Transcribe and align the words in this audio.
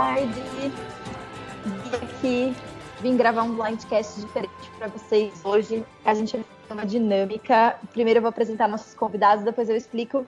tarde. 0.00 0.40
Vim 1.62 1.96
aqui, 1.96 2.56
vim 3.02 3.16
gravar 3.18 3.42
um 3.42 3.54
blindcast 3.54 4.18
diferente 4.18 4.70
para 4.78 4.88
vocês 4.88 5.44
hoje. 5.44 5.84
A 6.06 6.14
gente 6.14 6.38
vai 6.38 6.44
fazer 6.62 6.72
uma 6.72 6.86
dinâmica. 6.86 7.78
Primeiro 7.92 8.18
eu 8.18 8.22
vou 8.22 8.30
apresentar 8.30 8.66
nossos 8.66 8.94
convidados, 8.94 9.44
depois 9.44 9.68
eu 9.68 9.76
explico 9.76 10.20
o 10.20 10.26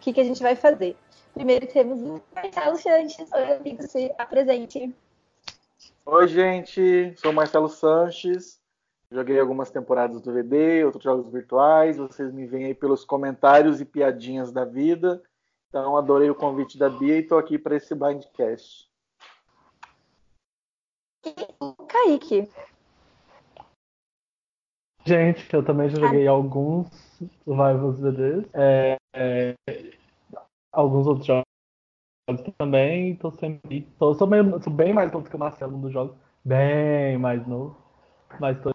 que, 0.00 0.14
que 0.14 0.20
a 0.22 0.24
gente 0.24 0.42
vai 0.42 0.56
fazer. 0.56 0.96
Primeiro 1.34 1.66
temos 1.66 2.00
o 2.00 2.22
Marcelo 2.34 2.78
Sanches. 2.78 3.30
Oi, 3.30 3.52
amigo, 3.52 3.82
se 3.82 4.10
apresente. 4.16 4.94
Oi, 6.06 6.28
gente. 6.28 7.14
Sou 7.18 7.30
Marcelo 7.30 7.68
Sanches. 7.68 8.58
Joguei 9.12 9.38
algumas 9.38 9.70
temporadas 9.70 10.22
do 10.22 10.32
VD, 10.32 10.84
outros 10.86 11.04
jogos 11.04 11.30
virtuais. 11.30 11.98
Vocês 11.98 12.32
me 12.32 12.46
veem 12.46 12.66
aí 12.66 12.74
pelos 12.74 13.04
comentários 13.04 13.82
e 13.82 13.84
piadinhas 13.84 14.50
da 14.50 14.64
vida. 14.64 15.22
Então, 15.68 15.96
adorei 15.96 16.30
o 16.30 16.34
convite 16.34 16.78
da 16.78 16.88
Bia 16.88 17.16
e 17.16 17.20
estou 17.20 17.38
aqui 17.38 17.58
para 17.58 17.76
esse 17.76 17.94
Blindcast. 17.94 18.89
Kaique. 21.88 22.48
Gente, 25.04 25.54
eu 25.54 25.64
também 25.64 25.88
já 25.88 25.98
joguei 25.98 26.26
ah. 26.26 26.30
alguns 26.30 26.88
Survivors 27.44 27.98
VDs. 27.98 28.48
É, 28.54 28.96
é, 29.14 29.54
alguns 30.72 31.06
outros 31.06 31.26
jogos 31.26 31.44
também. 32.58 33.16
Tô 33.16 33.30
sempre. 33.32 33.88
Tô, 33.98 34.14
sou, 34.14 34.26
meio, 34.26 34.62
sou 34.62 34.72
bem 34.72 34.92
mais 34.92 35.10
novo 35.10 35.28
que 35.28 35.36
o 35.36 35.38
Marcelo 35.38 35.76
no 35.76 35.90
jogo. 35.90 36.16
Bem 36.44 37.18
mais 37.18 37.46
novo. 37.46 37.76
Mas 38.38 38.60
tô 38.62 38.72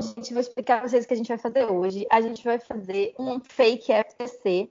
gente, 0.00 0.32
vou 0.32 0.40
explicar 0.40 0.80
para 0.80 0.88
vocês 0.88 1.04
o 1.04 1.08
que 1.08 1.14
a 1.14 1.16
gente 1.16 1.28
vai 1.28 1.38
fazer 1.38 1.64
hoje. 1.70 2.06
A 2.10 2.20
gente 2.20 2.42
vai 2.44 2.58
fazer 2.58 3.14
um 3.18 3.40
fake 3.40 3.92
FTC 3.92 4.70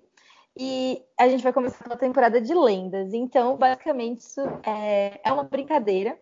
e 0.58 1.02
a 1.18 1.28
gente 1.28 1.44
vai 1.44 1.52
começar 1.52 1.86
uma 1.86 1.98
temporada 1.98 2.40
de 2.40 2.54
lendas. 2.54 3.14
Então, 3.14 3.58
basicamente, 3.58 4.20
isso 4.20 4.42
é, 4.66 5.20
é 5.24 5.32
uma 5.32 5.44
brincadeira. 5.44 6.18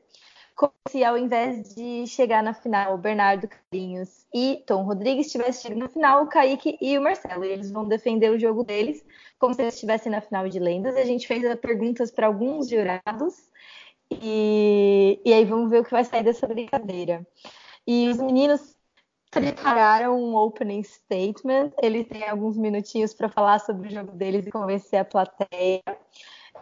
Como 0.55 0.73
se 0.89 1.03
ao 1.03 1.17
invés 1.17 1.73
de 1.73 2.05
chegar 2.05 2.43
na 2.43 2.53
final 2.53 2.97
Bernardo 2.97 3.47
Carlinhos 3.47 4.27
e 4.33 4.63
Tom 4.67 4.83
Rodrigues 4.83 5.31
tivesse 5.31 5.63
chegado 5.63 5.79
na 5.79 5.89
final 5.89 6.23
o 6.23 6.27
Kaique 6.27 6.77
e 6.79 6.97
o 6.97 7.01
Marcelo. 7.01 7.43
E 7.43 7.49
eles 7.49 7.71
vão 7.71 7.87
defender 7.87 8.29
o 8.29 8.39
jogo 8.39 8.63
deles 8.63 9.03
como 9.39 9.53
se 9.53 9.61
eles 9.61 9.73
estivessem 9.73 10.11
na 10.11 10.21
final 10.21 10.47
de 10.47 10.59
lendas. 10.59 10.95
A 10.95 11.03
gente 11.03 11.27
fez 11.27 11.43
perguntas 11.59 12.11
para 12.11 12.27
alguns 12.27 12.69
jurados 12.69 13.49
e, 14.11 15.19
e 15.25 15.33
aí 15.33 15.45
vamos 15.45 15.69
ver 15.69 15.81
o 15.81 15.83
que 15.83 15.91
vai 15.91 16.03
sair 16.03 16.23
dessa 16.23 16.47
brincadeira. 16.47 17.25
E 17.87 18.09
os 18.09 18.17
meninos 18.17 18.75
prepararam 19.31 20.21
um 20.21 20.35
opening 20.35 20.83
statement. 20.83 21.71
Ele 21.81 22.03
tem 22.03 22.27
alguns 22.27 22.57
minutinhos 22.57 23.13
para 23.13 23.29
falar 23.29 23.59
sobre 23.59 23.87
o 23.87 23.91
jogo 23.91 24.11
deles 24.11 24.45
e 24.45 24.51
convencer 24.51 24.99
a 24.99 25.05
plateia. 25.05 25.81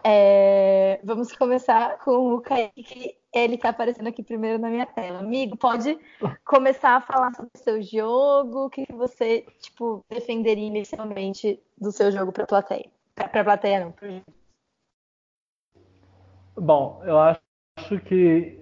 É, 0.03 0.99
vamos 1.03 1.35
começar 1.35 1.97
com 1.99 2.35
o 2.35 2.41
Kaique, 2.41 3.17
ele 3.33 3.55
está 3.55 3.69
aparecendo 3.69 4.07
aqui 4.07 4.23
primeiro 4.23 4.57
na 4.57 4.69
minha 4.69 4.85
tela. 4.85 5.19
Amigo, 5.19 5.57
pode 5.57 5.97
começar 6.45 6.95
a 6.95 7.01
falar 7.01 7.33
sobre 7.33 7.51
o 7.53 7.57
seu 7.57 7.81
jogo, 7.81 8.65
o 8.65 8.69
que, 8.69 8.85
que 8.85 8.93
você 8.93 9.45
tipo, 9.59 10.05
defenderia 10.09 10.67
inicialmente 10.67 11.59
do 11.77 11.91
seu 11.91 12.11
jogo 12.11 12.31
para 12.31 12.43
a 12.43 12.47
plateia? 12.47 12.89
Para 13.13 13.41
a 13.41 13.43
plateia, 13.43 13.79
não. 13.81 13.93
Bom, 16.55 17.01
eu 17.03 17.19
acho 17.19 17.99
que 18.05 18.57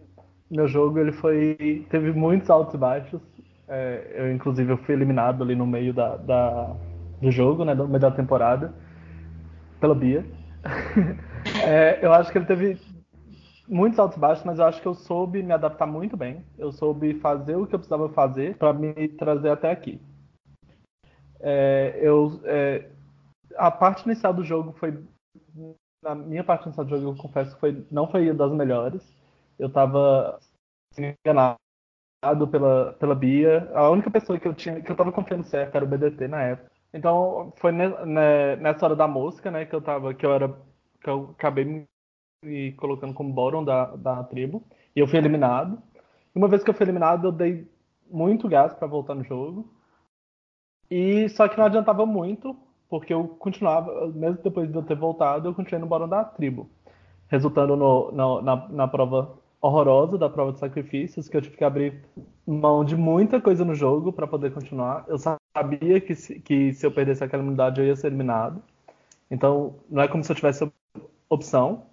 meu 0.49 0.67
jogo 0.67 0.97
ele 0.97 1.11
foi 1.11 1.85
teve 1.89 2.11
muitos 2.13 2.49
altos 2.49 2.73
e 2.73 2.77
baixos. 2.77 3.21
É, 3.67 4.13
eu, 4.15 4.31
inclusive, 4.31 4.71
eu 4.71 4.77
fui 4.77 4.95
eliminado 4.95 5.43
ali 5.43 5.55
no 5.55 5.67
meio 5.67 5.93
da, 5.93 6.15
da, 6.15 6.75
do 7.21 7.29
jogo, 7.31 7.65
né, 7.65 7.73
no 7.73 7.87
meio 7.87 7.99
da 7.99 8.11
temporada, 8.11 8.73
pela 9.79 9.93
Bia. 9.93 10.25
é, 11.65 11.99
eu 12.01 12.13
acho 12.13 12.31
que 12.31 12.37
ele 12.37 12.45
teve 12.45 12.79
muitos 13.67 13.99
altos 13.99 14.17
e 14.17 14.19
baixos, 14.19 14.45
mas 14.45 14.59
eu 14.59 14.65
acho 14.65 14.81
que 14.81 14.87
eu 14.87 14.93
soube 14.93 15.43
me 15.43 15.51
adaptar 15.51 15.85
muito 15.85 16.15
bem. 16.15 16.45
Eu 16.57 16.71
soube 16.71 17.19
fazer 17.19 17.55
o 17.55 17.67
que 17.67 17.75
eu 17.75 17.79
precisava 17.79 18.07
fazer 18.09 18.55
para 18.55 18.71
me 18.71 19.09
trazer 19.09 19.49
até 19.49 19.69
aqui. 19.69 19.99
É, 21.39 21.99
eu, 22.01 22.39
é, 22.45 22.89
a 23.57 23.69
parte 23.69 24.05
inicial 24.05 24.33
do 24.33 24.43
jogo 24.43 24.73
foi. 24.79 25.03
Na 26.01 26.15
minha 26.15 26.43
parte 26.43 26.65
inicial 26.65 26.85
do 26.85 26.97
jogo, 26.97 27.11
eu 27.11 27.21
confesso 27.21 27.57
foi, 27.59 27.85
não 27.91 28.07
foi 28.07 28.31
das 28.33 28.51
melhores. 28.53 29.01
Eu 29.59 29.67
estava 29.67 30.39
enganado 30.97 31.57
pela, 32.21 32.93
pela 32.93 33.15
Bia. 33.15 33.69
A 33.73 33.89
única 33.89 34.09
pessoa 34.09 34.39
que 34.39 34.47
eu 34.47 34.53
tinha 34.53 34.81
que 34.81 34.91
eu 34.91 34.95
tava 34.95 35.11
confiando 35.11 35.43
certo 35.43 35.75
era 35.75 35.85
o 35.85 35.87
BDT 35.87 36.27
na 36.27 36.41
época. 36.41 36.71
Então 36.93 37.53
foi 37.57 37.71
ne, 37.71 37.87
ne, 38.05 38.55
nessa 38.57 38.85
hora 38.85 38.95
da 38.95 39.07
mosca, 39.07 39.51
né, 39.51 39.65
que 39.65 39.75
eu 39.75 39.81
tava, 39.81 40.13
que 40.13 40.25
eu 40.25 40.33
era, 40.33 40.49
que 41.01 41.09
eu 41.09 41.31
acabei 41.37 41.85
me 42.43 42.71
colocando 42.73 43.13
como 43.13 43.33
bottom 43.33 43.63
da, 43.63 43.95
da 43.95 44.23
tribo. 44.23 44.63
E 44.95 44.99
eu 44.99 45.07
fui 45.07 45.19
eliminado. 45.19 45.81
E 46.35 46.37
uma 46.37 46.47
vez 46.47 46.63
que 46.63 46.69
eu 46.69 46.73
fui 46.73 46.85
eliminado, 46.85 47.27
eu 47.27 47.31
dei 47.31 47.69
muito 48.09 48.47
gás 48.47 48.73
para 48.73 48.87
voltar 48.87 49.15
no 49.15 49.23
jogo. 49.23 49.69
E 50.89 51.27
só 51.29 51.47
que 51.47 51.57
não 51.57 51.65
adiantava 51.65 52.05
muito, 52.05 52.55
porque 52.89 53.13
eu 53.13 53.27
continuava, 53.27 54.07
mesmo 54.07 54.41
depois 54.41 54.71
de 54.71 54.75
eu 54.75 54.83
ter 54.83 54.95
voltado, 54.95 55.49
eu 55.49 55.53
continuei 55.53 55.81
no 55.81 55.87
bottom 55.87 56.07
da 56.07 56.23
tribo. 56.23 56.69
Resultando 57.27 57.75
no, 57.75 58.11
no, 58.11 58.41
na, 58.41 58.67
na 58.69 58.87
prova 58.87 59.37
horrorosa 59.61 60.17
da 60.17 60.29
prova 60.29 60.53
de 60.53 60.59
sacrifícios, 60.59 61.27
que 61.27 61.35
eu 61.35 61.41
tive 61.41 61.57
que 61.57 61.63
abrir 61.63 62.03
mão 62.45 62.85
de 62.85 62.95
muita 62.95 63.41
coisa 63.41 63.65
no 63.65 63.73
jogo 63.73 64.13
para 64.13 64.27
poder 64.27 64.53
continuar. 64.53 65.05
Eu 65.07 65.17
sabia 65.17 65.99
que 65.99 66.15
se, 66.15 66.39
que 66.39 66.73
se 66.73 66.85
eu 66.85 66.91
perdesse 66.91 67.23
aquela 67.23 67.41
imunidade 67.41 67.81
eu 67.81 67.87
ia 67.87 67.95
ser 67.95 68.07
eliminado. 68.07 68.61
Então, 69.29 69.75
não 69.89 70.03
é 70.03 70.07
como 70.07 70.23
se 70.23 70.31
eu 70.31 70.35
tivesse 70.35 70.71
opção. 71.29 71.87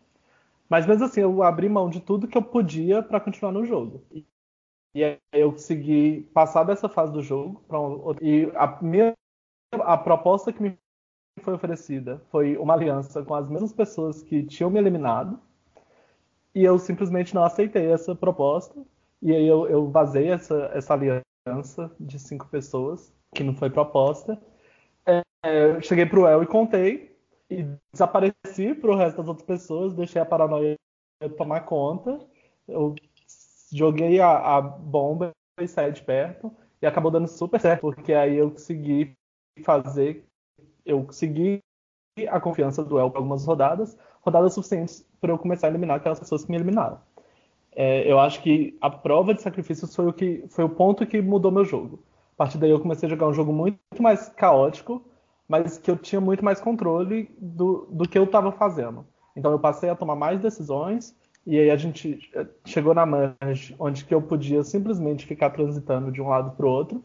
Mas 0.68 0.86
mesmo 0.86 1.04
assim, 1.04 1.20
eu 1.20 1.42
abri 1.42 1.68
mão 1.68 1.88
de 1.88 2.00
tudo 2.00 2.28
que 2.28 2.38
eu 2.38 2.42
podia 2.42 3.02
para 3.02 3.20
continuar 3.20 3.52
no 3.52 3.64
jogo. 3.64 4.02
E, 4.12 4.24
e 4.94 5.04
aí 5.04 5.18
eu 5.32 5.52
consegui 5.52 6.28
passar 6.32 6.64
dessa 6.64 6.88
fase 6.88 7.12
do 7.12 7.22
jogo 7.22 7.62
um, 7.70 8.14
e 8.22 8.50
a 8.54 8.78
minha 8.82 9.12
a 9.82 9.96
proposta 9.96 10.52
que 10.52 10.62
me 10.62 10.78
foi 11.40 11.54
oferecida 11.54 12.22
foi 12.30 12.56
uma 12.56 12.74
aliança 12.74 13.24
com 13.24 13.34
as 13.34 13.48
mesmas 13.48 13.72
pessoas 13.72 14.22
que 14.22 14.44
tinham 14.44 14.70
me 14.70 14.78
eliminado 14.78 15.40
e 16.54 16.62
eu 16.64 16.78
simplesmente 16.78 17.34
não 17.34 17.44
aceitei 17.44 17.90
essa 17.90 18.14
proposta. 18.14 18.80
E 19.20 19.32
aí 19.34 19.46
eu, 19.46 19.66
eu 19.68 19.90
vazei 19.90 20.30
essa, 20.30 20.70
essa 20.72 20.94
aliança 20.94 21.90
de 21.98 22.18
cinco 22.18 22.46
pessoas, 22.48 23.12
que 23.34 23.42
não 23.42 23.54
foi 23.54 23.70
proposta. 23.70 24.40
É, 25.06 25.22
eu 25.44 25.82
cheguei 25.82 26.06
pro 26.06 26.26
El 26.26 26.42
e 26.42 26.46
contei. 26.46 27.14
E 27.50 27.66
desapareci 27.92 28.74
pro 28.74 28.96
resto 28.96 29.18
das 29.18 29.28
outras 29.28 29.46
pessoas, 29.46 29.94
deixei 29.94 30.20
a 30.20 30.26
paranoia 30.26 30.76
tomar 31.36 31.60
conta. 31.60 32.20
Eu 32.66 32.94
joguei 33.72 34.20
a, 34.20 34.56
a 34.56 34.60
bomba 34.60 35.32
e 35.60 35.66
saí 35.66 35.92
de 35.92 36.02
perto. 36.02 36.54
E 36.80 36.86
acabou 36.86 37.10
dando 37.10 37.28
super 37.28 37.60
certo, 37.60 37.80
porque 37.80 38.12
aí 38.12 38.36
eu 38.36 38.50
consegui 38.50 39.14
fazer. 39.62 40.24
Eu 40.84 41.04
consegui 41.04 41.60
a 42.28 42.40
confiança 42.40 42.84
do 42.84 42.98
El 42.98 43.10
por 43.10 43.18
algumas 43.18 43.44
rodadas, 43.44 43.98
rodadas 44.20 44.54
suficientes 44.54 45.06
para 45.24 45.32
eu 45.32 45.38
começar 45.38 45.68
a 45.68 45.70
eliminar 45.70 45.96
aquelas 45.96 46.20
pessoas 46.20 46.44
que 46.44 46.50
me 46.50 46.58
eliminaram. 46.58 46.98
É, 47.74 48.10
eu 48.10 48.20
acho 48.20 48.42
que 48.42 48.76
a 48.78 48.90
prova 48.90 49.32
de 49.32 49.40
sacrifícios 49.40 49.96
foi 49.96 50.06
o 50.06 50.12
que 50.12 50.44
foi 50.50 50.64
o 50.64 50.68
ponto 50.68 51.06
que 51.06 51.22
mudou 51.22 51.50
meu 51.50 51.64
jogo. 51.64 52.04
A 52.34 52.36
partir 52.36 52.58
daí 52.58 52.70
eu 52.70 52.78
comecei 52.78 53.06
a 53.06 53.10
jogar 53.10 53.26
um 53.26 53.32
jogo 53.32 53.54
muito 53.54 53.78
mais 54.00 54.28
caótico, 54.28 55.02
mas 55.48 55.78
que 55.78 55.90
eu 55.90 55.96
tinha 55.96 56.20
muito 56.20 56.44
mais 56.44 56.60
controle 56.60 57.34
do, 57.38 57.88
do 57.90 58.06
que 58.06 58.18
eu 58.18 58.24
estava 58.24 58.52
fazendo. 58.52 59.06
Então 59.34 59.50
eu 59.50 59.58
passei 59.58 59.88
a 59.88 59.96
tomar 59.96 60.14
mais 60.14 60.40
decisões 60.40 61.16
e 61.46 61.58
aí 61.58 61.70
a 61.70 61.76
gente 61.76 62.20
é, 62.34 62.46
chegou 62.66 62.92
na 62.92 63.06
manche 63.06 63.74
onde 63.78 64.04
que 64.04 64.14
eu 64.14 64.20
podia 64.20 64.62
simplesmente 64.62 65.24
ficar 65.24 65.50
transitando 65.50 66.12
de 66.12 66.20
um 66.20 66.28
lado 66.28 66.50
para 66.54 66.66
o 66.66 66.70
outro. 66.70 67.02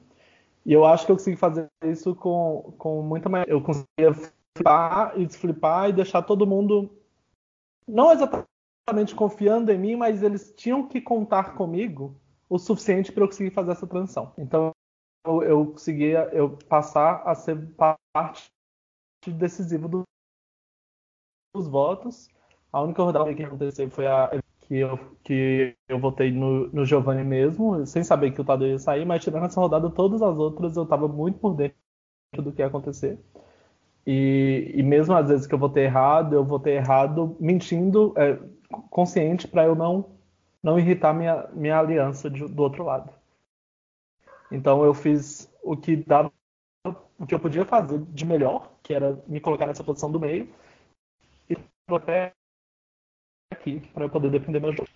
E 0.65 0.73
eu 0.73 0.85
acho 0.85 1.05
que 1.05 1.11
eu 1.13 1.15
consegui 1.15 1.37
fazer 1.37 1.69
isso 1.85 2.13
com, 2.13 2.73
com 2.77 3.01
muita 3.01 3.29
mais. 3.29 3.45
Eu 3.47 3.61
conseguia 3.61 4.13
flipar 4.53 5.13
e 5.15 5.25
desflipar 5.25 5.89
e 5.89 5.93
deixar 5.93 6.21
todo 6.21 6.45
mundo 6.45 6.98
não 7.89 8.11
exatamente 8.11 9.15
confiando 9.15 9.71
em 9.71 9.77
mim, 9.77 9.95
mas 9.95 10.23
eles 10.23 10.53
tinham 10.55 10.87
que 10.87 11.01
contar 11.01 11.55
comigo 11.55 12.19
o 12.47 12.57
suficiente 12.57 13.11
para 13.11 13.23
eu 13.23 13.27
conseguir 13.27 13.51
fazer 13.51 13.71
essa 13.71 13.87
transição. 13.87 14.33
Então 14.37 14.71
eu, 15.25 15.43
eu 15.43 15.65
conseguia 15.71 16.29
eu 16.31 16.57
passar 16.57 17.21
a 17.25 17.35
ser 17.35 17.57
parte 17.75 18.49
decisiva 19.27 19.87
do, 19.87 20.03
dos 21.53 21.67
votos. 21.67 22.29
A 22.71 22.81
única 22.81 23.03
rodada 23.03 23.33
que 23.33 23.43
aconteceu 23.43 23.89
foi 23.89 24.07
a 24.07 24.29
que 24.61 24.75
eu, 24.75 24.97
que 25.23 25.75
eu 25.87 25.99
votei 25.99 26.31
no, 26.31 26.67
no 26.67 26.85
Giovanni 26.85 27.23
mesmo, 27.23 27.85
sem 27.87 28.03
saber 28.03 28.31
que 28.31 28.39
o 28.39 28.45
Tadeu 28.45 28.67
ia 28.67 28.77
sair, 28.77 29.03
mas 29.03 29.23
tirando 29.23 29.45
essa 29.45 29.59
rodada, 29.59 29.89
todas 29.89 30.21
as 30.21 30.37
outras 30.37 30.77
eu 30.77 30.83
estava 30.83 31.07
muito 31.07 31.39
por 31.39 31.55
dentro 31.55 31.75
do 32.33 32.51
que 32.51 32.61
ia 32.61 32.67
acontecer. 32.67 33.19
E, 34.05 34.71
e 34.75 34.83
mesmo 34.83 35.15
às 35.15 35.27
vezes 35.27 35.45
que 35.45 35.53
eu 35.53 35.59
vou 35.59 35.69
ter 35.69 35.81
errado, 35.81 36.33
eu 36.33 36.43
vou 36.43 36.59
ter 36.59 36.71
errado 36.71 37.35
mentindo, 37.39 38.13
é, 38.17 38.39
consciente 38.89 39.47
para 39.47 39.65
eu 39.65 39.75
não 39.75 40.17
não 40.61 40.77
irritar 40.77 41.13
minha, 41.13 41.47
minha 41.53 41.79
aliança 41.79 42.29
de, 42.29 42.45
do 42.45 42.61
outro 42.61 42.83
lado. 42.83 43.13
Então 44.51 44.83
eu 44.83 44.93
fiz 44.93 45.49
o 45.63 45.77
que 45.77 45.95
dava, 45.95 46.31
o 47.17 47.25
que 47.25 47.33
eu 47.33 47.39
podia 47.39 47.65
fazer 47.65 47.99
de 47.99 48.25
melhor, 48.25 48.71
que 48.83 48.93
era 48.93 49.21
me 49.27 49.39
colocar 49.39 49.65
nessa 49.65 49.83
posição 49.83 50.11
do 50.11 50.19
meio, 50.19 50.49
e 51.49 51.55
até 51.87 52.33
aqui 53.51 53.79
para 53.93 54.05
eu 54.05 54.09
poder 54.09 54.31
defender 54.31 54.59
meu 54.59 54.73
jogo. 54.73 54.89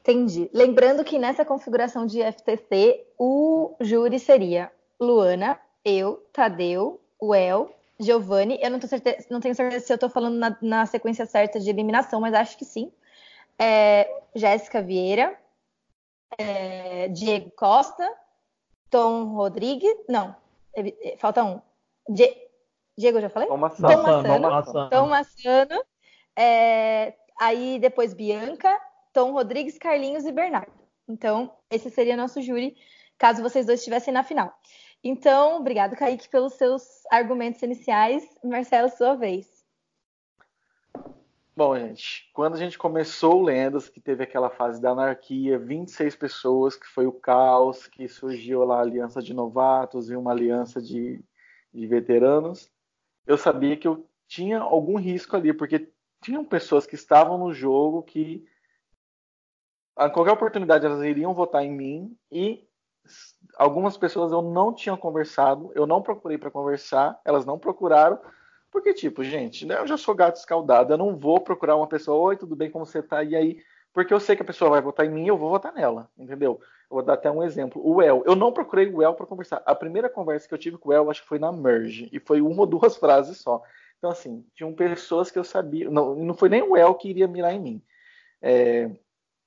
Entendi. 0.00 0.50
Lembrando 0.52 1.04
que 1.04 1.18
nessa 1.18 1.44
configuração 1.44 2.06
de 2.06 2.20
FTC, 2.22 3.06
o 3.18 3.76
júri 3.80 4.18
seria 4.18 4.72
Luana, 4.98 5.60
eu, 5.84 6.26
Tadeu, 6.32 7.00
o 7.18 7.34
El, 7.34 7.74
Giovanni. 7.98 8.58
Eu 8.62 8.70
não, 8.70 8.80
certeza, 8.80 9.26
não, 9.30 9.40
tenho 9.40 9.54
certeza 9.54 9.86
se 9.86 9.92
eu 9.92 9.96
estou 9.96 10.08
falando 10.08 10.36
na, 10.36 10.56
na, 10.60 10.86
sequência 10.86 11.26
certa 11.26 11.60
de 11.60 11.68
eliminação, 11.68 12.20
mas 12.20 12.34
acho 12.34 12.56
que 12.56 12.64
sim. 12.64 12.90
É, 13.58 14.10
Jéssica 14.34 14.80
Vieira, 14.80 15.38
é, 16.38 17.08
Diego 17.08 17.50
Costa, 17.50 18.10
Tom 18.88 19.34
Rodrigues. 19.34 19.94
Não, 20.08 20.34
falta 21.18 21.44
um. 21.44 21.60
Die, 22.08 22.34
Diego, 22.96 23.18
eu 23.18 23.22
já 23.22 23.28
falei? 23.28 23.48
Tom 23.48 23.56
Massano. 23.58 24.22
Tom 24.22 24.38
Massano. 24.38 24.90
Tom 24.90 25.06
Massano. 25.06 25.84
É, 26.36 27.14
aí 27.38 27.78
depois 27.78 28.14
Bianca, 28.14 28.80
Tom 29.12 29.32
Rodrigues, 29.32 29.78
Carlinhos 29.78 30.24
e 30.24 30.32
Bernardo. 30.32 30.72
Então, 31.08 31.52
esse 31.70 31.90
seria 31.90 32.16
nosso 32.16 32.40
júri, 32.40 32.76
caso 33.18 33.42
vocês 33.42 33.66
dois 33.66 33.80
estivessem 33.80 34.14
na 34.14 34.22
final. 34.22 34.54
Então, 35.02 35.56
obrigado, 35.56 35.96
Kaique, 35.96 36.28
pelos 36.28 36.54
seus 36.54 36.82
argumentos 37.10 37.62
iniciais. 37.62 38.22
Marcelo, 38.44 38.88
sua 38.90 39.14
vez. 39.14 39.60
Bom, 41.56 41.76
gente, 41.76 42.30
quando 42.32 42.54
a 42.54 42.58
gente 42.58 42.78
começou 42.78 43.42
Lendas, 43.42 43.88
que 43.88 44.00
teve 44.00 44.24
aquela 44.24 44.48
fase 44.48 44.80
da 44.80 44.90
anarquia, 44.90 45.58
26 45.58 46.16
pessoas, 46.16 46.76
que 46.76 46.86
foi 46.86 47.06
o 47.06 47.12
caos, 47.12 47.86
que 47.86 48.08
surgiu 48.08 48.64
lá 48.64 48.78
a 48.78 48.82
aliança 48.82 49.20
de 49.20 49.34
novatos 49.34 50.10
e 50.10 50.16
uma 50.16 50.30
aliança 50.30 50.80
de, 50.80 51.22
de 51.72 51.86
veteranos, 51.86 52.70
eu 53.26 53.36
sabia 53.36 53.76
que 53.76 53.86
eu 53.86 54.08
tinha 54.26 54.60
algum 54.60 54.96
risco 54.96 55.36
ali, 55.36 55.52
porque 55.52 55.92
tinham 56.22 56.44
pessoas 56.44 56.86
que 56.86 56.94
estavam 56.94 57.36
no 57.36 57.52
jogo 57.52 58.02
que 58.02 58.46
a 59.96 60.08
qualquer 60.08 60.32
oportunidade 60.32 60.86
elas 60.86 61.02
iriam 61.02 61.34
votar 61.34 61.64
em 61.64 61.70
mim 61.70 62.16
e 62.30 62.66
algumas 63.56 63.96
pessoas 63.96 64.32
eu 64.32 64.42
não 64.42 64.72
tinha 64.72 64.96
conversado, 64.96 65.70
eu 65.74 65.86
não 65.86 66.02
procurei 66.02 66.38
para 66.38 66.50
conversar, 66.50 67.20
elas 67.24 67.44
não 67.44 67.58
procuraram, 67.58 68.18
porque 68.70 68.94
tipo, 68.94 69.22
gente, 69.24 69.66
né, 69.66 69.78
eu 69.78 69.86
já 69.86 69.96
sou 69.96 70.14
gato 70.14 70.36
escaldado, 70.36 70.92
eu 70.92 70.98
não 70.98 71.16
vou 71.16 71.40
procurar 71.40 71.76
uma 71.76 71.86
pessoa, 71.86 72.18
oi, 72.18 72.36
tudo 72.36 72.54
bem, 72.54 72.70
como 72.70 72.86
você 72.86 73.02
tá? 73.02 73.22
E 73.22 73.34
aí, 73.34 73.62
porque 73.92 74.14
eu 74.14 74.20
sei 74.20 74.36
que 74.36 74.42
a 74.42 74.46
pessoa 74.46 74.70
vai 74.70 74.80
votar 74.80 75.04
em 75.04 75.10
mim, 75.10 75.26
eu 75.26 75.36
vou 75.36 75.50
votar 75.50 75.72
nela, 75.72 76.08
entendeu? 76.16 76.60
Eu 76.90 76.94
vou 76.96 77.02
dar 77.02 77.14
até 77.14 77.30
um 77.30 77.42
exemplo. 77.42 77.82
O 77.84 78.00
El, 78.00 78.22
eu 78.24 78.36
não 78.36 78.52
procurei 78.52 78.88
o 78.88 79.02
El 79.02 79.14
para 79.14 79.26
conversar. 79.26 79.62
A 79.66 79.74
primeira 79.74 80.08
conversa 80.08 80.46
que 80.46 80.54
eu 80.54 80.58
tive 80.58 80.78
com 80.78 80.90
o 80.90 80.92
El, 80.92 81.10
acho 81.10 81.22
que 81.22 81.28
foi 81.28 81.38
na 81.38 81.52
Merge, 81.52 82.08
e 82.12 82.20
foi 82.20 82.40
uma 82.40 82.60
ou 82.60 82.66
duas 82.66 82.96
frases 82.98 83.38
só. 83.38 83.62
Então, 83.98 84.10
assim, 84.10 84.46
tinham 84.54 84.72
pessoas 84.72 85.30
que 85.30 85.38
eu 85.38 85.44
sabia, 85.44 85.90
não, 85.90 86.14
não 86.14 86.34
foi 86.34 86.48
nem 86.48 86.62
o 86.62 86.76
El 86.76 86.94
que 86.94 87.10
iria 87.10 87.28
mirar 87.28 87.52
em 87.52 87.60
mim. 87.60 87.82
É, 88.40 88.90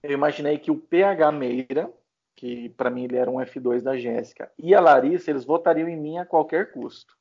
eu 0.04 0.12
imaginei 0.12 0.60
que 0.60 0.70
o 0.70 0.78
PH 0.78 1.32
Meira, 1.32 1.92
que 2.44 2.68
para 2.68 2.90
mim 2.90 3.06
ele 3.06 3.16
era 3.16 3.32
um 3.32 3.36
F2 3.36 3.82
da 3.82 3.96
Jéssica, 3.96 4.52
e 4.60 4.76
a 4.76 4.82
Larissa, 4.82 5.32
eles 5.32 5.46
votariam 5.46 5.88
em 5.88 5.96
mim 5.96 6.18
a 6.18 6.26
qualquer 6.26 6.74
custo. 6.74 7.16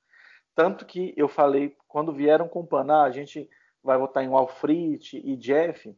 Tanto 0.53 0.85
que 0.85 1.15
eu 1.17 1.29
falei, 1.29 1.77
quando 1.87 2.13
vieram 2.13 2.49
com 2.49 2.59
o 2.59 2.67
PAN, 2.67 2.93
ah, 2.93 3.05
a 3.05 3.11
gente 3.13 3.49
vai 3.85 3.97
votar 3.97 4.25
em 4.25 4.35
Alfred 4.35 5.23
e 5.23 5.37
Jeff, 5.37 5.97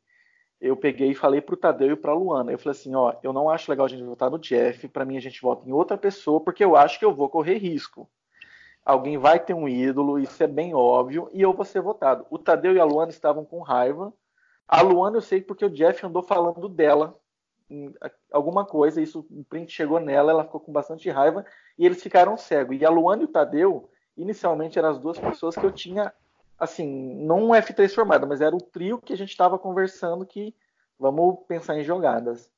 eu 0.60 0.76
peguei 0.76 1.12
e 1.12 1.14
falei 1.14 1.40
pro 1.40 1.56
Tadeu 1.56 1.92
e 1.92 1.96
pra 1.96 2.12
Luana. 2.12 2.52
Eu 2.52 2.58
falei 2.58 2.78
assim, 2.78 2.94
ó, 2.94 3.14
eu 3.22 3.32
não 3.32 3.48
acho 3.48 3.70
legal 3.70 3.86
a 3.86 3.88
gente 3.88 4.02
votar 4.02 4.30
no 4.30 4.38
Jeff, 4.38 4.86
para 4.88 5.06
mim 5.06 5.16
a 5.16 5.20
gente 5.20 5.40
vota 5.40 5.66
em 5.66 5.72
outra 5.72 5.96
pessoa, 5.96 6.38
porque 6.38 6.62
eu 6.62 6.76
acho 6.76 6.98
que 6.98 7.04
eu 7.04 7.14
vou 7.14 7.30
correr 7.30 7.56
risco. 7.56 8.06
Alguém 8.84 9.16
vai 9.16 9.40
ter 9.40 9.54
um 9.54 9.66
ídolo, 9.66 10.18
isso 10.18 10.42
é 10.42 10.46
bem 10.46 10.74
óbvio, 10.74 11.30
e 11.32 11.40
eu 11.40 11.54
vou 11.54 11.64
ser 11.64 11.80
votado. 11.80 12.26
O 12.28 12.38
Tadeu 12.38 12.74
e 12.74 12.78
a 12.78 12.84
Luana 12.84 13.10
estavam 13.10 13.42
com 13.42 13.62
raiva, 13.62 14.12
a 14.68 14.82
Luana 14.82 15.16
eu 15.16 15.22
sei 15.22 15.40
porque 15.40 15.64
o 15.64 15.70
Jeff 15.70 16.04
andou 16.04 16.22
falando 16.22 16.68
dela 16.68 17.18
alguma 18.30 18.64
coisa, 18.64 19.00
isso 19.00 19.26
o 19.30 19.44
print 19.44 19.72
chegou 19.72 19.98
nela, 19.98 20.32
ela 20.32 20.44
ficou 20.44 20.60
com 20.60 20.72
bastante 20.72 21.08
raiva 21.10 21.44
e 21.78 21.86
eles 21.86 22.02
ficaram 22.02 22.36
cegos. 22.36 22.80
E 22.80 22.84
a 22.84 22.90
Luana 22.90 23.22
e 23.22 23.24
o 23.24 23.28
Tadeu, 23.28 23.88
inicialmente 24.16 24.78
eram 24.78 24.90
as 24.90 24.98
duas 24.98 25.18
pessoas 25.18 25.54
que 25.54 25.64
eu 25.64 25.72
tinha, 25.72 26.12
assim, 26.58 27.14
não 27.24 27.44
um 27.44 27.50
F3 27.50 27.94
formado, 27.94 28.26
mas 28.26 28.40
era 28.40 28.54
o 28.54 28.60
trio 28.60 29.00
que 29.00 29.12
a 29.12 29.16
gente 29.16 29.30
estava 29.30 29.58
conversando 29.58 30.26
que 30.26 30.54
vamos 30.98 31.38
pensar 31.46 31.78
em 31.78 31.84
jogadas. 31.84 32.50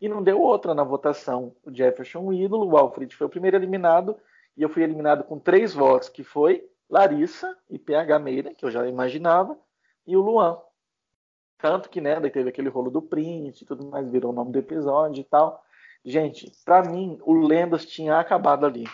E 0.00 0.08
não 0.08 0.22
deu 0.22 0.40
outra 0.40 0.74
na 0.74 0.84
votação. 0.84 1.54
O 1.64 1.74
Jefferson, 1.74 2.20
o 2.20 2.32
ídolo, 2.32 2.68
o 2.68 2.76
Alfred 2.76 3.14
foi 3.16 3.26
o 3.26 3.30
primeiro 3.30 3.56
eliminado 3.56 4.16
e 4.56 4.62
eu 4.62 4.68
fui 4.68 4.82
eliminado 4.82 5.24
com 5.24 5.38
três 5.38 5.74
votos, 5.74 6.08
que 6.08 6.22
foi 6.22 6.68
Larissa 6.88 7.56
e 7.68 7.78
PH 7.78 8.18
Meira, 8.18 8.54
que 8.54 8.64
eu 8.64 8.70
já 8.70 8.86
imaginava, 8.86 9.56
e 10.06 10.16
o 10.16 10.20
Luan. 10.20 10.58
Tanto 11.58 11.90
que, 11.90 12.00
né, 12.00 12.20
daí 12.20 12.30
teve 12.30 12.48
aquele 12.48 12.68
rolo 12.68 12.90
do 12.90 13.02
print 13.02 13.62
e 13.62 13.66
tudo 13.66 13.84
mais, 13.86 14.08
virou 14.08 14.32
o 14.32 14.34
nome 14.34 14.52
do 14.52 14.58
episódio 14.58 15.20
e 15.20 15.24
tal. 15.24 15.62
Gente, 16.04 16.52
para 16.64 16.88
mim, 16.88 17.18
o 17.22 17.34
Lendas 17.34 17.84
tinha 17.84 18.18
acabado 18.18 18.64
ali. 18.64 18.84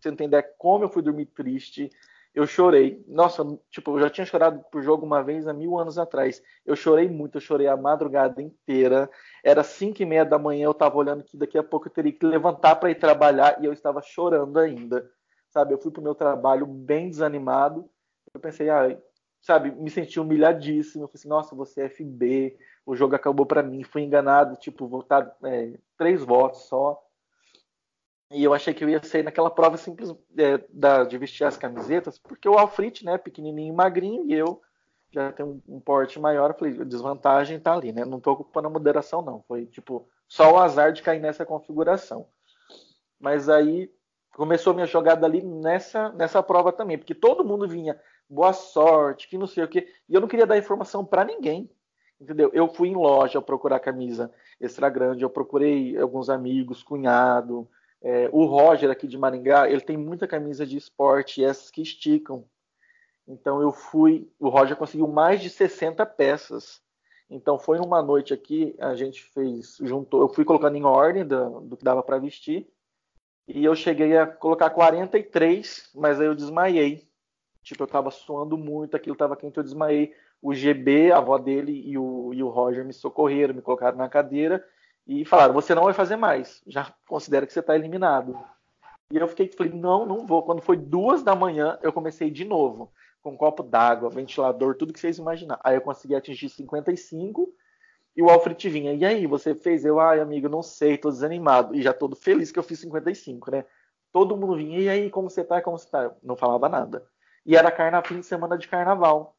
Você 0.00 0.08
entender 0.08 0.42
como 0.58 0.84
eu 0.84 0.88
fui 0.88 1.00
dormir 1.00 1.26
triste, 1.26 1.90
eu 2.34 2.46
chorei. 2.46 3.04
Nossa, 3.06 3.44
tipo, 3.70 3.92
eu 3.96 4.00
já 4.00 4.10
tinha 4.10 4.24
chorado 4.24 4.64
por 4.70 4.82
jogo 4.82 5.06
uma 5.06 5.22
vez 5.22 5.46
há 5.46 5.52
mil 5.52 5.78
anos 5.78 5.98
atrás. 5.98 6.42
Eu 6.66 6.74
chorei 6.74 7.08
muito, 7.08 7.36
eu 7.36 7.40
chorei 7.40 7.68
a 7.68 7.76
madrugada 7.76 8.42
inteira. 8.42 9.08
Era 9.44 9.62
cinco 9.62 10.02
e 10.02 10.06
meia 10.06 10.24
da 10.24 10.38
manhã, 10.38 10.64
eu 10.64 10.74
tava 10.74 10.96
olhando 10.96 11.22
que 11.22 11.36
daqui 11.36 11.56
a 11.56 11.62
pouco 11.62 11.88
eu 11.88 11.92
teria 11.92 12.12
que 12.12 12.26
levantar 12.26 12.76
para 12.76 12.90
ir 12.90 12.96
trabalhar 12.96 13.62
e 13.62 13.66
eu 13.66 13.72
estava 13.72 14.00
chorando 14.02 14.58
ainda. 14.58 15.08
Sabe, 15.50 15.74
eu 15.74 15.78
fui 15.78 15.92
pro 15.92 16.02
meu 16.02 16.14
trabalho 16.14 16.66
bem 16.66 17.10
desanimado. 17.10 17.88
Eu 18.34 18.40
pensei, 18.40 18.70
ah, 18.70 18.98
sabe, 19.42 19.72
me 19.72 19.90
senti 19.90 20.18
humilhadíssimo. 20.18 21.04
Eu 21.04 21.08
falei 21.08 21.20
assim, 21.20 21.28
nossa, 21.28 21.54
você 21.54 21.82
é 21.82 21.88
FB, 21.88 22.56
o 22.86 22.96
jogo 22.96 23.14
acabou 23.14 23.44
para 23.44 23.62
mim, 23.62 23.82
fui 23.82 24.02
enganado, 24.02 24.56
tipo, 24.56 24.88
votado 24.88 25.30
é, 25.44 25.78
três 25.98 26.22
votos 26.22 26.62
só. 26.62 26.98
E 28.30 28.42
eu 28.42 28.54
achei 28.54 28.72
que 28.72 28.82
eu 28.82 28.88
ia 28.88 29.02
sair 29.02 29.22
naquela 29.22 29.50
prova 29.50 29.76
simples 29.76 30.14
é, 30.38 30.58
da, 30.70 31.04
de 31.04 31.18
vestir 31.18 31.44
as 31.44 31.58
camisetas, 31.58 32.18
porque 32.18 32.48
o 32.48 32.56
Alfred, 32.56 33.04
né, 33.04 33.18
pequenininho 33.18 33.74
e 33.74 33.76
magrinho, 33.76 34.24
e 34.26 34.32
eu 34.32 34.62
já 35.10 35.30
tenho 35.30 35.62
um, 35.68 35.76
um 35.76 35.80
porte 35.80 36.18
maior, 36.18 36.50
eu 36.50 36.54
falei, 36.54 36.80
a 36.80 36.84
desvantagem 36.84 37.60
tá 37.60 37.74
ali, 37.74 37.92
né? 37.92 38.04
Não 38.06 38.18
tô 38.18 38.32
ocupando 38.32 38.68
a 38.68 38.70
moderação, 38.70 39.20
não. 39.20 39.44
Foi, 39.46 39.66
tipo, 39.66 40.08
só 40.26 40.50
o 40.50 40.58
azar 40.58 40.92
de 40.92 41.02
cair 41.02 41.20
nessa 41.20 41.44
configuração. 41.44 42.26
Mas 43.20 43.50
aí 43.50 43.92
começou 44.32 44.72
minha 44.72 44.86
jogada 44.86 45.26
ali 45.26 45.42
nessa, 45.42 46.08
nessa 46.12 46.42
prova 46.42 46.72
também, 46.72 46.96
porque 46.96 47.14
todo 47.14 47.44
mundo 47.44 47.68
vinha, 47.68 48.00
boa 48.32 48.52
sorte, 48.52 49.28
que 49.28 49.36
não 49.36 49.46
sei 49.46 49.62
o 49.62 49.68
quê. 49.68 49.86
E 50.08 50.14
eu 50.14 50.20
não 50.20 50.28
queria 50.28 50.46
dar 50.46 50.56
informação 50.56 51.04
para 51.04 51.24
ninguém. 51.24 51.70
Entendeu? 52.18 52.50
Eu 52.54 52.68
fui 52.68 52.88
em 52.88 52.94
loja 52.94 53.42
procurar 53.42 53.80
camisa 53.80 54.32
extra 54.60 54.88
grande, 54.88 55.24
eu 55.24 55.30
procurei 55.30 55.98
alguns 55.98 56.30
amigos, 56.30 56.82
cunhado. 56.82 57.68
É, 58.00 58.28
o 58.32 58.44
Roger 58.44 58.90
aqui 58.90 59.06
de 59.06 59.18
Maringá, 59.18 59.68
ele 59.68 59.80
tem 59.80 59.96
muita 59.96 60.26
camisa 60.26 60.64
de 60.64 60.76
esporte, 60.76 61.44
essas 61.44 61.70
que 61.70 61.82
esticam. 61.82 62.44
Então 63.26 63.60
eu 63.60 63.72
fui, 63.72 64.30
o 64.38 64.48
Roger 64.48 64.76
conseguiu 64.76 65.08
mais 65.08 65.40
de 65.40 65.50
60 65.50 66.04
peças. 66.06 66.80
Então 67.28 67.58
foi 67.58 67.78
uma 67.78 68.02
noite 68.02 68.32
aqui, 68.32 68.74
a 68.78 68.94
gente 68.94 69.22
fez, 69.22 69.76
juntou, 69.80 70.22
eu 70.22 70.28
fui 70.28 70.44
colocando 70.44 70.76
em 70.76 70.84
ordem 70.84 71.26
do, 71.26 71.60
do 71.60 71.76
que 71.76 71.84
dava 71.84 72.02
para 72.02 72.18
vestir. 72.18 72.68
E 73.48 73.64
eu 73.64 73.74
cheguei 73.74 74.16
a 74.16 74.26
colocar 74.26 74.70
43, 74.70 75.90
mas 75.94 76.20
aí 76.20 76.26
eu 76.26 76.34
desmaiei 76.34 77.11
Tipo, 77.62 77.84
eu 77.84 77.86
tava 77.86 78.10
suando 78.10 78.58
muito, 78.58 78.96
aquilo 78.96 79.16
tava 79.16 79.36
quente, 79.36 79.56
eu 79.56 79.62
desmaiei. 79.62 80.14
O 80.40 80.52
GB, 80.52 81.12
a 81.12 81.18
avó 81.18 81.38
dele 81.38 81.82
e 81.86 81.96
o, 81.96 82.34
e 82.34 82.42
o 82.42 82.48
Roger 82.48 82.84
me 82.84 82.92
socorreram, 82.92 83.54
me 83.54 83.62
colocaram 83.62 83.96
na 83.96 84.08
cadeira 84.08 84.64
e 85.06 85.24
falaram: 85.24 85.54
você 85.54 85.74
não 85.74 85.84
vai 85.84 85.94
fazer 85.94 86.16
mais, 86.16 86.62
já 86.66 86.92
considera 87.06 87.46
que 87.46 87.52
você 87.52 87.60
está 87.60 87.74
eliminado. 87.74 88.36
E 89.12 89.16
eu 89.16 89.28
fiquei, 89.28 89.48
falei: 89.56 89.72
não, 89.72 90.04
não 90.04 90.26
vou. 90.26 90.42
Quando 90.42 90.60
foi 90.60 90.76
duas 90.76 91.22
da 91.22 91.34
manhã, 91.34 91.78
eu 91.82 91.92
comecei 91.92 92.30
de 92.30 92.44
novo, 92.44 92.92
com 93.22 93.32
um 93.32 93.36
copo 93.36 93.62
d'água, 93.62 94.10
ventilador, 94.10 94.74
tudo 94.76 94.92
que 94.92 94.98
vocês 94.98 95.18
imaginar. 95.18 95.60
Aí 95.62 95.76
eu 95.76 95.80
consegui 95.80 96.14
atingir 96.14 96.48
55 96.48 97.52
e 98.16 98.22
o 98.22 98.28
Alfred 98.30 98.68
vinha: 98.68 98.92
e 98.94 99.04
aí, 99.04 99.26
você 99.26 99.54
fez? 99.54 99.84
Eu, 99.84 100.00
ai, 100.00 100.20
amigo, 100.20 100.48
não 100.48 100.62
sei, 100.62 100.98
tô 100.98 101.10
desanimado. 101.10 101.74
E 101.74 101.82
já 101.82 101.92
todo 101.92 102.16
feliz 102.16 102.52
que 102.52 102.58
eu 102.58 102.62
fiz 102.62 102.80
55, 102.80 103.50
né? 103.50 103.64
Todo 104.12 104.36
mundo 104.36 104.56
vinha: 104.56 104.78
e 104.80 104.88
aí, 104.88 105.10
como 105.10 105.30
você 105.30 105.44
tá? 105.44 105.60
Como 105.62 105.78
você 105.78 105.88
tá? 105.88 106.04
Eu 106.04 106.16
não 106.22 106.36
falava 106.36 106.68
nada. 106.68 107.06
E 107.44 107.56
era 107.56 107.70
carna, 107.70 108.02
fim 108.02 108.20
de 108.20 108.26
semana 108.26 108.56
de 108.56 108.68
carnaval. 108.68 109.36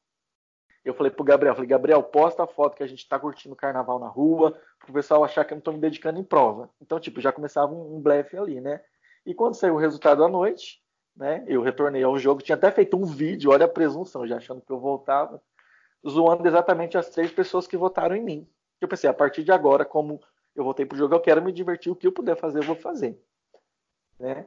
Eu 0.83 0.93
falei 0.93 1.11
pro 1.11 1.23
Gabriel, 1.23 1.55
falei, 1.55 1.69
Gabriel, 1.69 2.03
posta 2.03 2.43
a 2.43 2.47
foto 2.47 2.75
que 2.75 2.83
a 2.83 2.87
gente 2.87 3.07
tá 3.07 3.17
curtindo 3.17 3.55
carnaval 3.55 3.99
na 3.99 4.07
rua, 4.07 4.59
pro 4.79 4.93
pessoal 4.93 5.23
achar 5.23 5.45
que 5.45 5.53
eu 5.53 5.55
não 5.55 5.61
tô 5.61 5.71
me 5.71 5.79
dedicando 5.79 6.19
em 6.19 6.23
prova. 6.23 6.69
Então, 6.81 6.99
tipo, 6.99 7.21
já 7.21 7.31
começava 7.31 7.71
um, 7.73 7.95
um 7.95 8.01
blefe 8.01 8.37
ali, 8.37 8.59
né? 8.59 8.81
E 9.25 9.33
quando 9.33 9.55
saiu 9.55 9.75
o 9.75 9.79
resultado 9.79 10.23
à 10.23 10.27
noite, 10.27 10.83
né? 11.15 11.45
Eu 11.47 11.61
retornei 11.61 12.03
ao 12.03 12.17
jogo, 12.17 12.41
tinha 12.41 12.55
até 12.55 12.69
feito 12.69 12.97
um 12.97 13.05
vídeo, 13.05 13.51
olha 13.51 13.65
a 13.65 13.69
presunção, 13.69 14.27
já 14.27 14.37
achando 14.37 14.61
que 14.61 14.71
eu 14.71 14.79
voltava, 14.79 15.41
zoando 16.07 16.45
exatamente 16.45 16.97
as 16.97 17.09
três 17.09 17.31
pessoas 17.31 17.65
que 17.65 17.77
votaram 17.77 18.15
em 18.15 18.23
mim. 18.23 18.49
Eu 18.81 18.87
pensei, 18.87 19.09
a 19.09 19.13
partir 19.13 19.43
de 19.43 19.51
agora, 19.53 19.85
como 19.85 20.19
eu 20.53 20.65
voltei 20.65 20.85
pro 20.85 20.97
jogo, 20.97 21.15
eu 21.15 21.21
quero 21.21 21.41
me 21.41 21.53
divertir, 21.53 21.91
o 21.91 21.95
que 21.95 22.05
eu 22.05 22.11
puder 22.11 22.35
fazer, 22.35 22.59
eu 22.59 22.63
vou 22.63 22.75
fazer. 22.75 23.17
Né? 24.19 24.45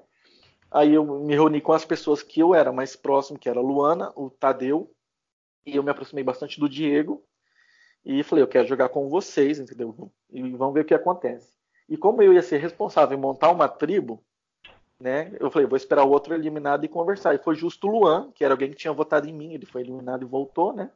Aí 0.70 0.94
eu 0.94 1.04
me 1.04 1.34
reuni 1.34 1.60
com 1.60 1.72
as 1.72 1.84
pessoas 1.84 2.22
que 2.22 2.40
eu 2.40 2.54
era 2.54 2.72
mais 2.72 2.96
próximo, 2.96 3.38
que 3.38 3.48
era 3.48 3.58
a 3.58 3.62
Luana, 3.62 4.12
o 4.16 4.30
Tadeu, 4.30 4.90
e 5.64 5.76
eu 5.76 5.82
me 5.82 5.90
aproximei 5.90 6.24
bastante 6.24 6.60
do 6.60 6.68
Diego. 6.68 7.24
E 8.04 8.22
falei, 8.22 8.42
eu 8.42 8.48
quero 8.48 8.68
jogar 8.68 8.88
com 8.88 9.08
vocês, 9.08 9.58
entendeu? 9.58 10.12
E 10.30 10.40
vamos 10.52 10.74
ver 10.74 10.80
o 10.80 10.84
que 10.84 10.94
acontece. 10.94 11.56
E 11.88 11.96
como 11.96 12.22
eu 12.22 12.32
ia 12.32 12.42
ser 12.42 12.58
responsável 12.58 13.16
em 13.16 13.20
montar 13.20 13.50
uma 13.50 13.68
tribo, 13.68 14.24
né? 14.98 15.36
Eu 15.40 15.50
falei, 15.50 15.66
vou 15.66 15.76
esperar 15.76 16.04
o 16.04 16.10
outro 16.10 16.34
eliminado 16.34 16.84
e 16.84 16.88
conversar. 16.88 17.34
E 17.34 17.38
foi 17.38 17.54
justo 17.54 17.88
o 17.88 17.90
Luan, 17.90 18.30
que 18.32 18.44
era 18.44 18.54
alguém 18.54 18.70
que 18.70 18.76
tinha 18.76 18.92
votado 18.92 19.28
em 19.28 19.32
mim, 19.32 19.52
ele 19.52 19.66
foi 19.66 19.82
eliminado 19.82 20.22
e 20.22 20.28
voltou, 20.28 20.72
né? 20.72 20.90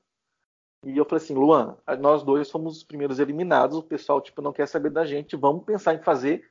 E 0.84 0.96
eu 0.96 1.04
falei 1.04 1.22
assim, 1.22 1.34
Luan, 1.34 1.76
nós 1.98 2.22
dois 2.22 2.50
fomos 2.50 2.78
os 2.78 2.82
primeiros 2.82 3.18
eliminados, 3.18 3.76
o 3.76 3.82
pessoal 3.82 4.20
tipo 4.20 4.40
não 4.40 4.52
quer 4.52 4.66
saber 4.66 4.90
da 4.90 5.04
gente, 5.04 5.36
vamos 5.36 5.64
pensar 5.64 5.94
em 5.94 6.02
fazer 6.02 6.48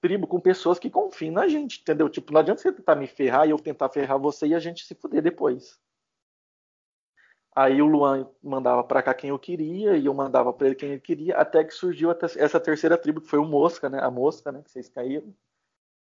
tribo 0.00 0.26
com 0.26 0.40
pessoas 0.40 0.78
que 0.78 0.90
confiem 0.90 1.30
na 1.30 1.48
gente, 1.48 1.80
entendeu? 1.80 2.08
Tipo, 2.08 2.32
não 2.32 2.40
adianta 2.40 2.60
você 2.60 2.72
tentar 2.72 2.94
me 2.94 3.06
ferrar 3.06 3.46
e 3.46 3.50
eu 3.50 3.58
tentar 3.58 3.88
ferrar 3.88 4.18
você 4.18 4.46
e 4.46 4.54
a 4.54 4.58
gente 4.58 4.84
se 4.84 4.94
fuder 4.94 5.22
depois. 5.22 5.78
Aí 7.54 7.82
o 7.82 7.86
Luan 7.86 8.30
mandava 8.42 8.82
para 8.82 9.02
cá 9.02 9.12
quem 9.12 9.30
eu 9.30 9.38
queria 9.38 9.96
e 9.96 10.06
eu 10.06 10.14
mandava 10.14 10.52
para 10.52 10.68
ele 10.68 10.76
quem 10.76 10.90
ele 10.92 11.00
queria, 11.00 11.36
até 11.36 11.62
que 11.62 11.74
surgiu 11.74 12.10
essa 12.10 12.58
terceira 12.58 12.96
tribo 12.96 13.20
que 13.20 13.28
foi 13.28 13.38
o 13.38 13.44
Mosca, 13.44 13.90
né? 13.90 14.00
A 14.00 14.10
Mosca, 14.10 14.50
né? 14.50 14.62
Que 14.62 14.70
vocês 14.70 14.88
caíram. 14.88 15.34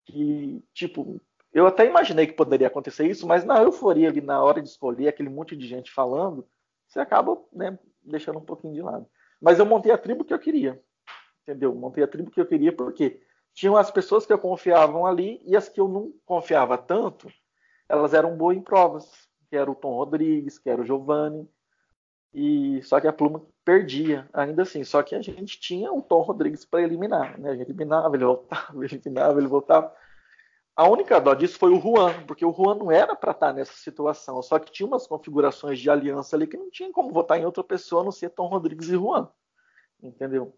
Que, 0.05 0.63
tipo, 0.73 1.21
eu 1.53 1.67
até 1.67 1.85
imaginei 1.85 2.25
que 2.25 2.33
poderia 2.33 2.67
acontecer 2.67 3.05
isso, 3.07 3.27
mas 3.27 3.43
na 3.43 3.61
euforia 3.61 4.09
ali, 4.09 4.21
na 4.21 4.43
hora 4.43 4.61
de 4.61 4.69
escolher, 4.69 5.07
aquele 5.07 5.29
monte 5.29 5.55
de 5.55 5.67
gente 5.67 5.91
falando, 5.91 6.47
você 6.87 6.99
acaba 6.99 7.39
né, 7.53 7.77
deixando 8.01 8.39
um 8.39 8.45
pouquinho 8.45 8.73
de 8.73 8.81
lado. 8.81 9.07
Mas 9.39 9.59
eu 9.59 9.65
montei 9.65 9.91
a 9.91 9.97
tribo 9.97 10.25
que 10.25 10.33
eu 10.33 10.39
queria. 10.39 10.81
Entendeu? 11.43 11.73
Montei 11.75 12.03
a 12.03 12.07
tribo 12.07 12.31
que 12.31 12.41
eu 12.41 12.45
queria 12.45 12.75
porque 12.75 13.21
tinham 13.57 13.75
as 13.75 13.89
pessoas 13.89 14.23
que 14.23 14.31
eu 14.31 14.37
confiava 14.37 15.03
ali 15.05 15.41
e 15.43 15.57
as 15.57 15.67
que 15.67 15.81
eu 15.81 15.87
não 15.87 16.13
confiava 16.27 16.77
tanto, 16.77 17.27
elas 17.89 18.13
eram 18.13 18.37
boas 18.37 18.55
em 18.55 18.61
provas. 18.61 19.27
Que 19.49 19.55
era 19.55 19.71
o 19.71 19.73
Tom 19.73 19.95
Rodrigues, 19.95 20.59
que 20.59 20.69
era 20.69 20.79
o 20.79 20.85
Giovanni. 20.85 21.49
E 22.31 22.83
só 22.83 23.01
que 23.01 23.07
a 23.07 23.13
Pluma 23.13 23.43
perdia, 23.65 24.29
ainda 24.31 24.61
assim. 24.61 24.83
Só 24.83 25.01
que 25.01 25.15
a 25.15 25.21
gente 25.23 25.59
tinha 25.59 25.91
o 25.91 26.03
Tom 26.03 26.21
Rodrigues 26.21 26.65
para 26.65 26.83
eliminar. 26.83 27.39
Né? 27.39 27.49
A 27.49 27.55
gente 27.55 27.69
eliminava, 27.69 28.15
ele 28.15 28.25
voltava, 28.25 28.73
eliminava, 28.85 29.39
ele 29.39 29.47
voltava. 29.47 29.95
A 30.75 30.87
única 30.87 31.19
dó 31.19 31.33
disso 31.33 31.57
foi 31.57 31.71
o 31.71 31.81
Juan, 31.81 32.27
porque 32.27 32.45
o 32.45 32.53
Juan 32.53 32.75
não 32.75 32.91
era 32.91 33.15
para 33.15 33.31
estar 33.31 33.53
nessa 33.53 33.73
situação, 33.73 34.39
só 34.43 34.59
que 34.59 34.71
tinha 34.71 34.85
umas 34.85 35.07
configurações 35.07 35.79
de 35.79 35.89
aliança 35.89 36.35
ali 36.35 36.45
que 36.45 36.57
não 36.57 36.69
tinha 36.69 36.91
como 36.91 37.11
votar 37.11 37.39
em 37.39 37.45
outra 37.45 37.63
pessoa 37.63 38.03
a 38.03 38.05
não 38.05 38.11
ser 38.11 38.29
Tom 38.29 38.45
Rodrigues 38.45 38.89
e 38.89 38.91
Juan. 38.91 39.27
Entendeu? 40.03 40.55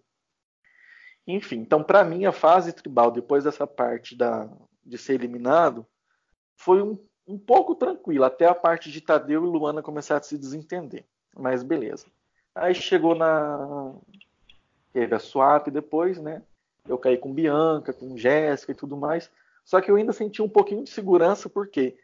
Enfim, 1.32 1.58
então 1.58 1.84
para 1.84 2.04
mim 2.04 2.26
a 2.26 2.32
fase 2.32 2.74
tribal, 2.74 3.12
depois 3.12 3.44
dessa 3.44 3.68
parte 3.68 4.16
da, 4.16 4.50
de 4.84 4.98
ser 4.98 5.14
eliminado, 5.14 5.86
foi 6.58 6.82
um, 6.82 6.98
um 7.28 7.38
pouco 7.38 7.76
tranquila, 7.76 8.26
até 8.26 8.48
a 8.48 8.56
parte 8.56 8.92
de 8.92 9.00
Tadeu 9.00 9.46
e 9.46 9.48
Luana 9.48 9.84
começar 9.84 10.18
a 10.18 10.22
se 10.24 10.36
desentender. 10.40 11.06
Mas 11.38 11.62
beleza. 11.62 12.08
Aí 12.56 12.74
chegou 12.74 13.14
na. 13.14 13.94
Teve 14.92 15.14
a 15.14 15.20
swap 15.20 15.68
depois, 15.68 16.20
né? 16.20 16.42
Eu 16.88 16.98
caí 16.98 17.16
com 17.16 17.32
Bianca, 17.32 17.94
com 17.94 18.18
Jéssica 18.18 18.72
e 18.72 18.76
tudo 18.76 18.98
mais. 18.98 19.30
Só 19.64 19.80
que 19.80 19.92
eu 19.92 19.98
ainda 19.98 20.12
senti 20.12 20.42
um 20.42 20.50
pouquinho 20.50 20.84
de 20.84 20.90
segurança, 20.90 21.48
porque 21.48 21.96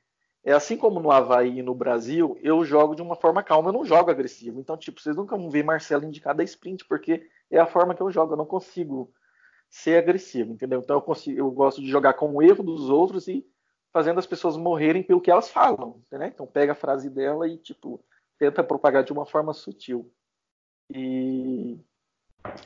é 0.46 0.54
assim 0.54 0.78
como 0.78 1.00
no 1.00 1.12
Havaí 1.12 1.58
e 1.58 1.64
no 1.64 1.74
Brasil, 1.74 2.38
eu 2.40 2.64
jogo 2.64 2.96
de 2.96 3.02
uma 3.02 3.16
forma 3.16 3.42
calma, 3.42 3.70
eu 3.70 3.74
não 3.74 3.84
jogo 3.84 4.12
agressivo. 4.12 4.60
Então, 4.60 4.78
tipo, 4.78 5.02
vocês 5.02 5.16
nunca 5.16 5.36
vão 5.36 5.50
ver 5.50 5.64
Marcelo 5.64 6.06
indicado 6.06 6.40
a 6.40 6.46
sprint, 6.46 6.86
porque 6.86 7.28
é 7.50 7.60
a 7.60 7.66
forma 7.66 7.96
que 7.96 8.02
eu 8.02 8.12
jogo, 8.12 8.34
eu 8.34 8.38
não 8.38 8.46
consigo 8.46 9.12
ser 9.72 9.98
agressivo, 9.98 10.54
entendeu? 10.54 10.80
Então 10.80 10.98
eu, 10.98 11.02
consigo, 11.02 11.40
eu 11.40 11.50
gosto 11.50 11.82
de 11.82 11.90
jogar 11.90 12.14
com 12.14 12.32
o 12.32 12.44
erro 12.44 12.64
dos 12.64 12.90
outros 12.92 13.28
e 13.28 13.44
fazendo 13.92 14.20
as 14.20 14.28
pessoas 14.28 14.56
morrerem 14.56 15.02
pelo 15.02 15.20
que 15.20 15.32
elas 15.32 15.50
falam, 15.50 16.00
entendeu? 16.06 16.28
Então 16.28 16.46
pega 16.46 16.74
a 16.74 16.76
frase 16.76 17.10
dela 17.10 17.48
e, 17.48 17.58
tipo, 17.58 18.00
tenta 18.38 18.64
propagar 18.64 19.04
de 19.04 19.12
uma 19.12 19.26
forma 19.26 19.52
sutil. 19.52 20.12
E 20.94 21.80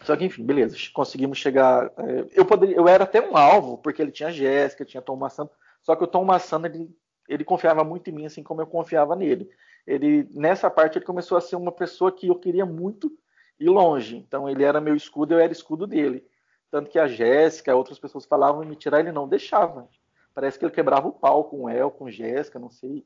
só 0.04 0.18
que, 0.18 0.26
enfim, 0.26 0.44
beleza, 0.44 0.76
conseguimos 0.94 1.38
chegar. 1.38 1.86
É, 1.98 2.28
eu, 2.32 2.46
poderia, 2.46 2.76
eu 2.76 2.90
era 2.90 3.06
até 3.06 3.22
um 3.22 3.38
alvo, 3.38 3.78
porque 3.78 4.02
ele 4.02 4.12
tinha 4.12 4.32
Jéssica, 4.32 4.84
tinha 4.84 5.02
Tom 5.02 5.16
Massano, 5.16 5.50
só 5.82 5.96
que 5.96 6.04
o 6.04 6.08
Tom 6.08 6.26
Massano 6.26 6.66
ele, 6.66 6.94
ele 7.30 7.46
confiava 7.46 7.84
muito 7.84 8.10
em 8.10 8.14
mim, 8.14 8.26
assim 8.26 8.42
como 8.42 8.60
eu 8.60 8.68
confiava 8.68 9.16
nele. 9.16 9.50
Ele, 9.86 10.28
nessa 10.32 10.70
parte, 10.70 10.98
ele 10.98 11.06
começou 11.06 11.38
a 11.38 11.42
ser 11.42 11.56
uma 11.56 11.72
pessoa 11.72 12.12
que 12.12 12.28
eu 12.28 12.36
queria 12.36 12.66
muito 12.66 13.16
ir 13.60 13.70
longe. 13.70 14.18
Então, 14.18 14.50
ele 14.50 14.64
era 14.64 14.82
meu 14.82 14.96
escudo, 14.96 15.36
eu 15.36 15.40
era 15.40 15.54
escudo 15.54 15.86
dele. 15.86 16.26
Tanto 16.72 16.90
que 16.90 16.98
a 16.98 17.08
Jéssica, 17.08 17.76
outras 17.76 18.00
pessoas 18.00 18.26
falavam 18.26 18.64
em 18.64 18.68
me 18.68 18.76
tirar, 18.76 19.00
ele 19.00 19.12
não 19.12 19.28
deixava. 19.28 19.88
Parece 20.34 20.58
que 20.58 20.66
ele 20.66 20.74
quebrava 20.74 21.08
o 21.08 21.12
pau 21.12 21.44
com 21.44 21.64
o 21.64 21.70
El, 21.70 21.92
com 21.92 22.10
Jéssica, 22.10 22.58
não 22.58 22.70
sei, 22.70 23.06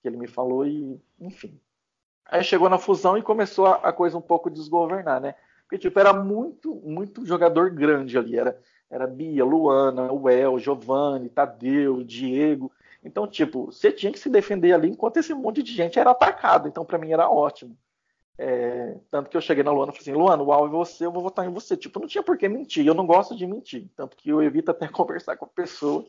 que 0.00 0.08
ele 0.08 0.16
me 0.16 0.26
falou, 0.26 0.66
e 0.66 1.00
enfim. 1.20 1.60
Aí 2.24 2.42
chegou 2.42 2.68
na 2.68 2.78
fusão 2.78 3.16
e 3.18 3.22
começou 3.22 3.66
a, 3.66 3.76
a 3.76 3.92
coisa 3.92 4.16
um 4.16 4.22
pouco 4.22 4.50
desgovernar, 4.50 5.20
né? 5.20 5.34
Porque, 5.62 5.78
tipo, 5.78 5.98
era 5.98 6.14
muito, 6.14 6.74
muito 6.76 7.26
jogador 7.26 7.70
grande 7.70 8.16
ali. 8.16 8.38
Era, 8.38 8.58
era 8.90 9.06
Bia, 9.06 9.44
Luana, 9.44 10.10
Uel, 10.10 10.58
Giovanni, 10.58 11.28
Tadeu, 11.28 12.02
Diego. 12.02 12.72
Então, 13.02 13.26
tipo, 13.26 13.66
você 13.66 13.92
tinha 13.92 14.12
que 14.12 14.18
se 14.18 14.28
defender 14.28 14.72
ali 14.72 14.88
enquanto 14.88 15.18
esse 15.18 15.32
monte 15.32 15.62
de 15.62 15.72
gente 15.72 15.98
era 15.98 16.10
atacado. 16.10 16.68
Então, 16.68 16.84
para 16.84 16.98
mim, 16.98 17.12
era 17.12 17.30
ótimo. 17.30 17.76
É, 18.36 18.96
tanto 19.10 19.28
que 19.30 19.36
eu 19.36 19.40
cheguei 19.40 19.64
na 19.64 19.72
Luana 19.72 19.92
e 19.92 19.96
falei 19.96 20.12
assim, 20.12 20.20
Luana, 20.20 20.42
o 20.42 20.52
alvo 20.52 20.66
é 20.66 20.78
você, 20.78 21.06
eu 21.06 21.12
vou 21.12 21.22
votar 21.22 21.46
em 21.46 21.52
você. 21.52 21.76
Tipo, 21.76 22.00
não 22.00 22.06
tinha 22.06 22.22
por 22.22 22.36
que 22.36 22.48
mentir. 22.48 22.86
Eu 22.86 22.94
não 22.94 23.06
gosto 23.06 23.36
de 23.36 23.46
mentir. 23.46 23.88
Tanto 23.96 24.16
que 24.16 24.28
eu 24.28 24.42
evito 24.42 24.70
até 24.70 24.86
conversar 24.88 25.36
com 25.36 25.44
a 25.44 25.48
pessoa 25.48 26.04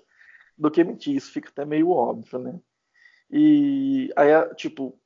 do 0.57 0.69
que 0.71 0.83
mentir. 0.83 1.15
Isso 1.15 1.31
fica 1.31 1.49
até 1.49 1.65
meio 1.65 1.89
óbvio, 1.91 2.39
né? 2.39 2.59
E 3.31 4.11
aí, 4.15 4.55
tipo, 4.55 4.99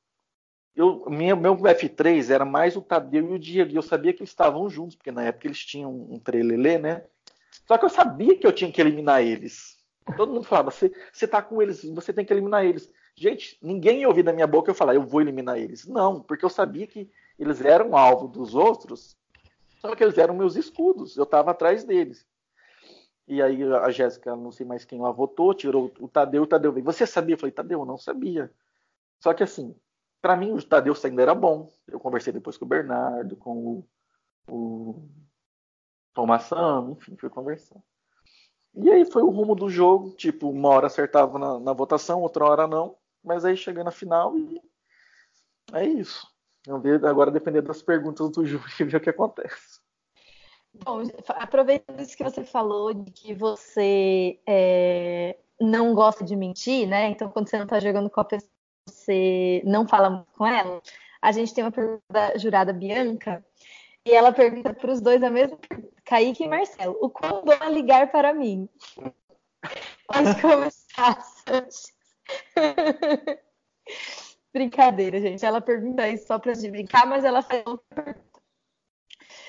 eu, 0.74 1.04
minha, 1.08 1.36
meu 1.36 1.56
F3 1.56 2.30
era 2.30 2.44
mais 2.44 2.76
o 2.76 2.82
Tadeu 2.82 3.30
e 3.30 3.34
o 3.34 3.38
Diego, 3.38 3.70
e 3.70 3.76
eu 3.76 3.82
sabia 3.82 4.12
que 4.12 4.20
eles 4.20 4.30
estavam 4.30 4.68
juntos, 4.68 4.96
porque 4.96 5.12
na 5.12 5.22
época 5.22 5.46
eles 5.46 5.58
tinham 5.58 5.90
um 5.92 6.18
trelelê, 6.18 6.78
né? 6.78 7.04
Só 7.66 7.78
que 7.78 7.84
eu 7.84 7.88
sabia 7.88 8.36
que 8.36 8.46
eu 8.46 8.52
tinha 8.52 8.72
que 8.72 8.80
eliminar 8.80 9.22
eles. 9.22 9.73
Todo 10.16 10.32
mundo 10.32 10.44
falava, 10.44 10.70
você, 10.70 10.92
você 11.12 11.26
tá 11.26 11.40
com 11.42 11.62
eles, 11.62 11.84
você 11.84 12.12
tem 12.12 12.24
que 12.24 12.32
eliminar 12.32 12.64
eles. 12.64 12.92
Gente, 13.16 13.58
ninguém 13.62 14.00
ia 14.00 14.08
ouvir 14.08 14.22
da 14.22 14.32
minha 14.32 14.46
boca 14.46 14.70
eu 14.70 14.74
falar, 14.74 14.94
eu 14.94 15.02
vou 15.02 15.20
eliminar 15.20 15.58
eles. 15.58 15.86
Não, 15.86 16.20
porque 16.20 16.44
eu 16.44 16.50
sabia 16.50 16.86
que 16.86 17.10
eles 17.38 17.60
eram 17.60 17.96
alvo 17.96 18.28
dos 18.28 18.54
outros, 18.54 19.16
só 19.78 19.94
que 19.94 20.02
eles 20.04 20.18
eram 20.18 20.34
meus 20.34 20.56
escudos, 20.56 21.16
eu 21.16 21.24
estava 21.24 21.50
atrás 21.50 21.84
deles. 21.84 22.26
E 23.26 23.40
aí 23.40 23.62
a 23.62 23.90
Jéssica, 23.90 24.36
não 24.36 24.52
sei 24.52 24.66
mais 24.66 24.84
quem 24.84 25.00
lá 25.00 25.10
votou, 25.10 25.54
tirou 25.54 25.90
o 25.98 26.08
Tadeu, 26.08 26.42
o 26.42 26.46
Tadeu 26.46 26.72
veio. 26.72 26.84
Você 26.84 27.06
sabia? 27.06 27.34
Eu 27.34 27.38
falei, 27.38 27.52
Tadeu, 27.52 27.80
eu 27.80 27.86
não 27.86 27.96
sabia. 27.96 28.52
Só 29.18 29.32
que 29.32 29.42
assim, 29.42 29.74
para 30.20 30.36
mim, 30.36 30.52
o 30.52 30.62
Tadeu 30.62 30.94
ainda 31.02 31.22
era 31.22 31.34
bom. 31.34 31.72
Eu 31.86 31.98
conversei 31.98 32.32
depois 32.32 32.58
com 32.58 32.66
o 32.66 32.68
Bernardo, 32.68 33.36
com 33.36 33.84
o, 34.48 34.50
o 34.50 35.08
Tomação, 36.12 36.92
enfim, 36.92 37.16
fui 37.16 37.30
conversar. 37.30 37.80
E 38.76 38.90
aí 38.90 39.04
foi 39.04 39.22
o 39.22 39.30
rumo 39.30 39.54
do 39.54 39.68
jogo, 39.68 40.10
tipo, 40.10 40.50
uma 40.50 40.68
hora 40.70 40.86
acertava 40.86 41.38
na, 41.38 41.60
na 41.60 41.72
votação, 41.72 42.22
outra 42.22 42.44
hora 42.44 42.66
não, 42.66 42.96
mas 43.22 43.44
aí 43.44 43.56
chegando 43.56 43.86
na 43.86 43.90
final 43.92 44.36
e 44.36 44.60
é 45.72 45.86
isso. 45.86 46.26
Agora 47.06 47.30
depender 47.30 47.62
das 47.62 47.82
perguntas 47.82 48.30
do 48.30 48.44
júri 48.44 48.64
ver 48.84 48.96
o 48.96 49.00
que 49.00 49.10
acontece. 49.10 49.80
Bom, 50.84 51.02
aproveitando 51.28 52.00
isso 52.00 52.16
que 52.16 52.24
você 52.24 52.42
falou 52.42 52.92
de 52.92 53.10
que 53.12 53.32
você 53.32 54.40
é, 54.46 55.38
não 55.60 55.94
gosta 55.94 56.24
de 56.24 56.34
mentir, 56.34 56.88
né? 56.88 57.10
Então, 57.10 57.30
quando 57.30 57.48
você 57.48 57.56
não 57.56 57.64
está 57.64 57.78
jogando 57.78 58.10
com 58.10 58.20
a 58.20 58.24
pessoa 58.24 58.54
você 58.86 59.62
não 59.64 59.86
fala 59.88 60.10
muito 60.10 60.32
com 60.32 60.46
ela, 60.46 60.82
a 61.20 61.32
gente 61.32 61.54
tem 61.54 61.64
uma 61.64 61.72
pergunta 61.72 62.02
da 62.10 62.36
jurada 62.36 62.72
Bianca, 62.72 63.44
e 64.04 64.12
ela 64.12 64.32
pergunta 64.32 64.74
para 64.74 64.92
os 64.92 65.00
dois 65.00 65.22
a 65.22 65.30
mesma 65.30 65.58
Kaique 66.04 66.44
e 66.44 66.48
Marcelo, 66.48 66.98
o 67.00 67.08
quão 67.08 67.44
bom 67.44 67.52
é 67.52 67.70
ligar 67.70 68.10
para 68.10 68.34
mim? 68.34 68.68
Pode 70.06 70.40
começar, 70.40 71.22
Sanches. 71.22 71.94
Brincadeira, 74.52 75.20
gente. 75.20 75.44
Ela 75.44 75.60
pergunta 75.60 76.08
isso 76.08 76.26
só 76.26 76.38
para 76.38 76.54
gente 76.54 76.70
brincar, 76.70 77.06
mas 77.06 77.24
ela 77.24 77.42
faz 77.42 77.64
outra 77.66 78.02
pergunta. 78.02 78.24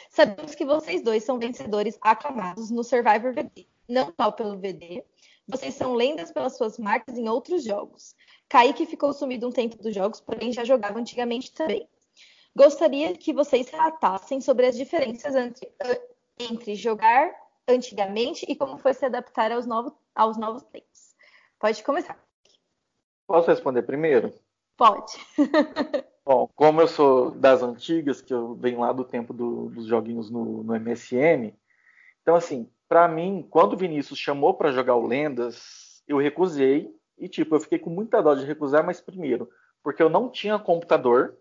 Sabemos 0.09 0.55
que 0.55 0.65
vocês 0.65 1.03
dois 1.03 1.23
são 1.23 1.37
vencedores 1.37 1.97
aclamados 2.01 2.71
no 2.71 2.83
Survivor 2.83 3.33
VD. 3.33 3.67
Não 3.87 4.13
só 4.19 4.31
pelo 4.31 4.57
VD, 4.57 5.03
vocês 5.47 5.75
são 5.75 5.93
lendas 5.93 6.31
pelas 6.31 6.57
suas 6.57 6.79
marcas 6.79 7.17
em 7.17 7.27
outros 7.27 7.63
jogos. 7.63 8.15
Kaique 8.47 8.85
ficou 8.85 9.13
sumido 9.13 9.47
um 9.47 9.51
tempo 9.51 9.77
dos 9.77 9.93
jogos, 9.93 10.21
porém 10.21 10.51
já 10.51 10.63
jogava 10.63 10.97
antigamente 10.97 11.53
também. 11.53 11.87
Gostaria 12.55 13.13
que 13.15 13.33
vocês 13.33 13.69
relatassem 13.69 14.39
sobre 14.39 14.65
as 14.65 14.77
diferenças 14.77 15.35
entre, 15.35 15.69
entre 16.39 16.75
jogar 16.75 17.31
antigamente 17.67 18.45
e 18.47 18.55
como 18.55 18.77
foi 18.77 18.93
se 18.93 19.05
adaptar 19.05 19.51
aos 19.51 19.65
novos, 19.65 19.93
aos 20.13 20.37
novos 20.37 20.63
tempos. 20.63 21.15
Pode 21.59 21.83
começar. 21.83 22.17
Posso 23.27 23.49
responder 23.49 23.83
primeiro? 23.83 24.33
Pode. 24.77 25.13
Bom, 26.25 26.49
como 26.55 26.81
eu 26.81 26.87
sou 26.87 27.31
das 27.31 27.61
antigas, 27.61 28.21
que 28.21 28.33
eu 28.33 28.55
venho 28.55 28.79
lá 28.79 28.91
do 28.91 29.03
tempo 29.03 29.33
do, 29.33 29.69
dos 29.69 29.85
joguinhos 29.85 30.29
no, 30.29 30.63
no 30.63 30.79
MSN, 30.79 31.53
então 32.21 32.35
assim, 32.35 32.69
para 32.87 33.07
mim, 33.07 33.45
quando 33.49 33.73
o 33.73 33.77
Vinícius 33.77 34.19
chamou 34.19 34.53
para 34.53 34.71
jogar 34.71 34.95
o 34.95 35.05
Lendas, 35.05 36.03
eu 36.07 36.17
recusei 36.17 36.93
e, 37.17 37.29
tipo, 37.29 37.55
eu 37.55 37.59
fiquei 37.59 37.79
com 37.79 37.89
muita 37.89 38.21
dó 38.21 38.35
de 38.35 38.45
recusar, 38.45 38.85
mas 38.85 38.99
primeiro, 38.99 39.49
porque 39.83 40.01
eu 40.01 40.09
não 40.09 40.29
tinha 40.29 40.59
computador. 40.59 41.37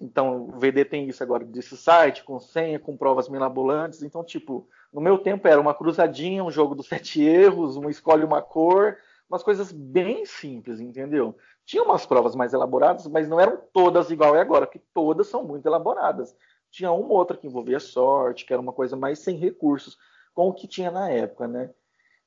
Então, 0.00 0.48
o 0.48 0.58
VD 0.58 0.84
tem 0.84 1.08
isso 1.08 1.22
agora 1.22 1.44
desse 1.44 1.76
site, 1.76 2.22
com 2.22 2.38
senha, 2.38 2.78
com 2.78 2.96
provas 2.96 3.28
mirabolantes. 3.28 4.02
Então, 4.02 4.22
tipo, 4.22 4.68
no 4.92 5.00
meu 5.00 5.18
tempo 5.18 5.48
era 5.48 5.60
uma 5.60 5.74
cruzadinha, 5.74 6.44
um 6.44 6.50
jogo 6.50 6.74
dos 6.74 6.86
sete 6.88 7.22
erros, 7.22 7.76
um 7.76 7.88
escolhe 7.88 8.24
uma 8.24 8.42
cor, 8.42 8.98
umas 9.28 9.42
coisas 9.42 9.72
bem 9.72 10.24
simples, 10.26 10.80
entendeu? 10.80 11.36
Tinha 11.64 11.82
umas 11.82 12.04
provas 12.04 12.36
mais 12.36 12.52
elaboradas, 12.52 13.06
mas 13.06 13.28
não 13.28 13.40
eram 13.40 13.58
todas 13.72 14.10
igual 14.10 14.36
é 14.36 14.40
agora, 14.40 14.66
que 14.66 14.78
todas 14.78 15.26
são 15.28 15.44
muito 15.44 15.66
elaboradas. 15.66 16.36
Tinha 16.70 16.92
uma 16.92 17.14
outra 17.14 17.36
que 17.36 17.46
envolvia 17.46 17.80
sorte, 17.80 18.44
que 18.44 18.52
era 18.52 18.60
uma 18.60 18.72
coisa 18.72 18.96
mais 18.96 19.18
sem 19.20 19.36
recursos, 19.36 19.96
com 20.34 20.48
o 20.48 20.52
que 20.52 20.68
tinha 20.68 20.90
na 20.90 21.10
época, 21.10 21.48
né? 21.48 21.70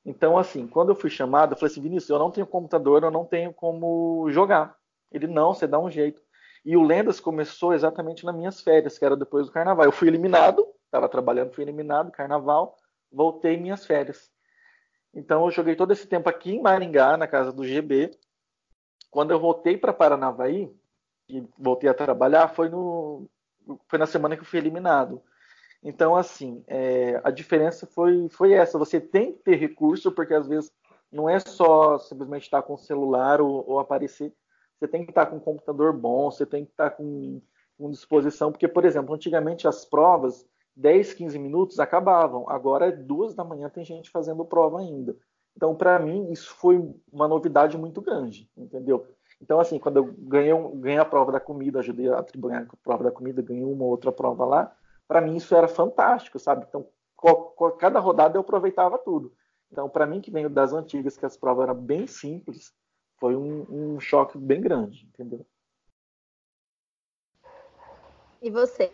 Então, 0.04 0.36
assim, 0.36 0.66
quando 0.66 0.90
eu 0.90 0.94
fui 0.94 1.10
chamado, 1.10 1.52
eu 1.52 1.56
falei 1.56 1.70
assim, 1.70 1.82
Vinícius, 1.82 2.10
eu 2.10 2.18
não 2.18 2.30
tenho 2.30 2.46
computador, 2.46 3.04
eu 3.04 3.10
não 3.10 3.24
tenho 3.24 3.52
como 3.52 4.28
jogar. 4.30 4.76
Ele, 5.12 5.26
não, 5.26 5.54
você 5.54 5.66
dá 5.66 5.78
um 5.78 5.90
jeito. 5.90 6.20
E 6.64 6.76
o 6.76 6.82
Lendas 6.82 7.20
começou 7.20 7.72
exatamente 7.72 8.24
nas 8.24 8.34
minhas 8.34 8.60
férias, 8.60 8.98
que 8.98 9.04
era 9.04 9.16
depois 9.16 9.46
do 9.46 9.52
carnaval. 9.52 9.86
Eu 9.86 9.92
fui 9.92 10.08
eliminado, 10.08 10.66
estava 10.84 11.08
trabalhando, 11.08 11.52
fui 11.52 11.64
eliminado, 11.64 12.10
carnaval, 12.10 12.76
voltei 13.10 13.56
minhas 13.56 13.86
férias. 13.86 14.30
Então 15.14 15.44
eu 15.44 15.50
joguei 15.50 15.74
todo 15.74 15.92
esse 15.92 16.06
tempo 16.06 16.28
aqui 16.28 16.52
em 16.52 16.62
Maringá, 16.62 17.16
na 17.16 17.26
casa 17.26 17.52
do 17.52 17.64
GB. 17.64 18.10
Quando 19.10 19.32
eu 19.32 19.40
voltei 19.40 19.76
para 19.76 19.92
Paranavaí 19.92 20.70
e 21.28 21.44
voltei 21.58 21.88
a 21.88 21.94
trabalhar, 21.94 22.48
foi, 22.48 22.68
no, 22.68 23.28
foi 23.88 23.98
na 23.98 24.06
semana 24.06 24.36
que 24.36 24.42
eu 24.42 24.46
fui 24.46 24.58
eliminado. 24.58 25.22
Então, 25.82 26.14
assim, 26.14 26.62
é, 26.66 27.20
a 27.24 27.30
diferença 27.30 27.86
foi, 27.86 28.28
foi 28.28 28.52
essa. 28.52 28.78
Você 28.78 29.00
tem 29.00 29.32
que 29.32 29.38
ter 29.38 29.56
recurso, 29.56 30.12
porque 30.12 30.34
às 30.34 30.46
vezes 30.46 30.70
não 31.10 31.28
é 31.28 31.38
só 31.40 31.98
simplesmente 31.98 32.42
estar 32.42 32.62
com 32.62 32.74
o 32.74 32.78
celular 32.78 33.40
ou, 33.40 33.64
ou 33.66 33.78
aparecer. 33.78 34.32
Você 34.80 34.88
tem 34.88 35.04
que 35.04 35.10
estar 35.10 35.26
com 35.26 35.36
um 35.36 35.40
computador 35.40 35.92
bom, 35.92 36.30
você 36.30 36.46
tem 36.46 36.64
que 36.64 36.70
estar 36.70 36.90
com, 36.90 37.42
com 37.78 37.90
disposição. 37.90 38.50
Porque, 38.50 38.66
por 38.66 38.86
exemplo, 38.86 39.14
antigamente 39.14 39.68
as 39.68 39.84
provas 39.84 40.48
10, 40.74 41.12
15 41.12 41.38
minutos 41.38 41.78
acabavam. 41.78 42.48
Agora, 42.48 42.90
duas 42.90 43.34
da 43.34 43.44
manhã, 43.44 43.68
tem 43.68 43.84
gente 43.84 44.08
fazendo 44.08 44.42
prova 44.42 44.80
ainda. 44.80 45.14
Então, 45.54 45.74
para 45.74 45.98
mim, 45.98 46.30
isso 46.32 46.54
foi 46.54 46.82
uma 47.12 47.28
novidade 47.28 47.76
muito 47.76 48.00
grande, 48.00 48.48
entendeu? 48.56 49.06
Então, 49.42 49.60
assim, 49.60 49.78
quando 49.78 49.98
eu 49.98 50.14
ganhei, 50.18 50.52
ganhei 50.76 50.98
a 50.98 51.04
prova 51.04 51.30
da 51.30 51.40
comida, 51.40 51.80
ajudei 51.80 52.08
a 52.08 52.18
atribuir 52.18 52.54
a 52.54 52.66
prova 52.82 53.04
da 53.04 53.10
comida, 53.10 53.42
ganhei 53.42 53.64
uma 53.64 53.84
outra 53.84 54.10
prova 54.10 54.46
lá, 54.46 54.74
para 55.06 55.20
mim 55.20 55.36
isso 55.36 55.54
era 55.54 55.68
fantástico, 55.68 56.38
sabe? 56.38 56.64
Então, 56.66 56.86
cada 57.78 58.00
rodada 58.00 58.38
eu 58.38 58.40
aproveitava 58.40 58.96
tudo. 58.96 59.34
Então, 59.70 59.88
para 59.88 60.06
mim, 60.06 60.20
que 60.20 60.30
venho 60.30 60.48
das 60.48 60.72
antigas, 60.72 61.16
que 61.16 61.26
as 61.26 61.36
provas 61.36 61.64
eram 61.64 61.74
bem 61.74 62.06
simples, 62.06 62.72
foi 63.20 63.36
um, 63.36 63.66
um 63.68 64.00
choque 64.00 64.38
bem 64.38 64.60
grande, 64.60 65.06
entendeu? 65.12 65.46
E 68.42 68.50
você? 68.50 68.90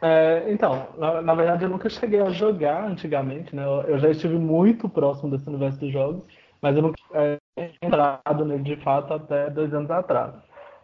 É, 0.00 0.50
então, 0.50 0.88
na, 0.96 1.20
na, 1.22 1.34
verdade 1.34 1.64
eu 1.64 1.68
nunca 1.68 1.88
cheguei 1.88 2.20
a 2.20 2.30
jogar 2.30 2.84
antigamente, 2.84 3.54
né? 3.54 3.64
Eu, 3.64 3.82
eu, 3.82 3.98
já 3.98 4.10
estive 4.10 4.38
muito 4.38 4.88
próximo 4.88 5.30
desse 5.30 5.48
universo 5.48 5.78
dos 5.78 5.92
jogos, 5.92 6.26
mas 6.60 6.76
eu 6.76 6.82
nunca 6.82 6.96
é, 7.12 7.38
entrado 7.82 8.44
nele 8.44 8.62
de 8.62 8.76
fato 8.82 9.12
até 9.14 9.50
dois 9.50 9.72
anos 9.72 9.90
atrás. 9.90 10.34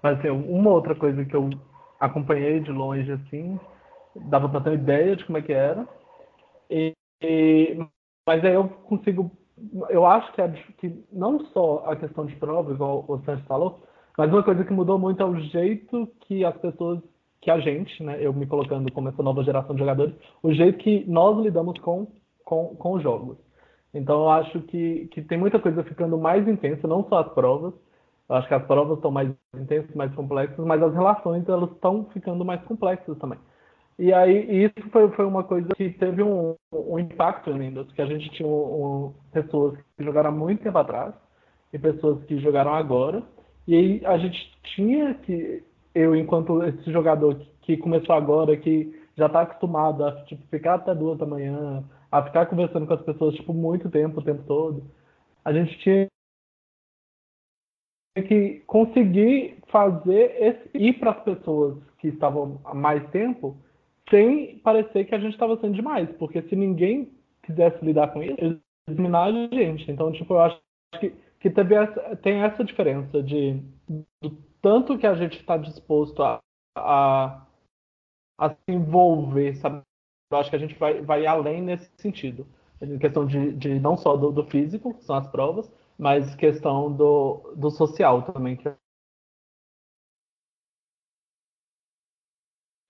Mas 0.02 0.18
assim, 0.18 0.28
uma 0.28 0.70
outra 0.70 0.94
coisa 0.94 1.24
que 1.24 1.36
eu 1.36 1.50
acompanhei 2.00 2.60
de 2.60 2.72
longe, 2.72 3.12
assim, 3.12 3.58
dava 4.14 4.48
para 4.48 4.60
ter 4.60 4.70
uma 4.70 4.76
ideia 4.76 5.16
de 5.16 5.24
como 5.24 5.38
é 5.38 5.42
que 5.42 5.52
era. 5.52 5.86
E, 6.70 6.92
e, 7.22 7.78
mas 8.26 8.44
aí 8.44 8.54
eu 8.54 8.68
consigo, 8.68 9.30
eu 9.90 10.06
acho 10.06 10.32
que, 10.32 10.40
é, 10.40 10.48
que 10.78 11.04
não 11.12 11.40
só 11.46 11.84
a 11.86 11.96
questão 11.96 12.26
de 12.26 12.34
prova, 12.36 12.72
igual 12.72 13.04
o 13.06 13.18
Santos 13.24 13.44
falou, 13.46 13.80
mas 14.16 14.30
uma 14.32 14.42
coisa 14.42 14.64
que 14.64 14.72
mudou 14.72 14.98
muito 14.98 15.22
é 15.22 15.26
o 15.26 15.38
jeito 15.40 16.08
que 16.20 16.44
as 16.44 16.56
pessoas 16.58 17.00
que 17.40 17.50
a 17.50 17.58
gente, 17.58 18.02
né, 18.02 18.18
eu 18.20 18.32
me 18.32 18.46
colocando 18.46 18.90
como 18.92 19.08
essa 19.08 19.22
nova 19.22 19.42
geração 19.42 19.74
de 19.74 19.80
jogadores, 19.80 20.14
o 20.42 20.52
jeito 20.52 20.78
que 20.78 21.04
nós 21.08 21.36
lidamos 21.42 21.78
com, 21.80 22.06
com, 22.44 22.76
com 22.76 22.92
os 22.92 23.02
jogos. 23.02 23.36
Então 23.92 24.22
eu 24.22 24.30
acho 24.30 24.60
que, 24.62 25.08
que 25.08 25.22
tem 25.22 25.38
muita 25.38 25.58
coisa 25.58 25.82
ficando 25.82 26.16
mais 26.16 26.46
intensa, 26.46 26.86
não 26.86 27.06
só 27.08 27.18
as 27.18 27.32
provas, 27.32 27.74
eu 28.28 28.36
acho 28.36 28.48
que 28.48 28.54
as 28.54 28.64
provas 28.64 28.96
estão 28.96 29.10
mais 29.10 29.30
intensas, 29.54 29.94
mais 29.94 30.14
complexas, 30.14 30.64
mas 30.64 30.82
as 30.82 30.94
relações 30.94 31.46
elas 31.48 31.70
estão 31.72 32.06
ficando 32.12 32.44
mais 32.44 32.62
complexas 32.62 33.18
também. 33.18 33.38
E 33.98 34.12
aí 34.12 34.64
isso 34.64 34.88
foi, 34.90 35.10
foi 35.12 35.24
uma 35.24 35.44
coisa 35.44 35.68
que 35.76 35.90
teve 35.90 36.22
um, 36.22 36.56
um 36.72 36.98
impacto 36.98 37.50
em 37.50 37.58
Windows, 37.58 37.92
que 37.92 38.02
a 38.02 38.06
gente 38.06 38.30
tinha 38.30 38.48
um, 38.48 39.06
um, 39.06 39.14
pessoas 39.32 39.78
que 39.96 40.04
jogaram 40.04 40.30
há 40.30 40.32
muito 40.32 40.62
tempo 40.62 40.78
atrás 40.78 41.14
e 41.72 41.78
pessoas 41.78 42.24
que 42.24 42.38
jogaram 42.38 42.74
agora, 42.74 43.22
e 43.66 43.74
aí 43.76 44.06
a 44.06 44.18
gente 44.18 44.38
tinha 44.74 45.14
que 45.14 45.62
eu, 45.94 46.16
enquanto 46.16 46.62
esse 46.64 46.90
jogador 46.90 47.38
que 47.62 47.76
começou 47.76 48.14
agora, 48.14 48.56
que 48.56 48.98
já 49.16 49.26
está 49.26 49.42
acostumado 49.42 50.04
a 50.04 50.24
tipo, 50.24 50.42
ficar 50.48 50.74
até 50.74 50.94
duas 50.94 51.18
da 51.18 51.26
manhã, 51.26 51.84
a 52.10 52.22
ficar 52.22 52.46
conversando 52.46 52.86
com 52.86 52.94
as 52.94 53.02
pessoas 53.02 53.34
tipo, 53.34 53.52
muito 53.52 53.90
tempo, 53.90 54.20
o 54.20 54.24
tempo 54.24 54.42
todo, 54.44 54.84
a 55.44 55.52
gente 55.52 55.78
tinha 55.80 56.08
que 58.28 58.62
conseguir 58.66 59.58
fazer 59.68 60.34
esse, 60.38 60.70
ir 60.74 60.94
para 60.98 61.12
as 61.12 61.22
pessoas 61.22 61.78
que 61.98 62.08
estavam 62.08 62.60
há 62.64 62.74
mais 62.74 63.08
tempo 63.10 63.56
sem 64.12 64.58
parecer 64.58 65.06
que 65.06 65.14
a 65.14 65.18
gente 65.18 65.32
estava 65.32 65.56
sendo 65.56 65.74
demais, 65.74 66.10
porque 66.18 66.42
se 66.42 66.54
ninguém 66.54 67.10
quisesse 67.42 67.82
lidar 67.82 68.12
com 68.12 68.22
isso, 68.22 68.36
eles 68.38 68.58
eliminaram 68.86 69.48
a 69.50 69.54
gente. 69.54 69.90
Então, 69.90 70.12
tipo, 70.12 70.34
eu 70.34 70.40
acho 70.40 70.60
que, 71.00 71.14
que 71.40 71.48
teve 71.48 71.74
essa, 71.74 72.16
tem 72.16 72.42
essa 72.42 72.62
diferença 72.62 73.22
de 73.22 73.58
do 74.20 74.30
tanto 74.60 74.98
que 74.98 75.06
a 75.06 75.14
gente 75.14 75.40
está 75.40 75.56
disposto 75.56 76.22
a, 76.22 76.38
a, 76.76 77.46
a, 78.38 78.50
se 78.50 78.56
envolver, 78.68 79.54
sabe? 79.56 79.80
Eu 80.30 80.38
acho 80.38 80.50
que 80.50 80.56
a 80.56 80.58
gente 80.58 80.78
vai, 80.78 81.00
vai 81.00 81.26
além 81.26 81.62
nesse 81.62 81.90
sentido. 81.96 82.46
Em 82.80 82.98
questão 82.98 83.26
de, 83.26 83.52
de 83.52 83.80
não 83.80 83.96
só 83.96 84.16
do, 84.16 84.30
do 84.30 84.44
físico, 84.44 84.94
que 84.94 85.04
são 85.04 85.16
as 85.16 85.26
provas, 85.28 85.72
mas 85.98 86.34
questão 86.34 86.92
do, 86.92 87.54
do 87.56 87.70
social 87.70 88.22
também, 88.22 88.56
que 88.56 88.68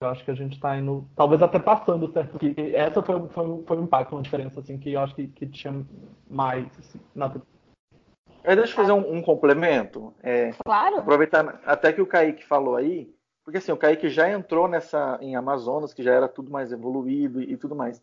acho 0.09 0.25
que 0.25 0.31
a 0.31 0.35
gente 0.35 0.55
está 0.55 0.77
indo, 0.77 1.09
talvez 1.17 1.43
até 1.43 1.59
passando 1.59 2.13
certo. 2.13 2.39
Que 2.39 2.55
essa 2.75 3.03
foi, 3.03 3.29
foi, 3.29 3.63
foi 3.67 3.79
um 3.79 3.85
impacto, 3.85 4.13
uma 4.15 4.23
diferença 4.23 4.61
assim 4.61 4.79
que 4.79 4.93
eu 4.93 5.01
acho 5.01 5.15
que, 5.15 5.27
que 5.29 5.47
tinha 5.47 5.85
mais 6.29 6.67
assim, 6.79 7.01
na 7.15 7.29
deixa 8.45 8.73
eu 8.73 8.77
fazer 8.77 8.93
um, 8.93 9.19
um 9.19 9.23
complemento. 9.23 10.13
É, 10.23 10.51
claro. 10.65 10.99
Aproveitar 10.99 11.61
até 11.65 11.93
que 11.93 12.03
o 12.03 12.07
Kaique 12.07 12.45
falou 12.45 12.77
aí, 12.77 13.09
porque 13.45 13.59
assim, 13.59 13.73
o 13.73 13.77
Kaique 13.77 14.09
já 14.09 14.31
entrou 14.31 14.69
nessa 14.69 15.19
em 15.21 15.37
Amazonas, 15.37 15.95
que 15.95 16.03
já 16.03 16.13
era 16.13 16.29
tudo 16.29 16.51
mais 16.51 16.73
evoluído 16.73 17.41
e, 17.41 17.53
e 17.53 17.57
tudo 17.57 17.77
mais. 17.77 18.03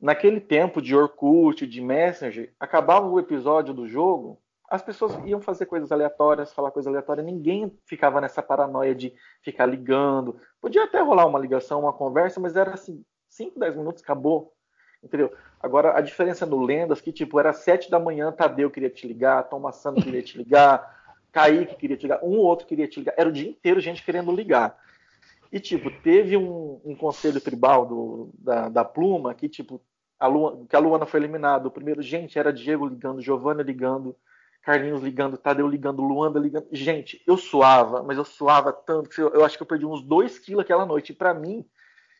Naquele 0.00 0.40
tempo 0.40 0.82
de 0.82 0.94
Orkut, 0.94 1.66
de 1.66 1.80
Messenger, 1.80 2.52
acabava 2.58 3.06
o 3.06 3.18
episódio 3.18 3.72
do 3.72 3.88
jogo, 3.88 4.38
as 4.74 4.82
pessoas 4.82 5.12
iam 5.24 5.40
fazer 5.40 5.66
coisas 5.66 5.92
aleatórias, 5.92 6.52
falar 6.52 6.70
coisas 6.70 6.88
aleatórias, 6.90 7.24
ninguém 7.24 7.72
ficava 7.84 8.20
nessa 8.20 8.42
paranoia 8.42 8.94
de 8.94 9.14
ficar 9.42 9.66
ligando. 9.66 10.36
Podia 10.60 10.84
até 10.84 11.00
rolar 11.00 11.26
uma 11.26 11.38
ligação, 11.38 11.80
uma 11.80 11.92
conversa, 11.92 12.40
mas 12.40 12.56
era 12.56 12.74
assim, 12.74 13.04
5, 13.28 13.58
10 13.58 13.76
minutos, 13.76 14.02
acabou. 14.02 14.52
Entendeu? 15.02 15.32
Agora, 15.60 15.96
a 15.96 16.00
diferença 16.00 16.46
no 16.46 16.62
Lendas, 16.62 17.00
que 17.00 17.12
tipo, 17.12 17.38
era 17.38 17.52
sete 17.52 17.90
da 17.90 18.00
manhã, 18.00 18.32
Tadeu 18.32 18.70
queria 18.70 18.88
te 18.88 19.06
ligar, 19.06 19.44
Tom 19.44 19.60
Massano 19.60 20.02
queria 20.02 20.22
te 20.22 20.38
ligar, 20.38 21.04
Kaique 21.30 21.76
queria 21.76 21.96
te 21.96 22.02
ligar, 22.02 22.20
um 22.22 22.38
ou 22.38 22.44
outro 22.44 22.66
queria 22.66 22.88
te 22.88 23.00
ligar. 23.00 23.14
Era 23.16 23.28
o 23.28 23.32
dia 23.32 23.50
inteiro 23.50 23.80
gente 23.80 24.02
querendo 24.02 24.34
ligar. 24.34 24.78
E, 25.52 25.60
tipo, 25.60 25.90
teve 26.02 26.36
um, 26.36 26.80
um 26.84 26.96
conselho 26.96 27.40
tribal 27.40 27.86
do, 27.86 28.30
da, 28.38 28.68
da 28.68 28.84
Pluma 28.84 29.34
que, 29.34 29.48
tipo, 29.48 29.80
a 30.18 30.26
Luana, 30.26 30.66
que 30.66 30.74
a 30.74 30.78
Luana 30.78 31.06
foi 31.06 31.20
eliminada. 31.20 31.68
O 31.68 31.70
primeiro, 31.70 32.02
gente, 32.02 32.38
era 32.38 32.52
Diego 32.52 32.86
ligando, 32.86 33.20
Giovana 33.20 33.62
ligando, 33.62 34.16
Carlinhos 34.64 35.02
ligando, 35.02 35.36
Tadeu 35.36 35.68
ligando, 35.68 36.02
Luanda 36.02 36.38
ligando. 36.38 36.66
Gente, 36.72 37.22
eu 37.26 37.36
suava, 37.36 38.02
mas 38.02 38.16
eu 38.16 38.24
suava 38.24 38.72
tanto 38.72 39.10
que 39.10 39.20
eu, 39.20 39.28
eu 39.30 39.44
acho 39.44 39.56
que 39.56 39.62
eu 39.62 39.66
perdi 39.66 39.84
uns 39.84 40.02
dois 40.02 40.38
quilos 40.38 40.64
aquela 40.64 40.86
noite. 40.86 41.12
E 41.12 41.14
pra 41.14 41.34
mim, 41.34 41.64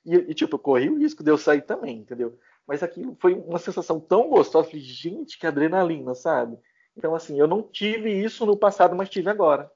e, 0.05 0.15
e, 0.15 0.35
tipo, 0.35 0.57
eu 0.57 0.59
corri 0.59 0.91
o 0.91 0.99
risco 0.99 1.25
de 1.25 1.31
eu 1.31 1.39
sair 1.39 1.63
também, 1.63 1.99
entendeu? 1.99 2.39
mas 2.67 2.83
aquilo 2.83 3.17
foi 3.21 3.35
uma 3.35 3.59
sensação 3.59 4.01
tão 4.01 4.29
gostosa. 4.29 4.69
Falei, 4.69 4.83
gente, 4.83 5.39
que 5.39 5.47
adrenalina, 5.47 6.15
sabe? 6.15 6.59
Então, 6.97 7.15
assim, 7.15 7.39
eu 7.39 7.47
não 7.47 7.63
tive 7.63 8.11
isso 8.11 8.47
no 8.47 8.57
passado, 8.57 8.95
mas 8.95 9.09
tive 9.09 9.29
agora. 9.29 9.71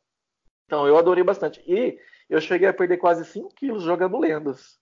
Então, 0.67 0.87
eu 0.87 0.97
adorei 0.97 1.25
bastante. 1.25 1.63
E 1.67 1.99
eu 2.29 2.41
cheguei 2.41 2.69
a 2.69 2.75
perder 2.75 2.99
quase 2.99 3.25
5 3.25 3.55
quilos 3.55 3.83
jogando 3.83 4.19
lendas. 4.19 4.79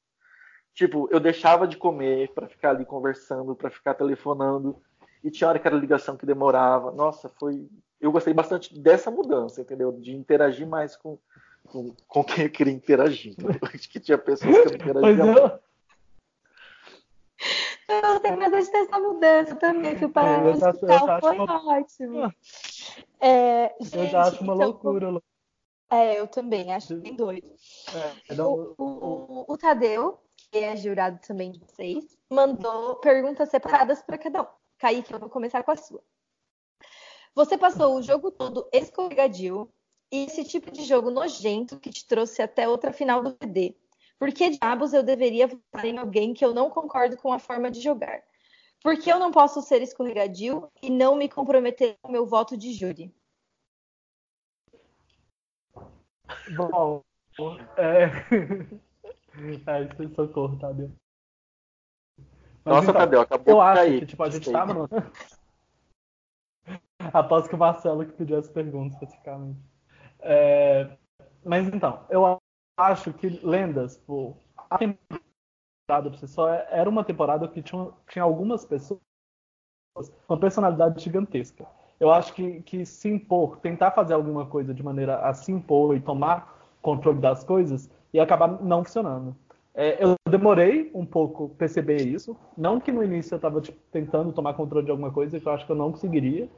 Tipo, 0.75 1.09
eu 1.11 1.19
deixava 1.19 1.67
de 1.67 1.77
comer 1.77 2.33
para 2.35 2.49
ficar 2.49 2.71
ali 2.71 2.85
conversando, 2.85 3.57
para 3.57 3.71
ficar 3.71 3.95
telefonando. 3.95 4.81
E 5.27 5.31
tinha 5.31 5.49
hora 5.49 5.59
que 5.59 5.67
era 5.67 5.77
ligação 5.77 6.17
que 6.17 6.25
demorava. 6.25 6.93
Nossa, 6.93 7.29
foi. 7.29 7.69
Eu 8.01 8.13
gostei 8.13 8.33
bastante 8.33 8.79
dessa 8.79 9.11
mudança, 9.11 9.61
entendeu? 9.61 9.91
De 9.91 10.15
interagir 10.15 10.69
mais 10.69 10.95
com, 10.97 11.19
com, 11.67 11.93
com 12.07 12.23
quem 12.23 12.45
eu 12.45 12.51
queria 12.51 12.73
interagir. 12.73 13.35
Acho 13.75 13.91
que 13.91 13.99
tinha 13.99 14.17
pessoas 14.17 14.57
que 14.57 14.69
eu 14.69 14.75
interagia. 14.77 15.03
Mas 15.03 15.19
eu, 15.19 15.61
Eu 17.89 18.03
gostei 18.03 18.37
bastante 18.37 18.71
dessa 18.71 18.99
mudança 19.01 19.57
também, 19.57 19.97
que 19.97 20.05
o 20.05 20.13
É, 20.17 20.47
eu 20.47 20.89
eu 20.89 21.11
acho 21.11 21.21
foi 21.21 21.39
uma- 21.39 21.77
ótimo. 21.77 22.33
É, 23.21 23.75
Eu 23.81 23.85
gente, 23.85 24.11
já 24.13 24.23
acho 24.29 24.45
uma 24.45 24.55
então, 24.55 24.67
loucura. 24.69 25.11
Lu. 25.11 25.23
É, 25.91 26.21
eu 26.21 26.29
também, 26.29 26.73
acho 26.73 26.95
bem 26.99 27.17
doido. 27.17 27.51
É, 28.29 28.35
não, 28.35 28.75
O, 28.79 28.85
o, 28.85 29.45
o 29.53 29.59
Tadeu, 29.59 30.21
que 30.37 30.59
é 30.59 30.77
jurado 30.77 31.19
também 31.27 31.51
de 31.51 31.59
vocês, 31.59 32.17
mandou 32.31 32.95
perguntas 32.97 33.49
separadas 33.49 34.03
para 34.03 34.19
cada 34.19 34.43
um. 34.43 34.56
Kaique, 34.79 35.13
eu 35.13 35.19
vou 35.19 35.29
começar 35.29 35.63
com 35.63 35.71
a 35.71 35.77
sua. 35.77 36.03
Você 37.35 37.59
passou 37.59 37.97
o 37.97 38.03
jogo 38.03 38.31
todo 38.31 38.69
escorregadio 38.73 39.71
e 40.11 40.25
esse 40.25 40.45
tipo 40.45 40.71
de 40.71 40.85
jogo 40.85 41.11
nojento 41.11 41.79
que 41.79 41.91
te 41.91 42.07
trouxe 42.07 42.41
até 42.41 42.69
outra 42.69 42.93
final 42.93 43.23
do 43.23 43.37
VD. 43.41 43.77
Por 44.19 44.33
que 44.33 44.51
diabos 44.51 44.95
eu 44.95 45.03
deveria 45.03 45.47
votar 45.47 45.85
em 45.85 45.99
alguém 45.99 46.33
que 46.33 46.45
eu 46.45 46.55
não 46.55 46.71
concordo 46.71 47.17
com 47.17 47.33
a 47.33 47.39
forma 47.39 47.71
de 47.71 47.81
jogar? 47.81 48.23
Por 48.83 48.99
que 48.99 49.11
eu 49.11 49.19
não 49.19 49.31
posso 49.31 49.61
ser 49.61 49.83
escorregadio 49.83 50.71
e 50.83 50.89
não 50.89 51.17
me 51.17 51.29
comprometer 51.29 51.97
com 52.01 52.13
meu 52.13 52.27
voto 52.27 52.57
de 52.57 52.73
júri? 52.73 53.15
Bom, 56.57 57.03
é. 57.77 58.09
sem 59.97 60.15
socorro, 60.15 60.59
Tadeu. 60.59 60.91
Mas 62.67 62.75
Nossa, 62.75 62.91
então, 62.91 63.01
Tadeu, 63.01 63.21
acabou 63.21 63.55
Eu 63.55 63.61
de 63.61 63.63
acho 63.63 63.81
cair. 63.81 64.01
que, 64.01 64.07
tipo, 64.07 64.23
a 64.25 64.31
gente 64.31 64.51
tava 64.51 64.75
no... 64.75 64.89
Após 67.15 67.47
que 67.47 67.55
o 67.55 67.59
Marcelo 67.59 68.05
que 68.05 68.13
pediu 68.13 68.37
essa 68.37 68.53
pergunta 68.53 68.95
especificamente. 68.95 69.61
É, 70.19 70.91
Mas 71.45 71.69
então, 71.69 72.05
eu 72.11 72.39
acho 72.77 73.13
que 73.13 73.29
Lendas, 73.47 73.99
pô, 73.99 74.37
a 74.69 74.79
temporada 74.79 76.11
por 76.11 76.19
si 76.19 76.27
só 76.27 76.53
era 76.53 76.91
uma 76.91 77.05
temporada 77.05 77.47
que 77.47 77.63
tinha, 77.63 77.89
tinha 78.09 78.25
algumas 78.25 78.65
pessoas 78.65 79.01
com 79.95 80.35
uma 80.35 80.41
personalidade 80.41 81.05
gigantesca. 81.05 81.65
Eu 82.01 82.11
acho 82.11 82.35
que, 82.35 82.63
que 82.63 82.85
se 82.85 83.09
impor, 83.09 83.61
tentar 83.61 83.93
fazer 83.93 84.15
alguma 84.15 84.45
coisa 84.45 84.75
de 84.75 84.83
maneira 84.83 85.21
a 85.21 85.33
se 85.33 85.53
impor 85.53 85.97
e 85.97 86.01
tomar 86.01 86.53
controle 86.83 87.21
das 87.21 87.45
coisas, 87.45 87.89
ia 88.13 88.25
acabar 88.25 88.61
não 88.61 88.83
funcionando. 88.85 89.37
É, 89.77 90.03
eu 90.03 90.15
demorei 90.29 90.91
um 90.95 91.05
pouco 91.05 91.51
perceber 91.51 92.01
isso. 92.01 92.35
Não 92.57 92.81
que 92.81 92.91
no 92.91 93.05
início 93.05 93.35
eu 93.35 93.37
estava 93.37 93.63
tentando 93.93 94.33
tomar 94.33 94.55
controle 94.55 94.87
de 94.87 94.91
alguma 94.91 95.13
coisa, 95.13 95.39
que 95.39 95.47
eu 95.47 95.53
acho 95.53 95.67
que 95.67 95.73
eu 95.73 95.77
não 95.77 95.93
conseguiria. 95.93 96.49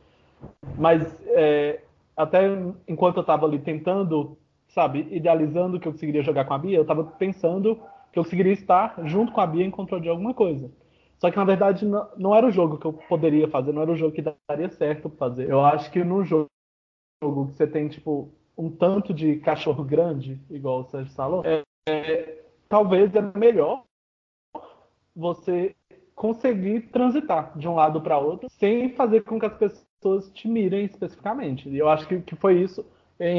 Mas 0.78 1.20
é, 1.26 1.81
até 2.16 2.46
enquanto 2.87 3.16
eu 3.16 3.22
estava 3.22 3.44
ali 3.44 3.59
tentando, 3.59 4.38
sabe, 4.68 5.09
idealizando 5.11 5.81
que 5.81 5.88
eu 5.88 5.92
conseguiria 5.92 6.22
jogar 6.22 6.44
com 6.44 6.54
a 6.54 6.59
Bia, 6.59 6.76
eu 6.76 6.83
estava 6.83 7.02
pensando 7.02 7.81
que 8.12 8.20
eu 8.20 8.22
conseguiria 8.22 8.52
estar 8.52 8.94
junto 9.04 9.33
com 9.33 9.40
a 9.40 9.46
Bia 9.46 9.64
em 9.64 9.70
controle 9.70 10.04
de 10.04 10.09
alguma 10.09 10.33
coisa. 10.33 10.70
Só 11.18 11.28
que 11.28 11.37
na 11.37 11.44
verdade 11.44 11.85
não, 11.85 12.09
não 12.16 12.35
era 12.37 12.46
o 12.46 12.52
jogo 12.52 12.78
que 12.78 12.87
eu 12.87 12.92
poderia 12.92 13.48
fazer, 13.48 13.72
não 13.72 13.83
era 13.83 13.90
o 13.90 13.96
jogo 13.96 14.14
que 14.14 14.22
daria 14.48 14.68
certo 14.70 15.11
fazer. 15.11 15.50
Eu 15.50 15.61
acho 15.61 15.90
que 15.90 16.04
no 16.04 16.24
jogo 16.24 16.46
que 17.20 17.57
você 17.57 17.66
tem 17.66 17.88
tipo 17.88 18.31
um 18.57 18.70
tanto 18.70 19.12
de 19.12 19.37
cachorro 19.37 19.83
grande, 19.83 20.40
igual 20.48 20.81
o 20.81 20.85
Sérgio 20.85 21.12
falou, 21.14 21.42
é, 21.44 21.62
é, 21.88 22.38
talvez 22.68 23.14
é 23.14 23.22
melhor 23.38 23.85
você 25.14 25.74
conseguir 26.14 26.83
transitar 26.90 27.57
de 27.57 27.68
um 27.68 27.74
lado 27.74 28.00
para 28.00 28.18
outro 28.18 28.48
sem 28.50 28.90
fazer 28.94 29.22
com 29.22 29.38
que 29.38 29.46
as 29.46 29.54
pessoas 29.54 30.31
te 30.33 30.48
mirem 30.48 30.85
especificamente. 30.85 31.68
E 31.68 31.78
eu 31.78 31.88
acho 31.88 32.07
que, 32.07 32.20
que 32.20 32.37
foi 32.37 32.61
isso. 32.61 32.85
Em, 33.18 33.38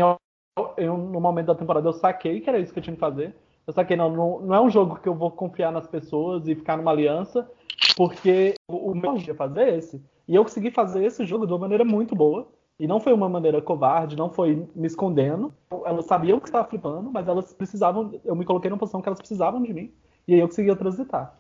em, 0.78 0.88
no 0.88 1.20
momento 1.20 1.48
da 1.48 1.56
temporada 1.56 1.88
eu 1.88 1.94
saquei 1.94 2.42
que 2.42 2.50
era 2.50 2.60
isso 2.60 2.74
que 2.74 2.80
eu 2.80 2.84
tinha 2.84 2.96
que 2.96 3.00
fazer. 3.00 3.36
Eu 3.68 3.74
saquei, 3.74 3.96
não, 3.96 4.10
não, 4.10 4.40
não 4.40 4.56
é 4.56 4.62
um 4.62 4.70
jogo 4.70 5.00
que 5.00 5.08
eu 5.08 5.14
vou 5.14 5.30
confiar 5.30 5.72
nas 5.72 5.88
pessoas 5.88 6.48
e 6.48 6.56
ficar 6.56 6.76
numa 6.76 6.92
aliança, 6.92 7.50
porque 7.96 8.56
o, 8.68 8.92
o 8.92 8.96
meu 8.96 9.16
dia 9.16 9.36
fazer 9.36 9.62
é 9.62 9.78
esse. 9.78 10.04
E 10.28 10.36
eu 10.36 10.44
consegui 10.44 10.72
fazer 10.72 11.04
esse 11.06 11.26
jogo 11.26 11.46
de 11.46 11.54
uma 11.54 11.60
maneira 11.60 11.86
muito 11.86 12.16
boa. 12.16 12.48
E 12.80 12.88
não 12.88 13.00
foi 13.00 13.12
uma 13.14 13.28
maneira 13.28 13.62
covarde, 13.62 14.16
não 14.16 14.30
foi 14.30 14.68
me 14.74 14.88
escondendo. 14.88 15.54
Elas 15.86 16.06
sabiam 16.06 16.40
que 16.40 16.48
estava 16.48 16.68
flipando, 16.68 17.12
mas 17.12 17.28
elas 17.28 17.54
precisavam. 17.54 18.20
Eu 18.24 18.36
me 18.36 18.46
coloquei 18.46 18.70
numa 18.70 18.80
posição 18.80 19.02
que 19.02 19.10
elas 19.10 19.20
precisavam 19.20 19.62
de 19.62 19.74
mim. 19.74 19.94
E 20.28 20.34
aí 20.34 20.40
eu 20.40 20.48
conseguia 20.48 20.76
transitar. 20.76 21.38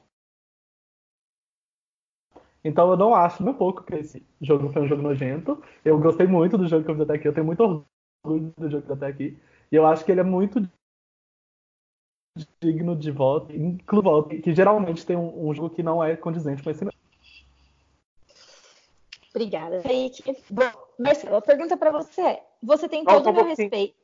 Então 2.63 2.91
eu 2.91 2.97
não 2.97 3.15
acho 3.15 3.41
nem 3.41 3.53
um 3.53 3.57
pouco 3.57 3.83
que 3.83 3.95
esse 3.95 4.25
jogo 4.41 4.69
foi 4.69 4.81
um 4.81 4.87
jogo 4.87 5.01
nojento. 5.01 5.63
Eu 5.85 5.97
gostei 5.99 6.27
muito 6.27 6.57
do 6.57 6.67
jogo 6.67 6.83
que 6.83 6.91
eu 6.91 6.95
fiz 6.95 7.03
até 7.03 7.13
aqui. 7.13 7.27
Eu 7.27 7.33
tenho 7.33 7.45
muito 7.45 7.61
orgulho 7.61 8.53
do 8.57 8.69
jogo 8.69 8.85
que 8.85 8.91
eu 8.91 8.95
fiz 8.95 9.03
até 9.03 9.07
aqui. 9.07 9.37
E 9.71 9.75
eu 9.75 9.85
acho 9.87 10.03
que 10.03 10.11
ele 10.11 10.19
é 10.19 10.23
muito 10.23 10.59
digno 12.61 12.95
de 12.95 13.11
voto, 13.11 13.53
inclusive 13.53 14.41
que 14.41 14.53
geralmente 14.53 15.05
tem 15.05 15.15
um, 15.15 15.49
um, 15.49 15.53
jogo 15.53 15.69
que 15.69 15.83
não 15.83 16.03
é 16.03 16.15
condizente 16.15 16.63
com 16.63 16.69
esse 16.69 16.85
mesmo. 16.85 16.99
Obrigada, 19.33 19.81
Kaique. 19.81 20.37
Bom, 20.49 20.71
Marcelo, 20.97 21.37
a 21.37 21.41
pergunta 21.41 21.77
para 21.77 21.91
você 21.91 22.21
é: 22.21 22.43
você 22.61 22.89
tem 22.89 23.05
todo 23.05 23.29
o 23.29 23.33
meu 23.33 23.45
respeito. 23.45 23.95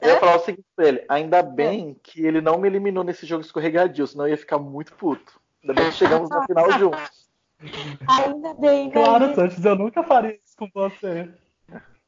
Eu 0.00 0.08
ia 0.08 0.20
falar 0.20 0.36
o 0.36 0.40
seguinte 0.40 0.66
pra 0.74 0.88
ele: 0.88 1.04
ainda 1.08 1.42
bem 1.42 1.96
que 2.02 2.24
ele 2.24 2.40
não 2.40 2.58
me 2.58 2.68
eliminou 2.68 3.04
nesse 3.04 3.26
jogo 3.26 3.44
escorregadio, 3.44 4.06
senão 4.06 4.26
eu 4.26 4.30
ia 4.30 4.38
ficar 4.38 4.58
muito 4.58 4.94
puto. 4.94 5.40
Ainda 5.62 5.74
bem 5.74 5.90
que 5.90 5.96
chegamos 5.96 6.30
na 6.30 6.46
final 6.46 6.72
juntos. 6.78 7.30
Ainda 8.08 8.54
bem, 8.54 8.86
né? 8.86 8.92
Claro, 8.92 9.34
Santos, 9.34 9.62
eu 9.62 9.76
nunca 9.76 10.02
faria 10.02 10.38
isso 10.42 10.56
com 10.56 10.66
você. 10.72 11.30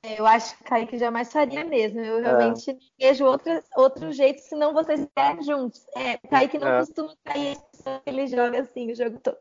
Eu 0.03 0.27
acho 0.27 0.57
que 0.57 0.63
o 0.63 0.67
Kaique 0.67 0.99
jamais 0.99 1.31
faria 1.31 1.65
mesmo. 1.65 2.01
Eu 2.01 2.21
realmente 2.21 2.71
é. 2.71 2.77
vejo 2.99 3.25
outra, 3.25 3.63
outro 3.77 4.11
jeito, 4.11 4.41
senão 4.41 4.73
vocês 4.73 5.01
estarem 5.01 5.43
juntos. 5.43 5.87
É, 5.95 6.15
o 6.25 6.29
Kaique 6.29 6.59
não 6.59 6.69
é. 6.69 6.79
costuma 6.81 7.15
cair, 7.23 7.57
ele 8.05 8.27
joga 8.27 8.63
assim 8.63 8.91
o 8.91 8.97
jogo 8.97 9.21
todo. 9.21 9.37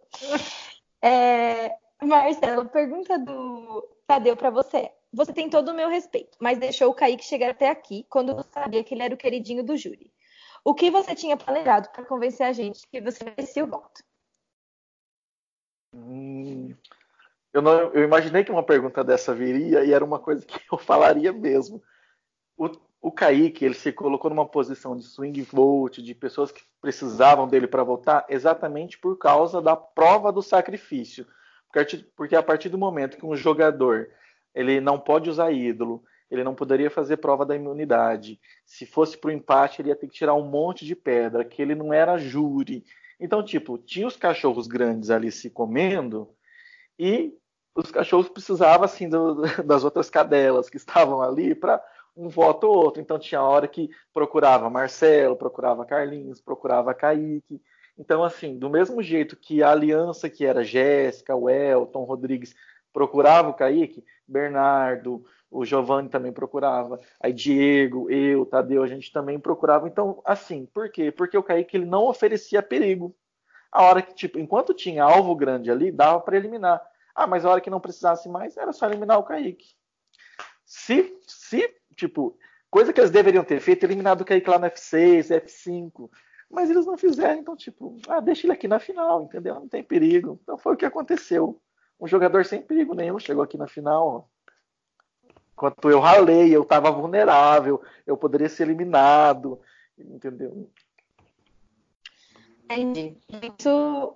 É, 1.02 1.72
Marcelo, 2.04 2.68
pergunta 2.68 3.18
do 3.20 3.88
Tadeu 4.08 4.36
para 4.36 4.50
você. 4.50 4.92
Você 5.14 5.34
tem 5.34 5.50
todo 5.50 5.70
o 5.70 5.74
meu 5.74 5.90
respeito, 5.90 6.38
mas 6.40 6.58
deixou 6.58 6.90
o 6.90 6.94
Kaique 6.94 7.24
chegar 7.24 7.52
até 7.52 7.70
aqui 7.70 8.06
quando 8.10 8.36
você 8.36 8.50
sabia 8.52 8.84
que 8.84 8.94
ele 8.94 9.04
era 9.04 9.14
o 9.14 9.18
queridinho 9.18 9.64
do 9.64 9.78
júri. 9.78 10.12
O 10.64 10.74
que 10.74 10.90
você 10.90 11.14
tinha 11.14 11.38
planejado 11.38 11.90
para 11.90 12.06
convencer 12.06 12.46
a 12.46 12.54
gente 12.54 12.88
que 12.88 13.02
você 13.02 13.24
merecia 13.24 13.64
o 13.64 13.68
voto? 13.68 14.04
Hum, 15.94 16.74
eu, 17.54 17.62
não, 17.62 17.74
eu 17.94 18.04
imaginei 18.04 18.44
que 18.44 18.52
uma 18.52 18.64
pergunta 18.64 19.04
dessa 19.04 19.36
viria 19.36 19.84
e 19.84 19.92
era 19.92 20.06
uma 20.06 20.20
coisa 20.20 20.46
que 20.46 20.60
eu 20.72 20.78
falaria 20.78 21.34
mesmo. 21.34 21.84
O, 22.58 22.70
o 23.02 23.12
Kaique, 23.12 23.66
ele 23.66 23.74
se 23.74 23.92
colocou 23.92 24.30
numa 24.30 24.48
posição 24.48 24.96
de 24.96 25.04
swing 25.04 25.42
vote, 25.42 26.02
de 26.02 26.16
pessoas 26.16 26.52
que 26.52 26.62
precisavam 26.80 27.48
dele 27.48 27.68
para 27.68 27.84
votar, 27.84 28.26
exatamente 28.30 28.98
por 28.98 29.18
causa 29.18 29.62
da 29.62 29.76
prova 29.76 30.32
do 30.32 30.42
sacrifício. 30.42 31.28
Porque, 32.16 32.36
a 32.36 32.44
partir 32.44 32.70
do 32.70 32.78
momento 32.78 33.18
que 33.18 33.26
um 33.26 33.36
jogador 33.36 34.10
ele 34.54 34.82
não 34.82 35.00
pode 35.00 35.30
usar 35.30 35.52
ídolo, 35.52 36.04
ele 36.30 36.44
não 36.44 36.56
poderia 36.56 36.90
fazer 36.90 37.18
prova 37.18 37.46
da 37.46 37.56
imunidade. 37.56 38.40
Se 38.66 38.86
fosse 38.86 39.18
para 39.18 39.30
o 39.30 39.32
empate, 39.32 39.82
ele 39.82 39.90
ia 39.90 39.96
ter 39.96 40.08
que 40.08 40.14
tirar 40.14 40.34
um 40.34 40.48
monte 40.48 40.86
de 40.86 40.96
pedra, 40.96 41.44
que 41.44 41.62
ele 41.62 41.76
não 41.76 41.94
era 41.94 42.18
júri. 42.18 42.86
Então, 43.20 43.44
tipo, 43.44 43.78
tinha 43.78 44.08
os 44.08 44.16
cachorros 44.16 44.68
grandes 44.68 45.10
ali 45.10 45.32
se 45.32 45.50
comendo 45.50 46.30
e 46.98 47.34
os 47.76 47.92
cachorros 47.92 48.30
precisavam, 48.30 48.86
assim, 48.86 49.10
do, 49.10 49.42
das 49.66 49.84
outras 49.84 50.10
cadelas 50.10 50.70
que 50.70 50.78
estavam 50.78 51.22
ali 51.22 51.54
para 51.54 51.84
um 52.16 52.30
voto 52.30 52.68
ou 52.68 52.76
outro. 52.76 53.02
Então, 53.02 53.20
tinha 53.20 53.42
hora 53.42 53.68
que 53.68 53.90
procurava 54.14 54.70
Marcelo, 54.70 55.36
procurava 55.36 55.86
Carlinhos, 55.86 56.42
procurava 56.42 56.94
Kaique. 56.94 57.62
Então, 58.02 58.24
assim, 58.24 58.58
do 58.58 58.68
mesmo 58.68 59.04
jeito 59.04 59.36
que 59.36 59.62
a 59.62 59.70
aliança 59.70 60.28
que 60.28 60.44
era 60.44 60.64
Jéssica, 60.64 61.36
o 61.36 61.48
Elton, 61.48 62.04
Rodrigues, 62.04 62.56
procurava 62.92 63.50
o 63.50 63.54
Kaique, 63.54 64.04
Bernardo, 64.28 65.24
o 65.52 65.64
Giovanni 65.64 66.10
também 66.10 66.32
procurava, 66.32 67.00
aí 67.20 67.32
Diego, 67.32 68.10
eu, 68.10 68.44
Tadeu, 68.44 68.82
a 68.82 68.88
gente 68.88 69.12
também 69.12 69.40
procurava. 69.40 69.88
Então, 69.88 70.20
assim, 70.26 70.66
por 70.66 70.90
quê? 70.90 71.12
Porque 71.12 71.38
o 71.38 71.44
Kaique 71.44 71.78
ele 71.78 71.86
não 71.86 72.06
oferecia 72.06 72.64
perigo. 72.64 73.16
A 73.72 73.84
hora 73.84 74.02
que, 74.02 74.16
tipo, 74.16 74.40
enquanto 74.40 74.74
tinha 74.74 75.04
alvo 75.04 75.36
grande 75.36 75.70
ali, 75.70 75.92
dava 75.92 76.20
para 76.22 76.36
eliminar. 76.36 76.82
Ah, 77.14 77.28
mas 77.28 77.46
a 77.46 77.52
hora 77.52 77.62
que 77.62 77.70
não 77.70 77.80
precisasse 77.80 78.28
mais, 78.28 78.58
era 78.58 78.74
só 78.74 78.88
eliminar 78.88 79.20
o 79.20 79.24
Kaique. 79.24 79.76
Se, 80.66 81.16
se, 81.28 81.72
tipo, 81.96 82.36
coisa 82.68 82.92
que 82.92 83.00
eles 83.00 83.12
deveriam 83.12 83.44
ter 83.44 83.60
feito, 83.60 83.84
eliminado 83.84 84.22
o 84.22 84.26
Kaique 84.26 84.50
lá 84.50 84.58
no 84.58 84.66
F6, 84.66 85.28
F5. 85.46 86.10
Mas 86.52 86.70
eles 86.70 86.86
não 86.86 86.98
fizeram, 86.98 87.40
então, 87.40 87.56
tipo, 87.56 87.98
ah, 88.10 88.20
deixa 88.20 88.46
ele 88.46 88.54
aqui 88.54 88.68
na 88.68 88.78
final, 88.78 89.24
entendeu? 89.24 89.56
Não 89.56 89.68
tem 89.68 89.84
perigo. 89.84 90.38
Então 90.44 90.58
foi 90.58 90.74
o 90.74 90.78
que 90.78 90.86
aconteceu. 90.86 91.62
Um 92.00 92.08
jogador 92.08 92.44
sem 92.46 92.62
perigo 92.62 92.94
nenhum 92.94 93.20
chegou 93.20 93.44
aqui 93.44 93.58
na 93.58 93.68
final. 93.68 94.30
Enquanto 95.54 95.90
eu 95.90 96.00
ralei, 96.00 96.54
eu 96.54 96.64
estava 96.64 96.92
vulnerável, 96.92 97.82
eu 98.06 98.18
poderia 98.18 98.50
ser 98.50 98.64
eliminado, 98.64 99.62
entendeu? 99.98 100.70
Entendi. 102.66 103.18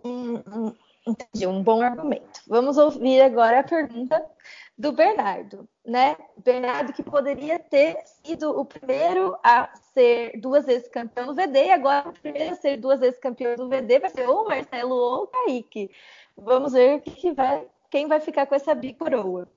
Um, 0.04 0.74
entendi, 1.06 1.48
um 1.48 1.62
bom 1.62 1.82
argumento. 1.82 2.42
Vamos 2.48 2.78
ouvir 2.78 3.22
agora 3.22 3.60
a 3.60 3.64
pergunta 3.64 4.24
do 4.78 4.92
Bernardo, 4.92 5.68
né? 5.86 6.18
Bernardo 6.44 6.92
que 6.92 7.02
poderia 7.02 7.58
ter 7.60 7.98
sido 8.04 8.50
o 8.60 8.66
primeiro 8.66 9.38
a 9.44 9.70
ser 9.94 10.38
duas 10.40 10.66
vezes 10.66 10.88
campeão 10.90 11.28
do 11.28 11.36
VD 11.36 11.66
e 11.66 11.72
agora 11.72 12.10
o 12.10 12.14
primeiro 12.14 12.54
a 12.54 12.58
ser 12.58 12.78
duas 12.78 13.00
vezes 13.00 13.20
campeão 13.20 13.56
do 13.56 13.70
VD 13.70 14.00
vai 14.00 14.10
ser 14.10 14.28
ou 14.28 14.44
o 14.44 14.48
Marcelo 14.48 14.94
ou 14.94 15.24
o 15.24 15.28
Kaique. 15.28 15.90
Vamos 16.38 16.74
ver 16.74 17.00
que 17.00 17.32
vai, 17.32 17.66
quem 17.90 18.08
vai 18.08 18.20
ficar 18.20 18.46
com 18.46 18.56
essa 18.56 18.76
bicoroa. 18.76 19.48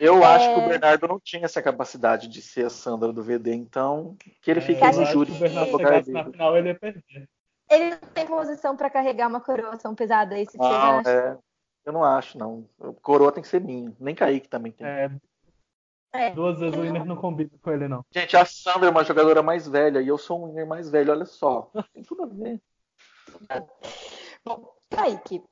Eu 0.00 0.22
é... 0.22 0.24
acho 0.24 0.54
que 0.54 0.60
o 0.60 0.68
Bernardo 0.68 1.06
não 1.06 1.20
tinha 1.20 1.44
essa 1.44 1.60
capacidade 1.60 2.28
de 2.28 2.40
ser 2.40 2.66
a 2.66 2.70
Sandra 2.70 3.12
do 3.12 3.22
VD, 3.22 3.54
então 3.54 4.16
que 4.40 4.50
ele 4.50 4.62
fique 4.62 4.82
é, 4.82 4.90
no 4.92 5.04
júri. 5.04 5.30
Se 5.30 5.36
o 5.36 5.40
Bernardo 5.40 5.76
chegasse 5.76 6.10
na 6.10 6.24
final, 6.24 6.56
ele 6.56 6.68
ia 6.68 6.78
perder. 6.78 7.28
Ele 7.72 7.90
não 7.90 7.98
tem 8.12 8.26
posição 8.26 8.76
para 8.76 8.90
carregar 8.90 9.28
uma 9.28 9.40
coroa 9.40 9.76
tão 9.78 9.94
pesada 9.94 10.34
aí, 10.34 10.46
se 10.46 10.58
não, 10.58 11.00
é, 11.00 11.38
Eu 11.84 11.92
não 11.92 12.04
acho, 12.04 12.36
não. 12.36 12.68
Coroa 13.00 13.32
tem 13.32 13.42
que 13.42 13.48
ser 13.48 13.60
minha. 13.60 13.94
Nem 13.98 14.14
Kaique 14.14 14.48
também 14.48 14.72
tem. 14.72 14.86
É, 14.86 15.10
é. 16.12 16.30
Duas 16.30 16.58
vezes 16.58 16.76
o 16.76 16.82
Winner 16.82 17.06
não 17.06 17.16
combina 17.16 17.50
com 17.62 17.70
ele, 17.70 17.88
não. 17.88 18.04
Gente, 18.12 18.36
a 18.36 18.44
Sandra 18.44 18.88
é 18.88 18.90
uma 18.90 19.04
jogadora 19.04 19.42
mais 19.42 19.66
velha 19.66 20.02
e 20.02 20.08
eu 20.08 20.18
sou 20.18 20.42
um 20.42 20.48
Winner 20.48 20.66
mais 20.66 20.90
velho, 20.90 21.12
olha 21.12 21.24
só. 21.24 21.70
Tem 21.94 22.02
tudo 22.02 22.24
a 22.24 22.26
ver. 22.26 22.60
Bom, 24.44 24.74
Kaique, 24.90 25.42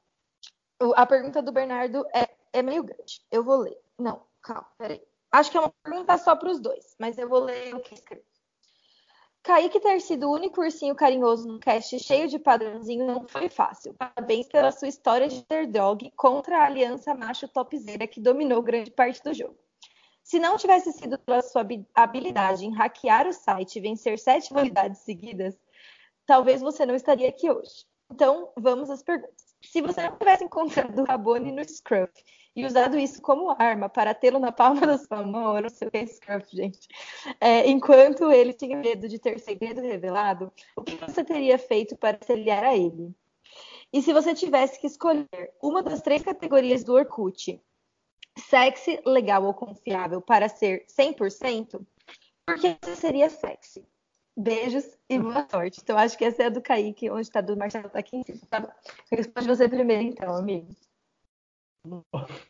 a 0.95 1.07
pergunta 1.07 1.41
do 1.41 1.53
Bernardo 1.53 2.05
é, 2.15 2.29
é 2.53 2.63
meio 2.63 2.85
grande. 2.85 3.23
Eu 3.31 3.43
vou 3.43 3.61
ler. 3.61 3.79
Não, 3.99 4.23
calma, 4.43 4.67
peraí. 4.77 5.03
Acho 5.33 5.51
que 5.51 5.57
é 5.57 5.61
uma 5.61 5.73
pergunta 5.83 6.19
só 6.19 6.37
para 6.37 6.51
os 6.51 6.61
dois, 6.61 6.95
mas 6.99 7.17
eu 7.17 7.29
vou 7.29 7.41
ler 7.45 7.75
o 7.75 7.81
que 7.81 7.95
escreveu. 7.95 8.30
Kaique 9.43 9.81
ter 9.81 10.01
sido 10.01 10.29
o 10.29 10.35
único 10.35 10.61
ursinho 10.61 10.95
carinhoso 10.95 11.49
no 11.49 11.59
cast 11.59 11.99
cheio 11.99 12.29
de 12.29 12.39
padrãozinho 12.39 13.07
não 13.07 13.27
foi 13.27 13.49
fácil. 13.49 13.95
Parabéns 13.95 14.47
pela 14.49 14.71
sua 14.71 14.89
história 14.89 15.29
de 15.29 15.45
dog 15.67 16.11
contra 16.15 16.59
a 16.59 16.67
aliança 16.67 17.15
macho 17.15 17.49
topzera 17.49 18.07
que 18.07 18.21
dominou 18.21 18.63
grande 18.63 18.91
parte 18.91 19.23
do 19.23 19.33
jogo. 19.33 19.57
Se 20.23 20.39
não 20.39 20.59
tivesse 20.59 20.93
sido 20.93 21.19
pela 21.19 21.41
sua 21.41 21.67
habilidade 21.95 22.67
em 22.67 22.75
hackear 22.75 23.27
o 23.27 23.33
site 23.33 23.77
e 23.77 23.81
vencer 23.81 24.19
sete 24.19 24.53
validades 24.53 25.01
seguidas, 25.01 25.59
talvez 26.27 26.61
você 26.61 26.85
não 26.85 26.95
estaria 26.95 27.29
aqui 27.29 27.51
hoje. 27.51 27.87
Então, 28.13 28.53
vamos 28.57 28.91
às 28.91 29.03
perguntas. 29.03 29.55
Se 29.63 29.81
você 29.81 30.03
não 30.03 30.17
tivesse 30.19 30.45
encontrado 30.45 31.01
o 31.01 31.05
Rabone 31.05 31.51
no 31.51 31.65
Scruff 31.65 32.13
e 32.61 32.67
usado 32.67 32.99
isso 32.99 33.23
como 33.23 33.51
arma 33.59 33.89
para 33.89 34.15
tê-lo 34.15 34.39
na 34.39 34.53
palma 34.53 34.87
da 34.87 34.99
sua 34.99 35.23
mão, 35.23 35.57
eu 35.57 35.63
não 35.63 35.71
sei 35.71 35.89
o 35.89 35.91
que 35.91 35.99
é 35.99 36.07
Scruff, 36.07 36.55
gente, 36.55 36.89
é, 37.41 37.69
enquanto 37.69 38.31
ele 38.31 38.53
tinha 38.53 38.77
medo 38.77 39.09
de 39.09 39.19
ter 39.19 39.39
segredo 39.39 39.81
revelado, 39.81 40.53
o 40.77 40.83
que 40.83 40.97
você 40.97 41.25
teria 41.25 41.59
feito 41.59 41.97
para 41.97 42.19
se 42.21 42.33
aliar 42.33 42.65
a 42.65 42.77
ele? 42.77 43.15
E 43.93 44.01
se 44.03 44.13
você 44.13 44.35
tivesse 44.35 44.81
que 44.81 44.87
escolher 44.87 45.29
uma 45.61 45.83
das 45.83 46.01
três 46.01 46.23
categorias 46.23 46.85
do 46.85 46.95
Orkut, 46.95 47.61
sexy, 48.39 49.01
legal 49.05 49.45
ou 49.45 49.55
confiável, 49.55 50.21
para 50.21 50.49
ser 50.49 50.87
100%, 50.87 51.85
por 52.47 52.59
que 52.59 52.77
você 52.83 52.97
seria 52.97 53.29
sexy? 53.29 53.85
Beijos 54.37 54.97
e 55.09 55.19
boa 55.19 55.47
sorte. 55.51 55.81
Então, 55.83 55.99
acho 55.99 56.17
que 56.17 56.25
essa 56.25 56.45
é 56.45 56.47
a 56.47 56.51
do 56.51 56.63
Kaique, 56.63 57.11
onde 57.11 57.23
está 57.23 57.41
do 57.41 57.57
Marcelo, 57.57 57.91
tá 57.91 57.99
aqui 57.99 58.17
em 58.17 58.23
cima. 58.23 58.41
Tá? 58.49 58.77
Responde 59.11 59.49
você 59.49 59.69
primeiro, 59.69 60.03
então, 60.03 60.35
amigo. 60.35 60.69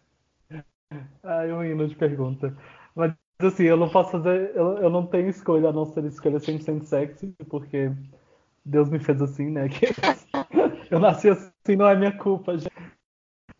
Ai, 1.22 1.52
um 1.52 1.64
hino 1.64 1.86
de 1.88 1.94
pergunta. 1.94 2.56
Mas, 2.94 3.14
assim, 3.40 3.64
eu 3.64 3.76
não 3.76 3.88
posso 3.88 4.10
fazer. 4.12 4.54
Eu, 4.54 4.78
eu 4.78 4.90
não 4.90 5.06
tenho 5.06 5.28
escolha 5.28 5.68
a 5.68 5.72
não 5.72 5.86
ser 5.86 6.04
escolha 6.04 6.38
100% 6.40 6.84
sexy, 6.84 7.34
porque 7.48 7.90
Deus 8.64 8.88
me 8.88 8.98
fez 8.98 9.20
assim, 9.22 9.50
né? 9.50 9.68
Que 9.68 9.86
eu 10.90 10.98
nasci 11.00 11.30
assim, 11.30 11.76
não 11.76 11.88
é 11.88 11.96
minha 11.96 12.16
culpa, 12.16 12.56
gente. 12.58 12.72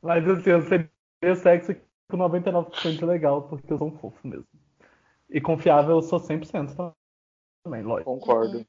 Mas, 0.03 0.29
assim, 0.29 0.51
eu 0.51 0.63
seria 0.63 1.37
sexy 1.37 1.81
com 2.11 2.17
99% 2.17 3.07
legal, 3.07 3.43
porque 3.49 3.73
eu 3.73 3.79
sou 3.79 3.89
um 3.89 3.99
fofo 3.99 4.27
mesmo. 4.27 4.47
E 5.31 5.41
confiável 5.41 5.97
eu 5.97 6.03
sou 6.03 6.19
100% 6.19 6.75
também 6.77 6.95
também, 7.63 7.83
lógico. 7.83 8.11
Concordo. 8.11 8.67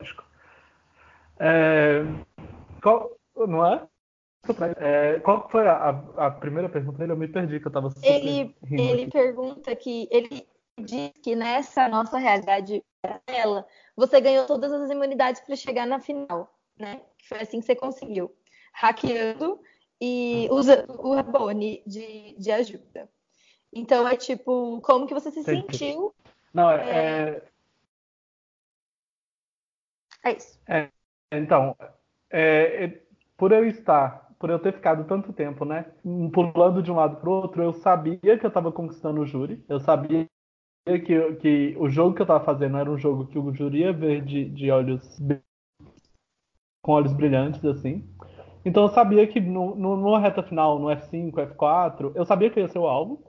Lógico. 0.00 0.24
É, 1.38 2.02
qual, 2.82 3.10
não 3.36 3.66
é? 3.66 3.89
É? 4.78 5.20
qual 5.20 5.48
foi 5.48 5.66
a, 5.66 5.90
a, 6.16 6.30
primeira 6.30 6.68
pergunta 6.68 6.98
dele? 6.98 7.12
Eu 7.12 7.16
me 7.16 7.28
perdi, 7.28 7.60
que 7.60 7.66
eu 7.66 7.70
estava 7.70 7.92
Ele, 8.02 8.54
ele 8.70 9.10
pergunta 9.10 9.74
que 9.76 10.08
ele 10.10 10.46
diz 10.78 11.12
que 11.22 11.36
nessa 11.36 11.88
nossa 11.88 12.18
realidade 12.18 12.82
dela, 13.26 13.66
você 13.96 14.20
ganhou 14.20 14.46
todas 14.46 14.72
as 14.72 14.90
imunidades 14.90 15.40
para 15.42 15.56
chegar 15.56 15.86
na 15.86 16.00
final, 16.00 16.52
né? 16.78 17.00
Que 17.18 17.28
foi 17.28 17.40
assim 17.40 17.60
que 17.60 17.66
você 17.66 17.76
conseguiu. 17.76 18.34
Hackeando 18.72 19.60
e 20.00 20.48
usando 20.50 20.98
o 21.00 21.14
Rabone 21.14 21.82
de, 21.86 22.34
de 22.38 22.50
ajuda. 22.50 23.08
Então 23.72 24.08
é 24.08 24.16
tipo, 24.16 24.80
como 24.80 25.06
que 25.06 25.14
você 25.14 25.30
se 25.30 25.42
sentiu 25.42 26.14
não, 26.52 26.70
é. 26.70 27.42
É, 30.22 30.30
é 30.30 30.36
isso. 30.36 30.58
É, 30.68 30.88
então, 31.32 31.76
é, 32.28 32.84
é, 32.84 33.02
por 33.36 33.52
eu 33.52 33.64
estar, 33.66 34.29
por 34.40 34.48
eu 34.48 34.58
ter 34.58 34.72
ficado 34.72 35.04
tanto 35.04 35.34
tempo, 35.34 35.66
né, 35.66 35.84
pulando 36.32 36.82
de 36.82 36.90
um 36.90 36.96
lado 36.96 37.16
para 37.16 37.28
o 37.28 37.32
outro, 37.32 37.62
eu 37.62 37.74
sabia 37.74 38.18
que 38.18 38.44
eu 38.44 38.48
estava 38.48 38.72
conquistando 38.72 39.20
o 39.20 39.26
júri, 39.26 39.62
eu 39.68 39.78
sabia 39.78 40.26
que, 40.86 41.32
que 41.34 41.76
o 41.78 41.90
jogo 41.90 42.14
que 42.14 42.22
eu 42.22 42.24
estava 42.24 42.42
fazendo 42.42 42.78
era 42.78 42.90
um 42.90 42.96
jogo 42.96 43.26
que 43.26 43.38
o 43.38 43.54
júri 43.54 43.80
ia 43.80 43.92
ver 43.92 44.24
de, 44.24 44.46
de 44.46 44.70
olhos 44.70 45.20
com 46.82 46.92
olhos 46.92 47.12
brilhantes, 47.12 47.62
assim. 47.66 48.08
Então 48.64 48.84
eu 48.84 48.88
sabia 48.88 49.26
que 49.26 49.40
no, 49.40 49.74
no, 49.74 49.96
numa 49.96 50.18
reta 50.18 50.42
final, 50.42 50.78
no 50.78 50.88
F5, 50.88 51.32
F4, 51.32 52.12
eu 52.14 52.24
sabia 52.24 52.50
que 52.50 52.58
ia 52.58 52.68
ser 52.68 52.78
o 52.78 52.86
alvo. 52.86 53.22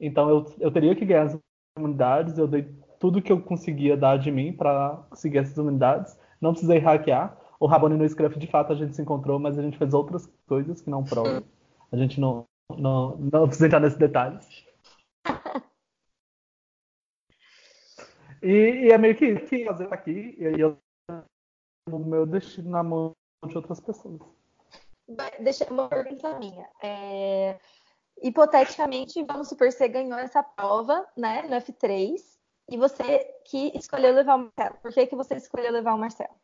Então 0.00 0.28
eu, 0.28 0.44
eu 0.58 0.70
teria 0.72 0.96
que 0.96 1.04
ganhar 1.04 1.22
as 1.22 1.38
unidades, 1.78 2.36
eu 2.38 2.48
dei 2.48 2.68
tudo 2.98 3.22
que 3.22 3.30
eu 3.30 3.40
conseguia 3.40 3.96
dar 3.96 4.18
de 4.18 4.32
mim 4.32 4.52
para 4.52 5.04
conseguir 5.10 5.38
essas 5.38 5.56
unidades. 5.58 6.18
Não 6.40 6.50
precisei 6.50 6.78
hackear. 6.78 7.36
O 7.58 7.66
Rabone 7.66 7.96
no 7.96 8.08
Scruff, 8.08 8.38
de 8.38 8.46
fato, 8.46 8.72
a 8.72 8.76
gente 8.76 8.94
se 8.94 9.02
encontrou, 9.02 9.38
mas 9.38 9.58
a 9.58 9.62
gente 9.62 9.78
fez 9.78 9.94
outras 9.94 10.26
coisas 10.46 10.80
que 10.80 10.90
não 10.90 11.04
provam. 11.04 11.42
A 11.90 11.96
gente 11.96 12.20
não, 12.20 12.44
não, 12.76 13.16
não 13.16 13.46
precisa 13.46 13.66
entrar 13.66 13.80
nesses 13.80 13.98
detalhes. 13.98 14.66
E, 18.42 18.86
e, 18.86 18.90
é 18.90 18.98
meio 18.98 19.16
que, 19.16 19.34
que 19.40 19.64
fazer 19.64 19.92
aqui, 19.92 20.36
e 20.38 20.46
aí 20.46 20.60
eu 20.60 20.78
o 21.90 21.98
meu 21.98 22.26
destino 22.26 22.70
na 22.70 22.82
mão 22.82 23.12
de 23.46 23.56
outras 23.56 23.80
pessoas. 23.80 24.20
Deixa 25.40 25.72
uma 25.72 25.88
pergunta 25.88 26.38
minha. 26.38 26.68
É, 26.82 27.58
hipoteticamente, 28.22 29.22
vamos 29.24 29.48
supor 29.48 29.68
que 29.68 29.74
você 29.74 29.88
ganhou 29.88 30.18
essa 30.18 30.42
prova, 30.42 31.06
né, 31.16 31.42
no 31.42 31.56
F3, 31.56 32.20
e 32.68 32.76
você 32.76 33.24
que 33.44 33.72
escolheu 33.76 34.12
levar 34.12 34.34
o 34.34 34.38
Marcelo. 34.38 34.78
Por 34.82 34.92
que, 34.92 35.06
que 35.06 35.16
você 35.16 35.36
escolheu 35.36 35.72
levar 35.72 35.94
o 35.94 35.98
Marcelo? 35.98 36.34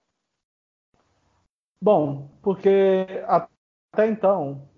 Bom, 1.82 2.30
porque 2.40 3.06
até 3.26 4.06
então, 4.06 4.68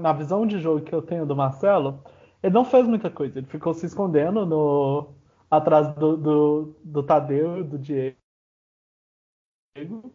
na 0.00 0.12
visão 0.12 0.44
de 0.44 0.58
jogo 0.58 0.84
que 0.84 0.92
eu 0.92 1.00
tenho 1.00 1.24
do 1.24 1.36
Marcelo, 1.36 2.02
ele 2.42 2.52
não 2.52 2.64
fez 2.64 2.88
muita 2.88 3.08
coisa. 3.08 3.38
Ele 3.38 3.46
ficou 3.46 3.72
se 3.72 3.86
escondendo 3.86 4.44
no, 4.44 5.14
atrás 5.48 5.94
do, 5.94 6.16
do, 6.16 6.76
do 6.82 7.02
Tadeu, 7.04 7.62
do 7.62 7.78
Diego, 7.78 8.16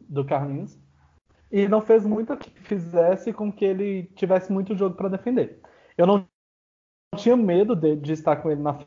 do 0.09 0.25
Carlinhos, 0.25 0.77
e 1.49 1.69
não 1.69 1.79
fez 1.79 2.05
muito 2.05 2.35
que 2.35 2.49
fizesse 2.63 3.31
com 3.31 3.49
que 3.49 3.63
ele 3.63 4.03
tivesse 4.15 4.51
muito 4.51 4.75
jogo 4.75 4.97
para 4.97 5.07
defender. 5.07 5.61
Eu 5.97 6.05
não 6.05 6.27
tinha 7.15 7.37
medo 7.37 7.77
de, 7.77 7.95
de, 7.95 8.11
estar 8.11 8.35
com 8.37 8.51
ele 8.51 8.61
na 8.61 8.77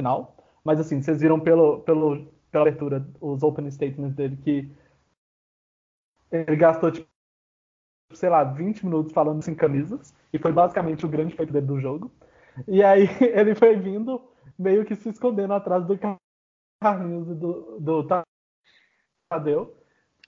final, 0.00 0.36
mas 0.64 0.80
assim, 0.80 1.00
vocês 1.00 1.20
viram 1.20 1.38
pelo, 1.38 1.82
pelo, 1.82 2.26
pela 2.50 2.62
abertura, 2.62 3.08
os 3.20 3.44
opening 3.44 3.70
statements 3.70 4.16
dele, 4.16 4.36
que 4.38 4.72
ele 6.30 6.56
gastou, 6.56 6.90
tipo, 6.90 7.08
sei 8.12 8.28
lá, 8.28 8.44
20 8.44 8.84
minutos 8.84 9.12
falando 9.12 9.42
sem 9.42 9.54
camisas, 9.54 10.14
e 10.32 10.38
foi 10.38 10.52
basicamente 10.52 11.04
o 11.04 11.08
grande 11.08 11.34
feito 11.34 11.52
dele 11.52 11.66
do 11.66 11.80
jogo. 11.80 12.10
E 12.66 12.82
aí 12.82 13.06
ele 13.20 13.54
foi 13.54 13.76
vindo, 13.76 14.22
meio 14.58 14.84
que 14.84 14.94
se 14.94 15.08
escondendo 15.08 15.52
atrás 15.52 15.84
do 15.84 15.98
Carlinhos 16.80 17.28
e 17.28 17.34
do, 17.34 17.80
do 17.80 18.06
Tadeu. 19.30 19.76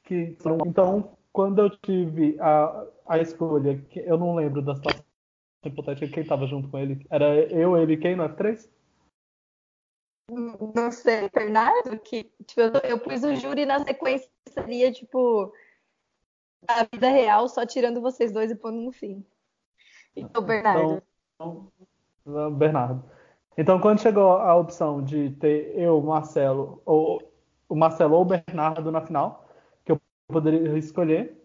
Que, 0.04 0.37
então, 0.66 1.16
quando 1.32 1.61
eu 1.61 1.70
tive 1.78 2.38
a, 2.40 2.87
a 3.06 3.18
escolha, 3.18 3.84
eu 3.94 4.16
não 4.16 4.34
lembro 4.34 4.62
da 4.62 4.74
situação 4.74 5.04
hipotética, 5.64 6.08
quem 6.08 6.24
tava 6.24 6.46
junto 6.46 6.68
com 6.68 6.78
ele? 6.78 7.04
Era 7.11 7.37
eu, 7.52 7.76
ele 7.76 7.94
e 7.94 7.98
quem 7.98 8.16
no 8.16 8.24
F3? 8.24 8.68
Não 10.74 10.90
sei, 10.92 11.28
Bernardo, 11.30 11.98
que 12.00 12.24
tipo, 12.46 12.61
eu, 12.61 12.72
eu 12.84 12.98
pus 12.98 13.22
o 13.24 13.34
júri 13.34 13.64
na 13.64 13.78
sequência 13.80 14.28
seria 14.50 14.92
tipo 14.92 15.52
a 16.66 16.85
vida 16.85 17.09
real, 17.09 17.49
só 17.49 17.64
tirando 17.64 18.01
vocês 18.01 18.33
dois 18.33 18.51
e 18.51 18.57
pondo 18.57 18.81
no 18.81 18.92
fim. 18.92 19.25
Então, 20.16 20.42
Bernardo. 20.42 21.03
Então, 21.35 21.73
Bernardo. 22.53 23.05
Então, 23.57 23.81
quando 23.81 24.01
chegou 24.01 24.33
a 24.33 24.55
opção 24.57 25.03
de 25.03 25.31
ter 25.31 25.77
eu, 25.79 26.01
Marcelo, 26.01 26.83
ou 26.85 27.33
o 27.68 27.75
Marcelo 27.75 28.14
ou 28.14 28.23
o 28.23 28.25
Bernardo 28.25 28.90
na 28.90 29.01
final, 29.01 29.49
que 29.85 29.92
eu 29.92 30.01
poderia 30.27 30.77
escolher, 30.79 31.37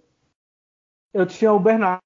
eu 1.14 1.26
tinha 1.26 1.54
o 1.54 1.60
Bernardo 1.60 2.02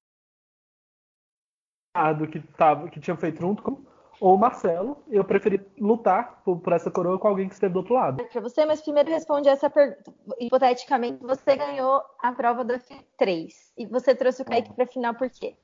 que, 2.30 2.40
tava, 2.56 2.88
que 2.88 3.00
tinha 3.00 3.16
feito 3.16 3.40
junto 3.40 3.62
com 3.62 3.84
ou 4.20 4.34
o 4.34 4.38
Marcelo. 4.38 4.96
Eu 5.08 5.24
preferi 5.24 5.60
lutar 5.78 6.42
por, 6.44 6.58
por, 6.60 6.72
essa 6.72 6.90
coroa 6.90 7.18
com 7.18 7.28
alguém 7.28 7.48
que 7.48 7.54
esteve 7.54 7.72
do 7.72 7.78
outro 7.78 7.94
lado. 7.94 8.24
Para 8.24 8.40
você, 8.40 8.64
mas 8.64 8.80
primeiro 8.80 9.10
responde 9.10 9.48
essa 9.48 9.70
pergunta. 9.70 10.12
Hipoteticamente, 10.38 11.22
você 11.22 11.56
ganhou 11.56 12.02
a 12.20 12.32
prova 12.32 12.64
da 12.64 12.78
F3 12.78 13.52
e 13.76 13.86
você 13.86 14.14
trouxe 14.14 14.42
o 14.42 14.44
Kaique 14.44 14.72
para 14.72 14.86
final 14.86 15.14
por 15.14 15.30
quê? 15.30 15.54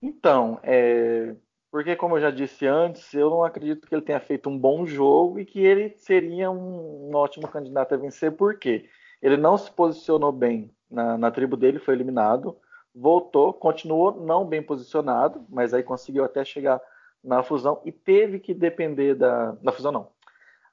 Então, 0.00 0.60
é... 0.62 1.34
porque 1.70 1.96
como 1.96 2.16
eu 2.16 2.20
já 2.20 2.30
disse 2.30 2.66
antes, 2.66 3.12
eu 3.14 3.30
não 3.30 3.44
acredito 3.44 3.86
que 3.86 3.94
ele 3.94 4.02
tenha 4.02 4.20
feito 4.20 4.48
um 4.48 4.58
bom 4.58 4.86
jogo 4.86 5.38
e 5.38 5.44
que 5.44 5.60
ele 5.60 5.94
seria 5.98 6.50
um, 6.50 7.10
um 7.10 7.16
ótimo 7.16 7.48
candidato 7.48 7.94
a 7.94 7.98
vencer, 7.98 8.32
por 8.32 8.58
quê? 8.58 8.88
Ele 9.20 9.36
não 9.36 9.58
se 9.58 9.70
posicionou 9.70 10.30
bem 10.30 10.70
na, 10.90 11.18
na 11.18 11.30
tribo 11.30 11.56
dele, 11.56 11.80
foi 11.80 11.94
eliminado 11.94 12.56
voltou, 12.98 13.52
continuou 13.52 14.12
não 14.12 14.44
bem 14.44 14.62
posicionado, 14.62 15.44
mas 15.48 15.72
aí 15.72 15.82
conseguiu 15.82 16.24
até 16.24 16.44
chegar 16.44 16.80
na 17.22 17.42
fusão 17.42 17.80
e 17.84 17.92
teve 17.92 18.40
que 18.40 18.52
depender 18.52 19.14
da. 19.14 19.56
Na 19.62 19.72
fusão 19.72 19.92
não. 19.92 20.08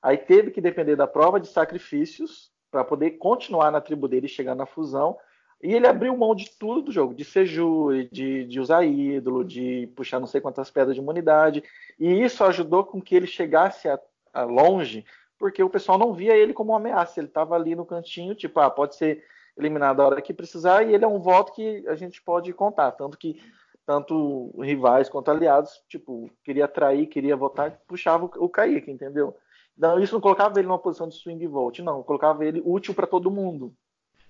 Aí 0.01 0.17
teve 0.17 0.51
que 0.51 0.61
depender 0.61 0.95
da 0.95 1.07
prova 1.07 1.39
de 1.39 1.47
sacrifícios 1.47 2.51
para 2.71 2.83
poder 2.83 3.11
continuar 3.11 3.71
na 3.71 3.81
tribo 3.81 4.07
dele 4.07 4.25
e 4.25 4.29
chegar 4.29 4.55
na 4.55 4.65
fusão. 4.65 5.17
E 5.61 5.73
ele 5.73 5.87
abriu 5.87 6.15
mão 6.17 6.35
de 6.35 6.49
tudo 6.59 6.81
do 6.83 6.91
jogo, 6.91 7.13
de 7.13 7.23
ser 7.23 7.45
júri, 7.45 8.09
de, 8.11 8.45
de 8.45 8.59
usar 8.59 8.83
ídolo, 8.83 9.43
de 9.43 9.89
puxar 9.95 10.19
não 10.19 10.27
sei 10.27 10.41
quantas 10.41 10.69
pedras 10.69 10.95
de 10.95 11.01
imunidade. 11.01 11.63
E 11.99 12.21
isso 12.23 12.43
ajudou 12.43 12.83
com 12.83 13.01
que 13.01 13.15
ele 13.15 13.25
chegasse 13.25 13.87
a, 13.87 13.99
a 14.33 14.43
longe, 14.43 15.05
porque 15.39 15.63
o 15.63 15.69
pessoal 15.69 15.97
não 15.97 16.13
via 16.13 16.35
ele 16.35 16.53
como 16.53 16.71
uma 16.71 16.77
ameaça. 16.79 17.19
Ele 17.19 17.27
estava 17.27 17.55
ali 17.55 17.73
no 17.75 17.85
cantinho, 17.85 18.35
tipo, 18.35 18.59
ah, 18.59 18.69
pode 18.69 18.95
ser 18.95 19.23
eliminado 19.57 20.01
a 20.01 20.05
hora 20.05 20.21
que 20.21 20.33
precisar, 20.33 20.83
e 20.83 20.93
ele 20.93 21.05
é 21.05 21.07
um 21.07 21.19
voto 21.19 21.53
que 21.53 21.87
a 21.87 21.95
gente 21.95 22.21
pode 22.21 22.51
contar, 22.53 22.91
tanto 22.91 23.17
que 23.17 23.39
tanto 23.85 24.51
rivais 24.59 25.07
quanto 25.07 25.29
aliados, 25.29 25.81
tipo, 25.87 26.29
queria 26.43 26.65
atrair, 26.65 27.05
queria 27.05 27.35
votar, 27.35 27.79
puxava 27.87 28.25
o 28.25 28.49
Kaique, 28.49 28.89
entendeu? 28.89 29.37
Então, 29.77 29.99
isso 29.99 30.13
não 30.13 30.21
colocava 30.21 30.57
ele 30.59 30.67
numa 30.67 30.79
posição 30.79 31.07
de 31.07 31.15
swing 31.15 31.45
vote, 31.47 31.83
não, 31.83 32.01
colocava 32.01 32.43
ele 32.43 32.61
útil 32.65 32.93
para 32.93 33.05
todo 33.05 33.29
mundo, 33.29 33.73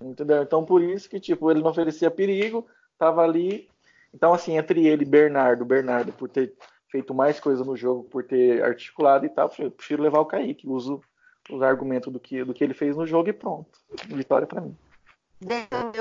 entendeu? 0.01 0.41
Então, 0.41 0.65
por 0.65 0.81
isso 0.81 1.09
que, 1.09 1.19
tipo, 1.19 1.49
ele 1.49 1.61
não 1.61 1.69
oferecia 1.69 2.11
perigo, 2.11 2.67
tava 2.97 3.21
ali. 3.23 3.69
Então, 4.13 4.33
assim, 4.33 4.57
entre 4.57 4.85
ele 4.85 5.03
e 5.03 5.07
Bernardo, 5.07 5.63
Bernardo, 5.63 6.11
por 6.11 6.27
ter 6.27 6.53
feito 6.89 7.13
mais 7.13 7.39
coisa 7.39 7.63
no 7.63 7.77
jogo, 7.77 8.03
por 8.03 8.23
ter 8.23 8.61
articulado 8.63 9.25
e 9.25 9.29
tal, 9.29 9.49
eu 9.59 9.71
prefiro 9.71 10.03
levar 10.03 10.19
o 10.19 10.25
Kaique, 10.25 10.67
uso 10.67 11.01
os 11.49 11.61
argumentos 11.61 12.11
do 12.11 12.19
que, 12.19 12.43
do 12.43 12.53
que 12.53 12.63
ele 12.63 12.73
fez 12.73 12.97
no 12.97 13.05
jogo 13.05 13.29
e 13.29 13.33
pronto. 13.33 13.79
Vitória 14.07 14.47
para 14.47 14.61
mim 14.61 14.75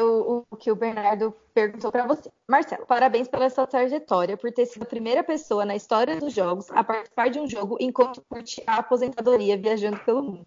o, 0.03 0.57
que 0.57 0.71
o 0.71 0.77
Bernardo 0.77 1.35
perguntou 1.53 1.91
para 1.91 2.07
você. 2.07 2.31
Marcelo, 2.49 2.87
parabéns 2.87 3.29
pela 3.29 3.51
sua 3.51 3.67
trajetória, 3.67 4.37
por 4.37 4.53
ter 4.53 4.67
sido 4.67 4.83
a 4.85 4.87
primeira 4.87 5.23
pessoa 5.23 5.65
na 5.65 5.75
história 5.75 6.19
dos 6.19 6.33
jogos 6.33 6.71
a 6.71 6.85
participar 6.85 7.31
de 7.31 7.41
um 7.41 7.49
jogo 7.49 7.77
enquanto 7.81 8.25
curte 8.29 8.63
a 8.67 8.77
aposentadoria 8.77 9.57
viajando 9.57 9.99
pelo 10.01 10.23
mundo. 10.23 10.47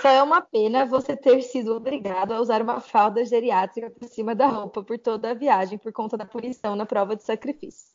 Só 0.00 0.08
é 0.08 0.22
uma 0.22 0.40
pena 0.40 0.86
você 0.86 1.16
ter 1.16 1.42
sido 1.42 1.74
obrigado 1.74 2.32
a 2.32 2.40
usar 2.40 2.62
uma 2.62 2.80
falda 2.80 3.24
geriátrica 3.24 3.90
por 3.90 4.08
cima 4.08 4.34
da 4.34 4.46
roupa 4.46 4.84
por 4.84 4.98
toda 4.98 5.30
a 5.30 5.34
viagem 5.34 5.78
por 5.78 5.92
conta 5.92 6.16
da 6.16 6.24
punição 6.24 6.76
na 6.76 6.86
prova 6.86 7.16
de 7.16 7.24
sacrifício. 7.24 7.92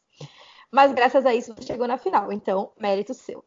Mas 0.69 0.91
graças 0.91 1.25
a 1.25 1.33
isso 1.33 1.55
você 1.55 1.67
chegou 1.67 1.87
na 1.87 1.97
final, 1.97 2.33
então 2.33 2.73
mérito 2.77 3.13
seu. 3.13 3.45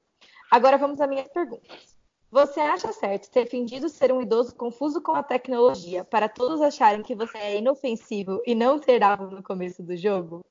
Agora 0.50 0.78
vamos 0.78 0.98
às 0.98 1.08
minhas 1.08 1.28
perguntas. 1.28 1.97
Você 2.30 2.60
acha 2.60 2.92
certo 2.92 3.30
ter 3.30 3.46
fingido 3.46 3.88
ser 3.88 4.12
um 4.12 4.20
idoso 4.20 4.54
confuso 4.54 5.00
com 5.00 5.12
a 5.12 5.22
tecnologia 5.22 6.04
para 6.04 6.28
todos 6.28 6.60
acharem 6.60 7.02
que 7.02 7.14
você 7.14 7.38
é 7.38 7.56
inofensivo 7.56 8.42
e 8.46 8.54
não 8.54 8.78
ter 8.78 9.02
alvo 9.02 9.30
no 9.30 9.42
começo 9.42 9.82
do 9.82 9.96
jogo? 9.96 10.44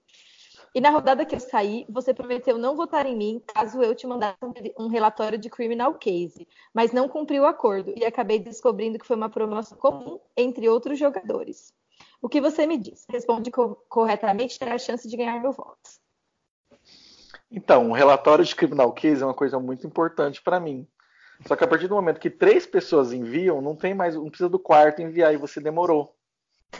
E 0.73 0.81
na 0.81 0.89
rodada 0.89 1.23
que 1.23 1.35
eu 1.35 1.39
saí, 1.39 1.85
você 1.87 2.15
prometeu 2.15 2.57
não 2.57 2.75
votar 2.75 3.05
em 3.05 3.15
mim 3.15 3.41
caso 3.45 3.81
eu 3.81 3.93
te 3.93 4.07
mandasse 4.07 4.37
um 4.77 4.87
relatório 4.87 5.37
de 5.37 5.51
criminal 5.51 5.93
case, 5.93 6.47
mas 6.73 6.91
não 6.91 7.07
cumpriu 7.07 7.43
o 7.43 7.47
acordo 7.47 7.93
e 7.95 8.03
acabei 8.03 8.39
descobrindo 8.39 8.97
que 8.97 9.05
foi 9.05 9.15
uma 9.15 9.29
promoção 9.29 9.77
comum 9.77 10.19
entre 10.35 10.67
outros 10.67 10.97
jogadores. 10.97 11.71
O 12.19 12.27
que 12.27 12.41
você 12.41 12.65
me 12.65 12.77
diz? 12.77 13.05
Responde 13.07 13.51
co 13.51 13.75
corretamente, 13.87 14.57
terá 14.57 14.73
a 14.73 14.79
chance 14.79 15.07
de 15.07 15.15
ganhar 15.15 15.39
meu 15.39 15.51
voto. 15.51 15.77
Então, 17.51 17.89
um 17.89 17.91
relatório 17.91 18.43
de 18.43 18.55
criminal 18.55 18.91
case 18.91 19.21
é 19.21 19.25
uma 19.25 19.33
coisa 19.33 19.59
muito 19.59 19.85
importante 19.85 20.41
para 20.41 20.59
mim. 20.59 20.87
Só 21.45 21.56
que 21.56 21.63
a 21.63 21.67
partir 21.67 21.88
do 21.88 21.95
momento 21.95 22.19
que 22.19 22.30
três 22.30 22.65
pessoas 22.65 23.13
enviam, 23.13 23.62
não 23.62 23.76
tem 23.76 23.93
mais, 23.93 24.15
não 24.15 24.30
precisa 24.30 24.50
do 24.50 24.60
quarto 24.60 25.02
enviar 25.02 25.34
e 25.34 25.38
você 25.38 25.60
demorou. 25.60 26.15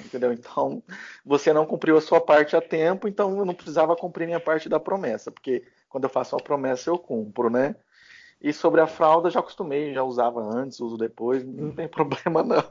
Entendeu? 0.04 0.34
Então, 0.34 0.84
você 1.26 1.54
não 1.54 1.66
cumpriu 1.66 1.98
a 1.98 2.02
sua 2.02 2.20
parte 2.20 2.56
a 2.56 2.62
tempo, 2.62 3.08
então 3.08 3.38
eu 3.38 3.46
não 3.46 3.54
precisava 3.54 3.96
cumprir 3.96 4.26
minha 4.26 4.40
parte 4.40 4.68
da 4.68 4.80
promessa, 4.80 5.32
porque 5.32 5.64
quando 5.88 6.04
eu 6.04 6.10
faço 6.10 6.36
uma 6.36 6.44
promessa 6.44 6.90
eu 6.90 6.98
cumpro, 6.98 7.50
né? 7.50 7.76
E 8.42 8.54
sobre 8.54 8.82
a 8.82 8.88
fralda, 8.88 9.30
já 9.30 9.40
acostumei, 9.40 9.94
já 9.94 10.04
usava 10.04 10.42
antes, 10.42 10.80
uso 10.80 10.98
depois, 10.98 11.44
não 11.44 11.72
tem 11.72 11.88
problema 11.90 12.44
não. 12.44 12.64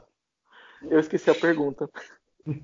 Eu 0.83 0.99
esqueci 0.99 1.29
a 1.29 1.35
pergunta. 1.35 1.89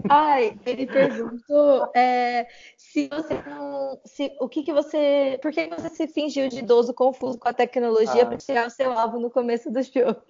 Ai, 0.09 0.57
ele 0.65 0.87
perguntou 0.87 1.91
é, 1.95 2.47
se 2.77 3.07
você 3.07 3.41
não. 3.47 3.99
Se, 4.05 4.35
o 4.39 4.47
que, 4.47 4.63
que 4.63 4.73
você. 4.73 5.39
Por 5.41 5.51
que 5.51 5.67
você 5.67 5.89
se 5.89 6.07
fingiu 6.07 6.47
de 6.47 6.59
idoso 6.59 6.93
confuso 6.93 7.37
com 7.37 7.47
a 7.47 7.53
tecnologia 7.53 8.23
ah. 8.23 8.25
para 8.25 8.37
tirar 8.37 8.67
o 8.67 8.71
seu 8.71 8.91
alvo 8.91 9.19
no 9.19 9.29
começo 9.29 9.71
do 9.71 9.81
jogo? 9.81 10.21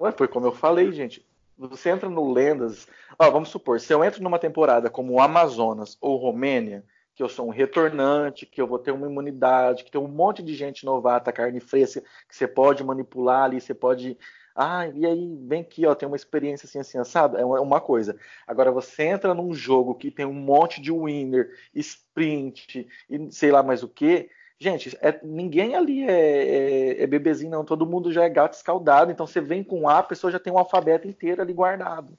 Ué, 0.00 0.12
foi 0.12 0.28
como 0.28 0.46
eu 0.46 0.52
falei, 0.52 0.90
gente. 0.92 1.24
Você 1.56 1.90
entra 1.90 2.08
no 2.08 2.32
Lendas. 2.32 2.88
Ó, 3.18 3.30
vamos 3.30 3.48
supor, 3.48 3.78
se 3.78 3.92
eu 3.92 4.02
entro 4.02 4.22
numa 4.22 4.38
temporada 4.38 4.90
como 4.90 5.20
Amazonas 5.20 5.96
ou 6.00 6.16
Romênia, 6.16 6.84
que 7.14 7.22
eu 7.22 7.28
sou 7.28 7.46
um 7.46 7.50
retornante, 7.50 8.44
que 8.44 8.60
eu 8.60 8.66
vou 8.66 8.78
ter 8.78 8.90
uma 8.90 9.06
imunidade, 9.06 9.84
que 9.84 9.90
tem 9.90 10.00
um 10.00 10.08
monte 10.08 10.42
de 10.42 10.54
gente 10.54 10.84
novata, 10.84 11.32
carne 11.32 11.60
fresca, 11.60 12.02
que 12.28 12.34
você 12.34 12.48
pode 12.48 12.82
manipular 12.82 13.44
ali, 13.44 13.60
você 13.60 13.72
pode 13.72 14.18
ah, 14.54 14.86
e 14.86 15.04
aí, 15.04 15.36
vem 15.42 15.62
aqui, 15.62 15.84
ó, 15.84 15.94
tem 15.94 16.06
uma 16.06 16.16
experiência 16.16 16.66
assim, 16.66 16.78
assim, 16.78 16.98
assado. 16.98 17.36
É 17.36 17.44
uma 17.44 17.80
coisa. 17.80 18.16
Agora, 18.46 18.70
você 18.70 19.02
entra 19.02 19.34
num 19.34 19.52
jogo 19.52 19.96
que 19.96 20.12
tem 20.12 20.24
um 20.24 20.32
monte 20.32 20.80
de 20.80 20.92
winner, 20.92 21.50
sprint 21.74 22.86
e 23.10 23.32
sei 23.32 23.50
lá 23.50 23.62
mais 23.64 23.82
o 23.82 23.88
que. 23.88 24.30
Gente, 24.58 24.96
é, 25.02 25.18
ninguém 25.24 25.74
ali 25.74 26.08
é, 26.08 26.12
é, 26.12 27.02
é, 27.02 27.06
bebezinho, 27.06 27.50
não. 27.50 27.64
Todo 27.64 27.86
mundo 27.86 28.12
já 28.12 28.24
é 28.24 28.28
gato 28.28 28.54
escaldado. 28.54 29.10
Então, 29.10 29.26
você 29.26 29.40
vem 29.40 29.64
com 29.64 29.88
A, 29.88 29.98
a 29.98 30.02
pessoa 30.04 30.30
já 30.30 30.38
tem 30.38 30.52
um 30.52 30.58
alfabeto 30.58 31.08
inteiro 31.08 31.42
ali 31.42 31.52
guardado. 31.52 32.16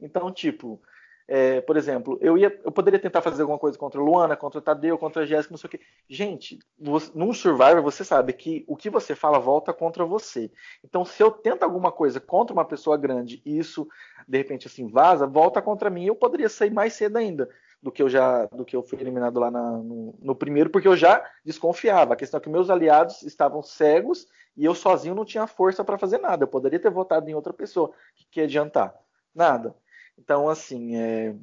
Então, 0.00 0.32
tipo, 0.32 0.80
é, 1.28 1.60
por 1.60 1.76
exemplo, 1.76 2.16
eu 2.20 2.38
ia, 2.38 2.56
eu 2.64 2.70
poderia 2.70 3.00
tentar 3.00 3.20
fazer 3.20 3.42
alguma 3.42 3.58
coisa 3.58 3.76
contra 3.76 4.00
a 4.00 4.04
Luana, 4.04 4.36
contra 4.36 4.60
o 4.60 4.62
Tadeu, 4.62 4.96
contra 4.96 5.22
a 5.22 5.26
Jéssica, 5.26 5.52
não 5.52 5.58
sei 5.58 5.66
o 5.66 5.70
quê. 5.70 5.80
Gente, 6.08 6.58
você, 6.78 7.10
num 7.14 7.32
Survivor 7.32 7.82
você 7.82 8.04
sabe 8.04 8.32
que 8.32 8.64
o 8.68 8.76
que 8.76 8.88
você 8.88 9.14
fala 9.14 9.38
volta 9.38 9.72
contra 9.72 10.04
você. 10.04 10.50
Então, 10.84 11.04
se 11.04 11.20
eu 11.20 11.32
tento 11.32 11.64
alguma 11.64 11.90
coisa 11.90 12.20
contra 12.20 12.54
uma 12.54 12.64
pessoa 12.64 12.96
grande 12.96 13.42
e 13.44 13.58
isso 13.58 13.88
de 14.28 14.38
repente 14.38 14.68
assim 14.68 14.88
vaza, 14.88 15.26
volta 15.26 15.60
contra 15.60 15.90
mim, 15.90 16.04
eu 16.06 16.14
poderia 16.14 16.48
sair 16.48 16.70
mais 16.70 16.92
cedo 16.92 17.16
ainda 17.16 17.48
do 17.82 17.90
que 17.90 18.02
eu 18.02 18.08
já 18.08 18.46
do 18.46 18.64
que 18.64 18.74
eu 18.74 18.82
fui 18.82 18.98
eliminado 19.00 19.38
lá 19.38 19.50
na, 19.50 19.72
no, 19.78 20.14
no, 20.20 20.34
primeiro, 20.34 20.70
porque 20.70 20.88
eu 20.88 20.96
já 20.96 21.24
desconfiava. 21.44 22.14
A 22.14 22.16
questão 22.16 22.38
é 22.38 22.40
que 22.40 22.48
meus 22.48 22.70
aliados 22.70 23.22
estavam 23.22 23.62
cegos 23.62 24.28
e 24.56 24.64
eu 24.64 24.74
sozinho 24.74 25.14
não 25.14 25.24
tinha 25.24 25.46
força 25.46 25.84
para 25.84 25.98
fazer 25.98 26.18
nada. 26.18 26.44
Eu 26.44 26.48
poderia 26.48 26.78
ter 26.78 26.90
votado 26.90 27.28
em 27.28 27.34
outra 27.34 27.52
pessoa. 27.52 27.92
que, 28.14 28.26
que 28.30 28.40
adiantar? 28.40 28.94
Nada. 29.34 29.74
Então, 30.18 30.48
assim, 30.48 30.96
é, 30.96 31.34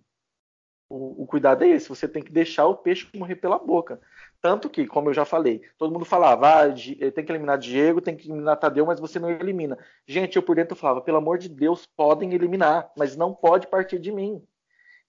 o, 0.90 1.24
o, 1.24 1.28
cuidado 1.28 1.64
é 1.64 1.70
esse, 1.70 1.90
você 1.90 2.08
tem 2.08 2.24
que 2.24 2.32
deixar 2.32 2.68
o 2.68 2.78
peixe 2.78 3.08
morrer 3.16 3.36
pela 3.36 3.58
boca. 3.58 4.00
Tanto 4.42 4.70
que, 4.70 4.86
como 4.86 5.10
eu 5.10 5.14
já 5.14 5.26
falei, 5.26 5.62
todo 5.78 5.92
mundo 5.92 6.06
falava, 6.06 6.64
ah, 6.64 6.68
eh, 6.68 7.12
tem 7.12 7.24
que 7.24 7.32
eliminar 7.32 7.58
Diego, 7.58 8.02
tem 8.02 8.16
que 8.16 8.28
eliminar 8.28 8.58
Tadeu, 8.58 8.86
mas 8.86 9.00
você 9.00 9.18
não 9.18 9.30
elimina. 9.30 9.78
Gente, 10.06 10.36
eu 10.36 10.44
por 10.44 10.56
dentro 10.56 10.76
falava, 10.76 11.02
pelo 11.02 11.18
amor 11.18 11.38
de 11.38 11.50
Deus, 11.50 11.86
podem 11.86 12.34
eliminar, 12.34 12.92
mas 12.98 13.16
não 13.16 13.34
pode 13.34 13.68
partir 13.68 14.00
de 14.00 14.12
mim. 14.12 14.46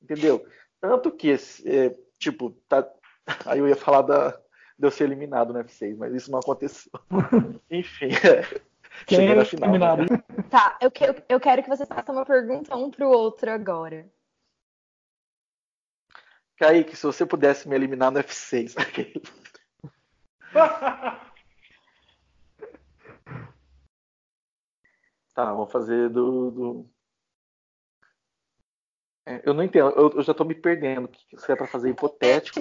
Entendeu? 0.00 0.46
Tanto 0.80 1.10
que, 1.10 1.32
é, 1.32 1.36
tipo, 2.18 2.50
tá... 2.68 2.88
aí 3.46 3.58
eu 3.58 3.68
ia 3.68 3.76
falar 3.76 4.02
da, 4.02 4.30
de 4.78 4.86
eu 4.86 4.90
ser 4.90 5.04
eliminado 5.04 5.52
no 5.52 5.58
F6, 5.64 5.96
mas 5.96 6.14
isso 6.14 6.30
não 6.30 6.38
aconteceu. 6.38 6.92
Enfim, 7.70 8.08
é. 8.08 8.60
Quem 9.06 9.18
Cheguei 9.18 9.34
na 9.34 9.44
final. 9.44 9.96
Né? 9.96 10.06
Tá, 10.50 10.78
eu, 10.80 10.90
que, 10.90 11.04
eu 11.28 11.38
quero 11.40 11.62
que 11.62 11.68
você 11.68 11.84
faça 11.86 12.10
uma 12.12 12.24
pergunta 12.24 12.74
um 12.76 12.90
pro 12.90 13.08
outro 13.08 13.50
agora. 13.50 14.08
Kaique, 16.56 16.96
se 16.96 17.04
você 17.04 17.26
pudesse 17.26 17.68
me 17.68 17.74
eliminar 17.74 18.12
no 18.12 18.20
F6. 18.20 18.74
tá, 25.34 25.52
vou 25.52 25.66
fazer 25.66 26.08
do, 26.10 26.50
do, 26.50 26.88
é, 29.26 29.40
eu 29.44 29.54
não 29.54 29.62
entendo, 29.62 29.90
eu, 29.96 30.10
eu 30.10 30.22
já 30.22 30.32
estou 30.32 30.46
me 30.46 30.54
perdendo. 30.54 31.08
Se 31.38 31.50
é 31.50 31.56
para 31.56 31.66
fazer 31.66 31.88
hipotético. 31.88 32.60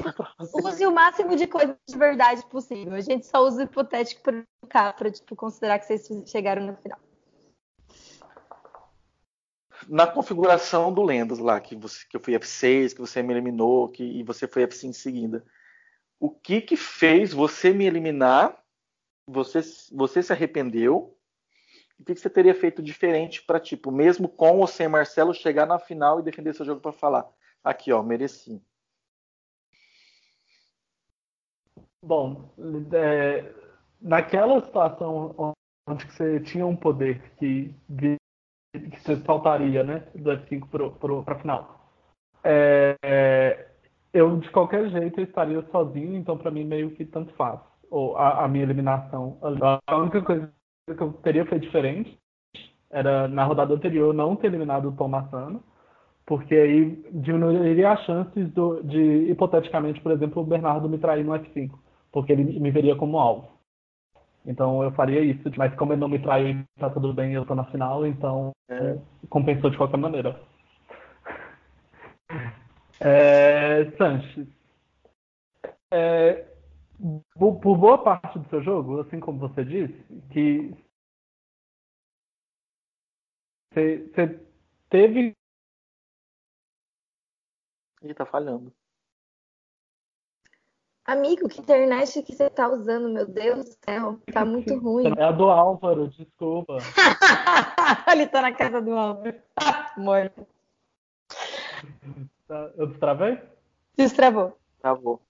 Use 0.53 0.85
o 0.85 0.91
máximo 0.91 1.35
de 1.35 1.45
coisas 1.45 1.75
de 1.87 1.97
verdade 1.97 2.45
possível. 2.45 2.93
A 2.93 3.01
gente 3.01 3.25
só 3.25 3.43
usa 3.43 3.63
hipotético 3.63 4.21
para 4.21 5.11
tipo, 5.11 5.35
considerar 5.35 5.79
que 5.79 5.85
vocês 5.85 6.09
chegaram 6.25 6.65
no 6.65 6.75
final. 6.77 6.99
Na 9.89 10.07
configuração 10.07 10.93
do 10.93 11.03
Lendas 11.03 11.39
lá, 11.39 11.59
que, 11.59 11.75
você, 11.75 12.07
que 12.09 12.15
eu 12.15 12.21
fui 12.21 12.33
F6, 12.35 12.93
que 12.93 13.01
você 13.01 13.21
me 13.21 13.33
eliminou, 13.33 13.89
que, 13.89 14.01
e 14.01 14.23
você 14.23 14.47
foi 14.47 14.65
F5 14.65 14.85
em 14.85 14.93
seguida. 14.93 15.45
o 16.17 16.29
que 16.29 16.61
que 16.61 16.77
fez 16.77 17.33
você 17.33 17.73
me 17.73 17.85
eliminar? 17.85 18.57
Você, 19.27 19.59
você 19.91 20.23
se 20.23 20.31
arrependeu? 20.31 21.17
O 21.99 22.05
que, 22.05 22.13
que 22.13 22.19
você 22.19 22.29
teria 22.29 22.53
feito 22.53 22.81
diferente 22.81 23.43
para, 23.43 23.59
tipo, 23.59 23.91
mesmo 23.91 24.27
com 24.27 24.59
ou 24.59 24.67
sem 24.67 24.87
Marcelo, 24.87 25.33
chegar 25.33 25.65
na 25.65 25.79
final 25.79 26.19
e 26.19 26.23
defender 26.23 26.53
seu 26.53 26.65
jogo 26.65 26.81
para 26.81 26.91
falar? 26.91 27.29
Aqui, 27.63 27.91
ó, 27.93 28.03
mereci. 28.03 28.61
Bom, 32.03 32.53
é, 32.93 33.53
naquela 34.01 34.59
situação 34.61 35.55
onde 35.87 36.05
você 36.05 36.39
tinha 36.41 36.65
um 36.65 36.75
poder 36.75 37.21
que, 37.37 37.73
que 37.97 38.99
você 38.99 39.15
saltaria 39.17 39.83
né, 39.83 39.99
do 40.13 40.31
F5 40.31 41.23
para 41.25 41.33
a 41.33 41.39
final, 41.39 41.89
é, 42.43 42.97
é, 43.01 43.71
eu 44.13 44.37
de 44.37 44.49
qualquer 44.51 44.89
jeito 44.89 45.21
estaria 45.21 45.61
sozinho, 45.71 46.15
então 46.15 46.37
para 46.37 46.51
mim 46.51 46.65
meio 46.65 46.91
que 46.91 47.05
tanto 47.05 47.33
faz. 47.35 47.59
Ou 47.89 48.17
a, 48.17 48.43
a, 48.43 48.47
minha 48.47 48.63
eliminação. 48.63 49.37
A 49.87 49.97
única 49.97 50.21
coisa 50.21 50.51
que 50.85 51.01
eu 51.01 51.13
teria 51.13 51.45
feito 51.45 51.63
diferente 51.63 52.17
era 52.91 53.27
na 53.27 53.43
rodada 53.43 53.73
anterior 53.73 54.13
não 54.13 54.35
ter 54.35 54.47
eliminado 54.47 54.89
o 54.89 54.91
Tom 54.91 55.07
Massano, 55.07 55.63
porque 56.25 56.53
aí 56.53 57.03
diminuiria 57.11 57.91
as 57.91 58.05
chances 58.05 58.47
do, 58.51 58.83
de, 58.83 59.31
hipoteticamente, 59.31 59.99
por 59.99 60.11
exemplo, 60.11 60.43
o 60.43 60.45
Bernardo 60.45 60.87
me 60.87 60.99
trair 60.99 61.23
no 61.25 61.33
F5 61.33 61.71
porque 62.13 62.31
ele 62.31 62.59
me 62.59 62.69
veria 62.69 62.95
como 62.95 63.17
alvo. 63.17 63.51
Então 64.45 64.83
eu 64.83 64.91
faria 64.91 65.21
isso, 65.21 65.41
mas 65.57 65.73
como 65.75 65.93
ele 65.93 65.99
não 65.99 66.07
me 66.07 66.19
traiu 66.19 66.49
e 66.49 66.65
tá 66.79 66.89
tudo 66.89 67.13
bem, 67.13 67.33
eu 67.33 67.45
tô 67.45 67.55
na 67.55 67.65
final, 67.65 68.05
então 68.05 68.51
é. 68.69 68.97
compensou 69.29 69.69
de 69.69 69.77
qualquer 69.77 69.97
maneira. 69.97 70.39
É, 73.05 73.91
Sanches, 73.97 74.47
é, 75.91 76.45
por 77.37 77.77
boa 77.77 77.97
parte 77.97 78.39
do 78.39 78.49
seu 78.49 78.61
jogo, 78.61 79.01
assim 79.01 79.19
como 79.19 79.39
você 79.39 79.63
disse, 79.65 80.03
que 80.31 80.73
você 83.73 84.39
teve. 84.89 85.35
Ele 88.01 88.13
tá 88.13 88.25
falhando. 88.25 88.73
Amigo, 91.05 91.49
que 91.49 91.59
internet 91.59 92.23
que 92.23 92.33
você 92.33 92.49
tá 92.49 92.69
usando, 92.69 93.09
meu 93.09 93.27
Deus 93.27 93.65
do 93.65 93.75
céu, 93.83 94.19
tá 94.31 94.45
muito 94.45 94.77
ruim. 94.79 95.13
É 95.17 95.23
a 95.23 95.31
do 95.31 95.49
Álvaro, 95.49 96.07
desculpa. 96.07 96.77
Ele 98.09 98.25
tá 98.27 98.41
na 98.41 98.53
casa 98.53 98.81
do 98.81 98.93
Álvaro. 98.93 99.35
Morto. 99.97 100.47
Tá, 102.47 102.71
eu 102.77 102.87
destravei? 102.87 103.37
Destravou. 103.97 104.57
Travou. 104.79 105.21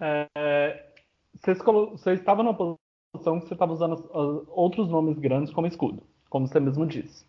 É, 0.00 0.92
você, 1.34 2.12
estava 2.12 2.42
numa 2.42 2.54
posição 2.54 3.40
que 3.40 3.46
você 3.46 3.54
estava 3.54 3.72
usando 3.72 4.10
outros 4.50 4.88
nomes 4.88 5.18
grandes 5.18 5.52
como 5.52 5.66
escudo, 5.66 6.02
como 6.28 6.46
você 6.46 6.60
mesmo 6.60 6.86
disse. 6.86 7.26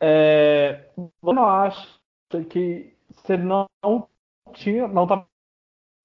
É, 0.00 0.90
você 0.96 1.34
não 1.34 1.46
acha 1.46 1.88
que 2.48 2.94
você 3.10 3.36
não 3.36 3.66
tinha, 4.52 4.88
não 4.88 5.04
estava 5.04 5.26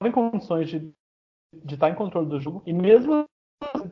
em 0.03 0.11
condições 0.11 0.69
de, 0.69 0.93
estar 1.65 1.89
em 1.89 1.95
controle 1.95 2.28
do 2.28 2.39
jogo. 2.39 2.61
E 2.65 2.73
mesmo 2.73 3.26
assim, 3.61 3.91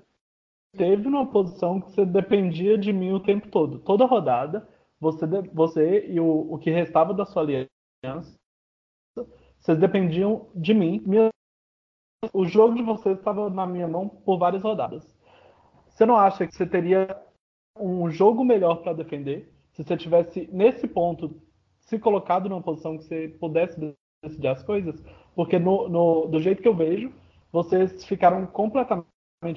teve 0.75 1.07
uma 1.07 1.25
posição 1.29 1.79
que 1.79 1.91
você 1.91 2.05
dependia 2.05 2.77
de 2.77 2.91
mim 2.91 3.13
o 3.13 3.19
tempo 3.19 3.47
todo. 3.49 3.79
Toda 3.79 4.05
rodada, 4.05 4.67
você, 4.99 5.25
você 5.53 6.07
e 6.07 6.19
o, 6.19 6.53
o 6.53 6.57
que 6.57 6.69
restava 6.69 7.13
da 7.13 7.25
sua 7.25 7.43
aliança, 7.43 8.38
vocês 9.59 9.79
dependiam 9.79 10.49
de 10.53 10.73
mim. 10.73 11.01
O 12.32 12.45
jogo 12.45 12.76
de 12.76 12.84
vocês 12.84 13.17
estava 13.17 13.49
na 13.49 13.65
minha 13.65 13.88
mão 13.88 14.07
por 14.07 14.38
várias 14.38 14.63
rodadas. 14.63 15.03
Você 15.89 16.05
não 16.05 16.15
acha 16.15 16.47
que 16.47 16.55
você 16.55 16.65
teria 16.65 17.15
um 17.78 18.09
jogo 18.09 18.43
melhor 18.43 18.78
para 18.78 18.93
defender 18.93 19.51
se 19.74 19.84
você 19.84 19.97
tivesse, 19.97 20.47
nesse 20.51 20.88
ponto, 20.88 21.36
se 21.82 21.97
colocado 21.99 22.47
numa 22.47 22.61
posição 22.61 22.97
que 22.97 23.03
você 23.03 23.28
pudesse 23.39 23.95
decidir 24.24 24.47
as 24.47 24.63
coisas? 24.63 25.03
Porque 25.36 25.57
no, 25.57 25.89
no, 25.89 26.28
do 26.28 26.39
jeito 26.39 26.61
que 26.61 26.67
eu 26.67 26.76
vejo, 26.76 27.11
vocês 27.51 28.05
ficaram 28.05 28.45
completamente 28.45 29.03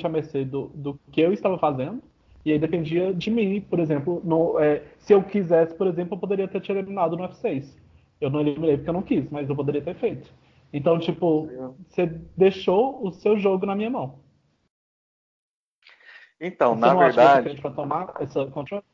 à 0.04 0.08
mercê 0.08 0.44
do, 0.44 0.68
do 0.74 0.98
que 1.12 1.20
eu 1.20 1.32
estava 1.32 1.58
fazendo. 1.58 2.02
E 2.44 2.52
aí 2.52 2.58
dependia 2.58 3.12
de 3.12 3.30
mim, 3.30 3.60
por 3.60 3.78
exemplo, 3.78 4.22
no, 4.24 4.58
é, 4.58 4.84
se 4.98 5.12
eu 5.12 5.22
quisesse, 5.22 5.74
por 5.74 5.86
exemplo, 5.86 6.14
eu 6.14 6.20
poderia 6.20 6.48
ter 6.48 6.60
te 6.60 6.72
eliminado 6.72 7.16
no 7.16 7.28
F6. 7.28 7.76
Eu 8.20 8.30
não 8.30 8.40
eliminei 8.40 8.76
porque 8.76 8.88
eu 8.88 8.94
não 8.94 9.02
quis, 9.02 9.28
mas 9.30 9.48
eu 9.48 9.56
poderia 9.56 9.82
ter 9.82 9.94
feito. 9.96 10.32
Então, 10.76 10.98
tipo, 10.98 11.48
você 11.88 12.04
deixou 12.36 13.02
o 13.02 13.10
seu 13.10 13.38
jogo 13.38 13.64
na 13.64 13.74
minha 13.74 13.88
mão. 13.88 14.22
Então, 16.38 16.74
você 16.74 16.80
na 16.82 16.94
verdade. 16.94 17.62
Essa 18.20 18.44
controle? 18.50 18.84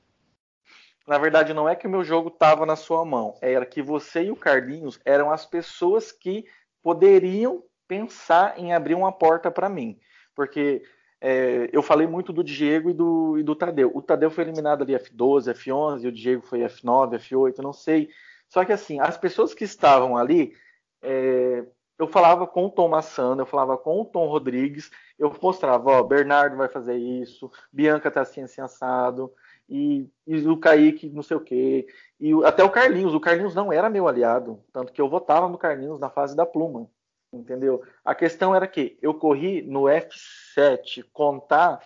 Na 1.09 1.19
verdade, 1.19 1.53
não 1.53 1.69
é 1.69 1.75
que 1.75 1.89
o 1.89 1.91
meu 1.91 2.05
jogo 2.05 2.29
estava 2.29 2.65
na 2.65 2.77
sua 2.77 3.05
mão, 3.05 3.37
era 3.43 3.67
que 3.67 3.83
você 3.83 4.27
e 4.27 4.31
o 4.31 4.37
Carlinhos 4.37 5.01
eram 5.05 5.33
as 5.33 5.45
pessoas 5.45 6.13
que 6.13 6.45
poderiam 6.81 7.65
pensar 7.89 8.57
em 8.57 8.73
abrir 8.73 8.95
uma 8.95 9.11
porta 9.11 9.51
para 9.51 9.69
mim. 9.69 9.99
Porque 10.37 10.85
é, 11.21 11.69
eu 11.73 11.83
falei 11.83 12.07
muito 12.07 12.33
do 12.33 12.45
Diego 12.45 12.91
e 12.91 12.95
do, 12.95 13.39
e 13.39 13.43
do 13.43 13.57
Tadeu. 13.57 13.91
O 13.93 14.01
Tadeu 14.01 14.31
foi 14.31 14.45
eliminado 14.45 14.83
ali 14.83 14.93
F12, 14.93 15.53
F11, 15.53 16.05
e 16.05 16.07
o 16.07 16.13
Diego 16.13 16.43
foi 16.43 16.61
F9, 16.61 17.19
F8, 17.19 17.59
não 17.59 17.73
sei. 17.73 18.09
Só 18.49 18.65
que 18.65 18.73
assim, 18.73 19.01
as 19.01 19.19
pessoas 19.19 19.53
que 19.53 19.65
estavam 19.65 20.17
ali, 20.17 20.55
é, 21.03 21.65
eu 21.99 22.07
falava 22.07 22.47
com 22.47 22.67
o 22.67 22.71
Tom 22.71 22.89
Massano, 22.89 23.43
eu 23.43 23.47
falava 23.47 23.77
com 23.77 24.01
o 24.01 24.05
Tom 24.05 24.27
Rodrigues, 24.27 24.91
eu 25.19 25.35
mostrava, 25.41 25.91
ó, 25.91 26.03
Bernardo 26.03 26.57
vai 26.57 26.69
fazer 26.69 26.97
isso, 26.97 27.51
Bianca 27.73 28.11
tá 28.11 28.23
assim, 28.23 28.43
assim, 28.43 28.61
assado, 28.61 29.33
e, 29.69 30.09
e 30.27 30.47
o 30.49 30.57
Kaique 30.57 31.09
não 31.11 31.23
sei 31.23 31.37
o 31.37 31.41
quê, 31.41 31.87
e 32.19 32.33
até 32.45 32.65
o 32.65 32.71
Carlinhos. 32.71 33.15
O 33.15 33.21
Carlinhos 33.21 33.55
não 33.55 33.73
era 33.73 33.89
meu 33.89 34.09
aliado, 34.09 34.63
tanto 34.73 34.93
que 34.93 35.01
eu 35.01 35.09
votava 35.09 35.49
no 35.49 35.59
Carlinhos 35.59 36.01
na 36.01 36.11
fase 36.11 36.35
da 36.35 36.45
pluma, 36.45 36.91
entendeu? 37.33 37.83
A 38.05 38.15
questão 38.15 38.55
era 38.55 38.67
que 38.67 38.99
eu 39.01 39.15
corri 39.15 39.63
no 39.63 39.83
F7 39.83 41.05
contar 41.13 41.81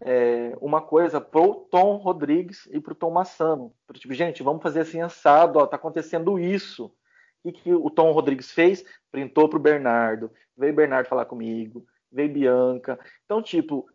é, 0.00 0.56
uma 0.60 0.80
coisa 0.80 1.20
pro 1.20 1.66
Tom 1.70 1.96
Rodrigues 1.96 2.68
e 2.70 2.80
pro 2.80 2.94
Tom 2.94 3.10
Massano. 3.10 3.74
Tipo, 3.94 4.14
gente, 4.14 4.42
vamos 4.42 4.62
fazer 4.62 4.80
assim 4.80 5.00
assado, 5.00 5.58
ó, 5.58 5.66
tá 5.66 5.76
acontecendo 5.76 6.38
isso. 6.38 6.94
E 7.44 7.52
que 7.52 7.72
o 7.72 7.90
Tom 7.90 8.10
Rodrigues 8.12 8.50
fez? 8.50 8.84
Printou 9.10 9.48
pro 9.48 9.58
Bernardo. 9.58 10.30
Veio 10.56 10.74
Bernardo 10.74 11.08
falar 11.08 11.26
comigo, 11.26 11.84
veio 12.10 12.32
Bianca. 12.32 12.98
Então, 13.24 13.42
tipo, 13.42 13.88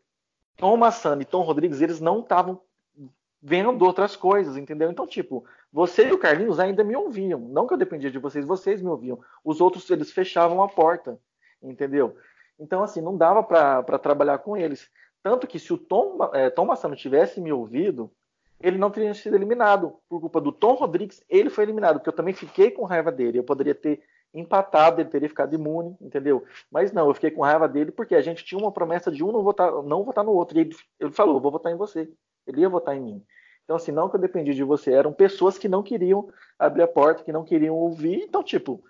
Tom 0.57 0.77
Massano 0.77 1.21
e 1.21 1.25
Tom 1.25 1.41
Rodrigues, 1.41 1.81
eles 1.81 1.99
não 1.99 2.19
estavam 2.19 2.61
vendo 3.41 3.83
outras 3.85 4.15
coisas, 4.15 4.57
entendeu? 4.57 4.91
Então, 4.91 5.07
tipo, 5.07 5.45
você 5.71 6.07
e 6.07 6.11
o 6.11 6.17
Carlinhos 6.17 6.59
ainda 6.59 6.83
me 6.83 6.95
ouviam. 6.95 7.39
Não 7.39 7.65
que 7.65 7.73
eu 7.73 7.77
dependia 7.77 8.11
de 8.11 8.19
vocês, 8.19 8.45
vocês 8.45 8.81
me 8.81 8.89
ouviam. 8.89 9.19
Os 9.43 9.61
outros, 9.61 9.89
eles 9.89 10.11
fechavam 10.11 10.61
a 10.61 10.67
porta, 10.67 11.17
entendeu? 11.61 12.17
Então, 12.59 12.83
assim, 12.83 13.01
não 13.01 13.15
dava 13.15 13.41
para 13.41 13.99
trabalhar 13.99 14.39
com 14.39 14.57
eles. 14.57 14.89
Tanto 15.23 15.47
que 15.47 15.59
se 15.59 15.71
o 15.73 15.77
Tom, 15.77 16.17
é, 16.33 16.49
Tom 16.49 16.65
Massano 16.65 16.95
tivesse 16.95 17.39
me 17.39 17.51
ouvido, 17.51 18.11
ele 18.61 18.77
não 18.77 18.91
teria 18.91 19.13
sido 19.13 19.35
eliminado. 19.35 19.95
Por 20.07 20.19
culpa 20.19 20.41
do 20.41 20.51
Tom 20.51 20.73
Rodrigues, 20.73 21.23
ele 21.29 21.49
foi 21.49 21.63
eliminado, 21.63 21.95
porque 21.95 22.09
eu 22.09 22.15
também 22.15 22.33
fiquei 22.33 22.71
com 22.71 22.83
raiva 22.83 23.11
dele. 23.11 23.39
Eu 23.39 23.43
poderia 23.43 23.75
ter 23.75 24.01
empatado, 24.33 25.01
ele 25.01 25.09
teria 25.09 25.29
ficado 25.29 25.55
imune, 25.55 25.95
entendeu? 25.99 26.43
Mas 26.69 26.91
não, 26.91 27.07
eu 27.07 27.13
fiquei 27.13 27.31
com 27.31 27.41
raiva 27.41 27.67
dele 27.67 27.91
porque 27.91 28.15
a 28.15 28.21
gente 28.21 28.43
tinha 28.43 28.59
uma 28.59 28.71
promessa 28.71 29.11
de 29.11 29.23
um 29.23 29.31
não 29.31 29.43
votar, 29.43 29.71
não 29.83 30.03
votar 30.03 30.23
no 30.23 30.31
outro. 30.31 30.57
E 30.57 30.61
ele, 30.61 30.75
ele 30.99 31.11
falou, 31.11 31.39
vou 31.39 31.51
votar 31.51 31.71
em 31.71 31.77
você. 31.77 32.11
Ele 32.45 32.61
ia 32.61 32.69
votar 32.69 32.95
em 32.95 33.01
mim. 33.01 33.25
Então, 33.63 33.75
assim, 33.75 33.91
não 33.91 34.09
que 34.09 34.15
eu 34.15 34.19
dependia 34.19 34.53
de 34.53 34.63
você, 34.63 34.91
eram 34.91 35.13
pessoas 35.13 35.57
que 35.57 35.69
não 35.69 35.83
queriam 35.83 36.27
abrir 36.57 36.81
a 36.81 36.87
porta, 36.87 37.23
que 37.23 37.31
não 37.31 37.43
queriam 37.43 37.75
ouvir. 37.75 38.23
Então, 38.23 38.43
tipo, 38.43 38.83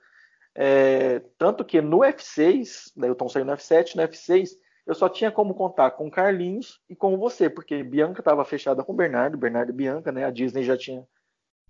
é, 0.56 1.20
tanto 1.38 1.66
que 1.66 1.82
no 1.82 2.00
F6, 2.00 2.92
daí 2.96 3.10
o 3.10 3.16
Tom 3.16 3.28
saiu 3.28 3.46
no 3.46 3.52
F7, 3.54 3.96
no 3.96 4.04
F6, 4.04 4.52
eu 4.90 4.96
só 4.96 5.08
tinha 5.08 5.32
como 5.32 5.54
contar 5.54 5.92
com 5.92 6.10
Carlinhos 6.10 6.82
e 6.90 6.96
com 6.96 7.16
você, 7.16 7.48
porque 7.48 7.84
Bianca 7.84 8.22
estava 8.22 8.44
fechada 8.44 8.84
com 8.84 8.96
Bernardo, 8.96 9.38
Bernardo 9.38 9.70
e 9.70 9.76
Bianca, 9.76 10.12
né? 10.12 10.26
A 10.26 10.32
Disney 10.32 10.64
já 10.64 10.76
tinha 10.76 11.08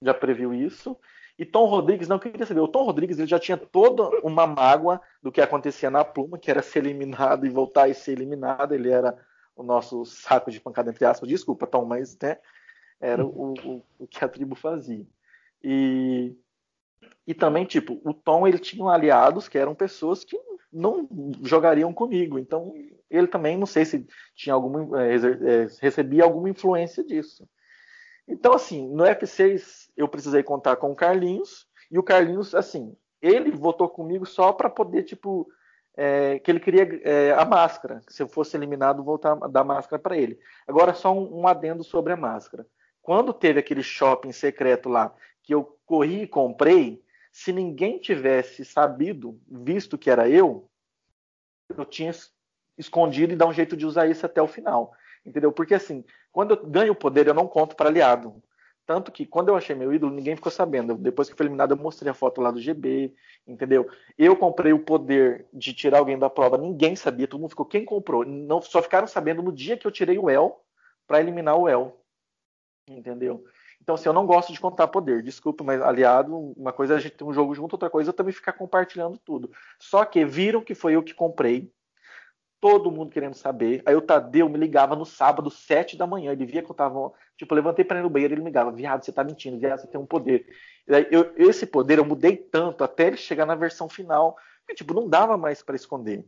já 0.01 0.13
previu 0.13 0.53
isso. 0.53 0.97
E 1.37 1.45
Tom 1.45 1.65
Rodrigues 1.65 2.07
não 2.07 2.17
queria 2.17 2.45
saber. 2.45 2.61
O 2.61 2.67
Tom 2.69 2.85
Rodrigues 2.85 3.19
ele 3.19 3.27
já 3.27 3.37
tinha 3.37 3.57
toda 3.57 4.07
uma 4.23 4.47
mágoa 4.47 5.01
do 5.21 5.33
que 5.33 5.41
acontecia 5.41 5.91
na 5.91 6.05
Pluma, 6.05 6.39
que 6.39 6.49
era 6.49 6.61
ser 6.61 6.79
eliminado 6.79 7.45
e 7.45 7.49
voltar 7.49 7.89
e 7.89 7.93
ser 7.93 8.13
eliminado. 8.13 8.73
Ele 8.73 8.89
era 8.89 9.17
o 9.53 9.63
nosso 9.63 10.05
saco 10.05 10.49
de 10.49 10.61
pancada, 10.61 10.89
entre 10.89 11.03
aspas, 11.03 11.27
desculpa, 11.27 11.67
Tom, 11.67 11.83
mas 11.83 12.17
né, 12.23 12.37
era 13.01 13.25
o, 13.25 13.53
o, 13.53 13.83
o, 13.99 14.07
que 14.07 14.23
a 14.23 14.29
tribo 14.29 14.55
fazia. 14.55 15.05
E, 15.61 16.33
e 17.25 17.33
também, 17.33 17.65
tipo, 17.65 18.01
o 18.03 18.13
Tom 18.13 18.47
ele 18.47 18.59
tinha 18.59 18.85
aliados 18.89 19.47
que 19.47 19.57
eram 19.57 19.75
pessoas 19.75 20.23
que 20.23 20.39
não 20.71 21.07
jogariam 21.41 21.93
comigo, 21.93 22.37
então 22.37 22.73
ele 23.09 23.27
também, 23.27 23.57
não 23.57 23.65
sei 23.65 23.85
se 23.85 24.05
tinha 24.35 24.53
alguma, 24.53 25.03
é, 25.03 25.15
é, 25.15 25.67
recebia 25.81 26.23
alguma 26.23 26.49
influência 26.49 27.03
disso. 27.03 27.47
Então, 28.27 28.53
assim, 28.53 28.87
no 28.87 29.03
F6 29.03 29.89
eu 29.97 30.07
precisei 30.07 30.43
contar 30.43 30.75
com 30.75 30.91
o 30.91 30.95
Carlinhos, 30.95 31.67
e 31.91 31.97
o 31.97 32.03
Carlinhos, 32.03 32.53
assim, 32.53 32.95
ele 33.21 33.51
votou 33.51 33.89
comigo 33.89 34.25
só 34.25 34.53
para 34.53 34.69
poder, 34.69 35.03
tipo, 35.03 35.47
é, 35.97 36.39
que 36.39 36.49
ele 36.49 36.59
queria 36.59 37.01
é, 37.03 37.31
a 37.31 37.43
máscara. 37.43 38.01
Se 38.07 38.21
eu 38.23 38.27
fosse 38.27 38.55
eliminado, 38.55 39.03
voltar 39.03 39.37
a 39.41 39.47
dar 39.47 39.63
máscara 39.63 40.01
para 40.01 40.17
ele. 40.17 40.39
Agora, 40.67 40.93
só 40.93 41.13
um, 41.13 41.41
um 41.41 41.47
adendo 41.47 41.83
sobre 41.83 42.13
a 42.13 42.17
máscara. 42.17 42.65
Quando 43.01 43.33
teve 43.33 43.59
aquele 43.59 43.81
shopping 43.81 44.31
secreto 44.31 44.87
lá, 44.87 45.13
que 45.49 45.53
eu 45.55 45.79
corri 45.83 46.21
e 46.21 46.27
comprei, 46.27 47.03
se 47.31 47.51
ninguém 47.51 47.97
tivesse 47.97 48.63
sabido, 48.63 49.41
visto 49.49 49.97
que 49.97 50.07
era 50.07 50.29
eu, 50.29 50.69
eu 51.75 51.83
tinha 51.85 52.11
escondido 52.77 53.33
e 53.33 53.35
dar 53.35 53.47
um 53.47 53.53
jeito 53.53 53.75
de 53.75 53.83
usar 53.83 54.05
isso 54.05 54.23
até 54.23 54.39
o 54.39 54.47
final. 54.47 54.93
Entendeu? 55.25 55.51
Porque 55.51 55.73
assim, 55.73 56.05
quando 56.31 56.51
eu 56.51 56.67
ganho 56.67 56.93
poder, 56.93 57.25
eu 57.25 57.33
não 57.33 57.47
conto 57.47 57.75
para 57.75 57.89
aliado. 57.89 58.43
Tanto 58.85 59.11
que 59.11 59.25
quando 59.25 59.49
eu 59.49 59.55
achei 59.55 59.75
meu 59.75 59.91
ídolo, 59.91 60.13
ninguém 60.13 60.35
ficou 60.35 60.51
sabendo. 60.51 60.93
Depois 60.93 61.27
que 61.27 61.35
foi 61.35 61.47
eliminado, 61.47 61.71
eu 61.71 61.77
mostrei 61.77 62.11
a 62.11 62.13
foto 62.13 62.41
lá 62.41 62.51
do 62.51 62.61
GB, 62.61 63.15
entendeu? 63.47 63.89
Eu 64.19 64.37
comprei 64.37 64.71
o 64.71 64.85
poder 64.85 65.47
de 65.51 65.73
tirar 65.73 65.97
alguém 65.97 66.19
da 66.19 66.29
prova, 66.29 66.59
ninguém 66.59 66.95
sabia, 66.95 67.27
todo 67.27 67.39
mundo 67.39 67.49
ficou. 67.49 67.65
Quem 67.65 67.83
comprou? 67.83 68.23
Não, 68.23 68.61
só 68.61 68.83
ficaram 68.83 69.07
sabendo 69.07 69.41
no 69.41 69.51
dia 69.51 69.77
que 69.77 69.87
eu 69.87 69.91
tirei 69.91 70.19
o 70.19 70.29
El 70.29 70.63
para 71.07 71.19
eliminar 71.19 71.57
o 71.57 71.67
El. 71.67 71.99
Entendeu? 72.87 73.43
Então, 73.81 73.95
assim, 73.95 74.07
eu 74.07 74.13
não 74.13 74.25
gosto 74.25 74.53
de 74.53 74.59
contar 74.59 74.87
poder. 74.87 75.23
Desculpa, 75.23 75.63
mas 75.63 75.81
aliado, 75.81 76.35
uma 76.55 76.71
coisa 76.71 76.93
é 76.93 76.97
a 76.97 76.99
gente 76.99 77.15
ter 77.15 77.23
um 77.23 77.33
jogo 77.33 77.55
junto, 77.55 77.73
outra 77.73 77.89
coisa 77.89 78.11
é 78.11 78.13
também 78.13 78.33
ficar 78.33 78.53
compartilhando 78.53 79.17
tudo. 79.17 79.51
Só 79.79 80.05
que 80.05 80.23
viram 80.25 80.61
que 80.61 80.75
foi 80.75 80.95
eu 80.95 81.03
que 81.03 81.13
comprei, 81.13 81.71
todo 82.59 82.91
mundo 82.91 83.11
querendo 83.11 83.33
saber. 83.33 83.81
Aí 83.85 83.95
o 83.95 84.01
Tadeu 84.01 84.49
me 84.49 84.57
ligava 84.57 84.95
no 84.95 85.05
sábado, 85.05 85.49
sete 85.49 85.97
da 85.97 86.05
manhã. 86.05 86.31
Ele 86.31 86.45
via 86.45 86.61
que 86.61 86.69
eu 86.69 86.75
tava. 86.75 87.11
Tipo, 87.37 87.53
eu 87.53 87.57
levantei 87.57 87.85
para 87.85 87.99
ir 87.99 88.03
no 88.03 88.09
banheiro, 88.09 88.33
ele 88.33 88.41
me 88.41 88.47
ligava, 88.49 88.71
viado, 88.71 89.03
você 89.03 89.11
tá 89.11 89.23
mentindo, 89.23 89.57
viado, 89.57 89.79
você 89.79 89.87
tem 89.87 89.99
um 89.99 90.05
poder. 90.05 90.45
Eu, 91.09 91.33
esse 91.37 91.65
poder 91.65 91.99
eu 91.99 92.05
mudei 92.05 92.35
tanto 92.35 92.83
até 92.83 93.07
ele 93.07 93.17
chegar 93.17 93.45
na 93.45 93.55
versão 93.55 93.87
final, 93.87 94.35
que 94.67 94.75
tipo, 94.75 94.93
não 94.93 95.07
dava 95.07 95.37
mais 95.37 95.61
para 95.61 95.75
esconder. 95.75 96.25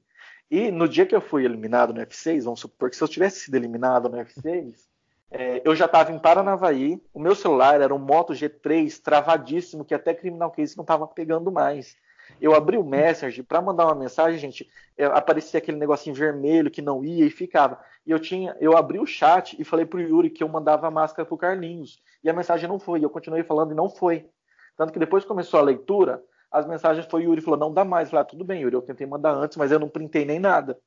E 0.49 0.72
no 0.72 0.88
dia 0.88 1.06
que 1.06 1.16
eu 1.16 1.22
fui 1.22 1.45
eliminado 1.45 1.93
no 1.93 2.02
F6, 2.02 2.43
vamos 2.43 2.60
supor 2.60 2.89
que 2.89 2.95
se 2.95 3.04
eu 3.04 3.08
tivesse 3.08 3.41
sido 3.41 3.56
eliminado 3.56 4.10
no 4.10 4.18
F6, 4.18 4.90
é, 5.32 5.61
eu 5.63 5.73
já 5.73 5.86
estava 5.86 6.11
em 6.11 6.19
Paranavaí, 6.19 7.01
o 7.13 7.19
meu 7.19 7.34
celular 7.34 7.79
era 7.79 7.95
um 7.95 7.99
Moto 7.99 8.34
G3 8.34 9.01
travadíssimo, 9.01 9.86
que 9.86 9.93
até 9.93 10.13
Criminal 10.13 10.51
Case 10.51 10.75
não 10.75 10.84
estava 10.84 11.07
pegando 11.07 11.49
mais. 11.49 11.95
Eu 12.39 12.53
abri 12.53 12.77
o 12.77 12.84
Messenger 12.84 13.43
para 13.45 13.61
mandar 13.61 13.86
uma 13.86 13.95
mensagem, 13.95 14.39
gente, 14.39 14.69
é, 14.97 15.05
aparecia 15.05 15.57
aquele 15.57 15.77
negocinho 15.77 16.15
vermelho 16.15 16.69
que 16.69 16.82
não 16.82 17.03
ia 17.03 17.25
e 17.25 17.29
ficava. 17.29 17.79
E 18.05 18.11
eu 18.11 18.19
tinha, 18.19 18.55
eu 18.59 18.75
abri 18.75 18.99
o 18.99 19.05
chat 19.05 19.59
e 19.59 19.63
falei 19.63 19.86
pro 19.86 20.01
Yuri 20.01 20.29
que 20.29 20.43
eu 20.43 20.49
mandava 20.49 20.88
a 20.88 20.91
máscara 20.91 21.25
pro 21.25 21.38
Carlinhos. 21.38 22.01
E 22.23 22.29
a 22.29 22.34
mensagem 22.34 22.67
não 22.67 22.79
foi. 22.79 23.03
Eu 23.03 23.09
continuei 23.09 23.43
falando 23.43 23.71
e 23.71 23.75
não 23.75 23.89
foi. 23.89 24.29
Tanto 24.77 24.91
que 24.93 24.99
depois 24.99 25.25
começou 25.25 25.59
a 25.59 25.63
leitura, 25.63 26.21
as 26.51 26.65
mensagens 26.67 27.05
foi 27.05 27.21
o 27.21 27.29
Yuri 27.29 27.41
falou: 27.41 27.59
"Não 27.59 27.73
dá 27.73 27.86
mais". 27.86 28.07
Eu 28.07 28.11
falei: 28.11 28.21
ah, 28.23 28.25
"Tudo 28.25 28.43
bem, 28.43 28.61
Yuri, 28.61 28.75
eu 28.75 28.82
tentei 28.82 29.07
mandar 29.07 29.34
antes, 29.34 29.57
mas 29.57 29.71
eu 29.71 29.79
não 29.79 29.89
printei 29.89 30.25
nem 30.25 30.39
nada". 30.39 30.77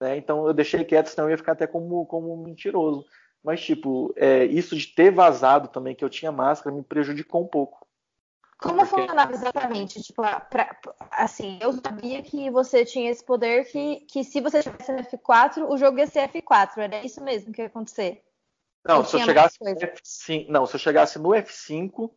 Né? 0.00 0.16
Então 0.16 0.46
eu 0.46 0.52
deixei 0.52 0.84
quieto, 0.84 1.08
senão 1.08 1.28
eu 1.28 1.32
ia 1.32 1.38
ficar 1.38 1.52
até 1.52 1.66
como 1.66 2.06
como 2.06 2.36
mentiroso. 2.36 3.04
Mas 3.42 3.60
tipo, 3.60 4.12
é, 4.16 4.44
isso 4.44 4.76
de 4.76 4.86
ter 4.86 5.10
vazado 5.10 5.68
também 5.68 5.94
que 5.94 6.04
eu 6.04 6.10
tinha 6.10 6.30
máscara 6.30 6.74
me 6.74 6.82
prejudicou 6.82 7.42
um 7.42 7.48
pouco. 7.48 7.86
Como 8.62 8.76
Porque... 8.76 8.90
funcionava 8.90 9.32
exatamente? 9.32 10.00
Tipo, 10.00 10.22
pra, 10.48 10.76
assim, 11.10 11.58
eu 11.60 11.72
sabia 11.72 12.22
que 12.22 12.48
você 12.50 12.84
tinha 12.84 13.10
esse 13.10 13.24
poder 13.24 13.64
que, 13.64 14.00
que 14.02 14.22
se 14.22 14.40
você 14.40 14.62
tivesse 14.62 14.92
no 14.92 15.02
F4, 15.02 15.68
o 15.68 15.76
jogo 15.76 15.98
ia 15.98 16.06
ser 16.06 16.28
F4. 16.28 16.78
Era 16.78 17.04
isso 17.04 17.22
mesmo 17.22 17.52
que 17.52 17.60
ia 17.60 17.66
acontecer? 17.66 18.22
Não, 18.84 19.04
se 19.04 19.16
eu, 19.16 19.20
chegasse 19.20 19.58
no 19.60 19.70
F5, 19.70 20.46
não, 20.48 20.66
se 20.66 20.74
eu 20.74 20.80
chegasse 20.80 21.18
no 21.18 21.30
F5, 21.30 22.10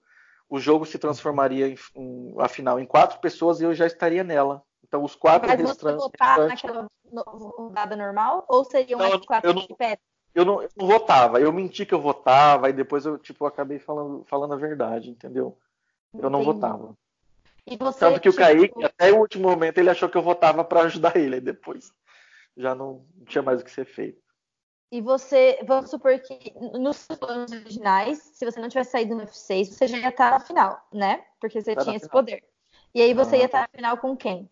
o 0.49 0.59
jogo 0.59 0.85
se 0.85 0.97
transformaria 0.97 1.67
em, 1.67 1.75
em, 1.95 2.35
afinal 2.39 2.79
em 2.79 2.85
quatro 2.85 3.19
pessoas 3.19 3.59
e 3.59 3.63
eu 3.63 3.73
já 3.73 3.87
estaria 3.87 4.23
nela. 4.23 4.63
Então 4.87 5.03
os 5.03 5.15
quatro 5.15 5.47
Mas 5.47 5.59
restantes. 5.59 6.03
Você 6.03 6.09
votar 6.09 6.47
naquela 6.47 6.87
rodada 7.11 7.95
normal 7.95 8.45
ou 8.47 8.63
seria 8.63 8.95
um 8.95 8.99
não, 8.99 9.19
F4 9.19 9.41
eu 9.43 9.53
não, 9.53 9.61
de 9.61 9.75
pé? 9.75 9.97
Eu 10.35 10.43
não, 10.43 10.61
eu 10.61 10.69
não 10.75 10.85
votava, 10.85 11.39
eu 11.39 11.51
menti 11.53 11.85
que 11.85 11.93
eu 11.93 12.01
votava 12.01 12.69
e 12.69 12.73
depois 12.73 13.05
eu 13.05 13.17
tipo 13.17 13.45
acabei 13.45 13.79
falando, 13.79 14.25
falando 14.25 14.53
a 14.53 14.57
verdade, 14.57 15.09
entendeu? 15.09 15.57
Eu 16.13 16.29
não 16.29 16.41
Entendi. 16.41 16.59
votava. 16.59 16.97
E 17.65 17.77
você, 17.77 17.99
Tanto 17.99 18.19
que 18.19 18.29
tipo... 18.29 18.41
o 18.41 18.45
Kaique, 18.45 18.83
até 18.83 19.11
o 19.11 19.19
último 19.19 19.49
momento, 19.49 19.77
ele 19.77 19.89
achou 19.89 20.09
que 20.09 20.17
eu 20.17 20.21
votava 20.21 20.63
para 20.63 20.81
ajudar 20.81 21.15
ele. 21.15 21.35
Aí 21.35 21.41
depois 21.41 21.91
já 22.55 22.75
não 22.75 23.05
tinha 23.25 23.41
mais 23.41 23.61
o 23.61 23.63
que 23.63 23.71
ser 23.71 23.85
feito. 23.85 24.21
E 24.91 25.01
você, 25.01 25.59
vamos 25.65 25.89
supor 25.89 26.19
que 26.19 26.53
nos 26.77 27.07
planos 27.07 27.51
originais, 27.51 28.19
se 28.19 28.45
você 28.45 28.59
não 28.59 28.69
tivesse 28.69 28.91
saído 28.91 29.15
no 29.15 29.23
F6, 29.23 29.65
você 29.65 29.87
já 29.87 29.97
ia 29.97 30.09
estar 30.09 30.31
na 30.31 30.39
final, 30.39 30.87
né? 30.93 31.25
Porque 31.39 31.61
você 31.61 31.75
tá 31.75 31.83
tinha 31.83 31.95
esse 31.95 32.07
poder. 32.07 32.43
E 32.93 33.01
aí 33.01 33.13
você 33.13 33.35
ah, 33.35 33.39
ia 33.39 33.45
estar 33.45 33.61
na 33.61 33.67
final 33.67 33.97
com 33.97 34.15
quem? 34.15 34.49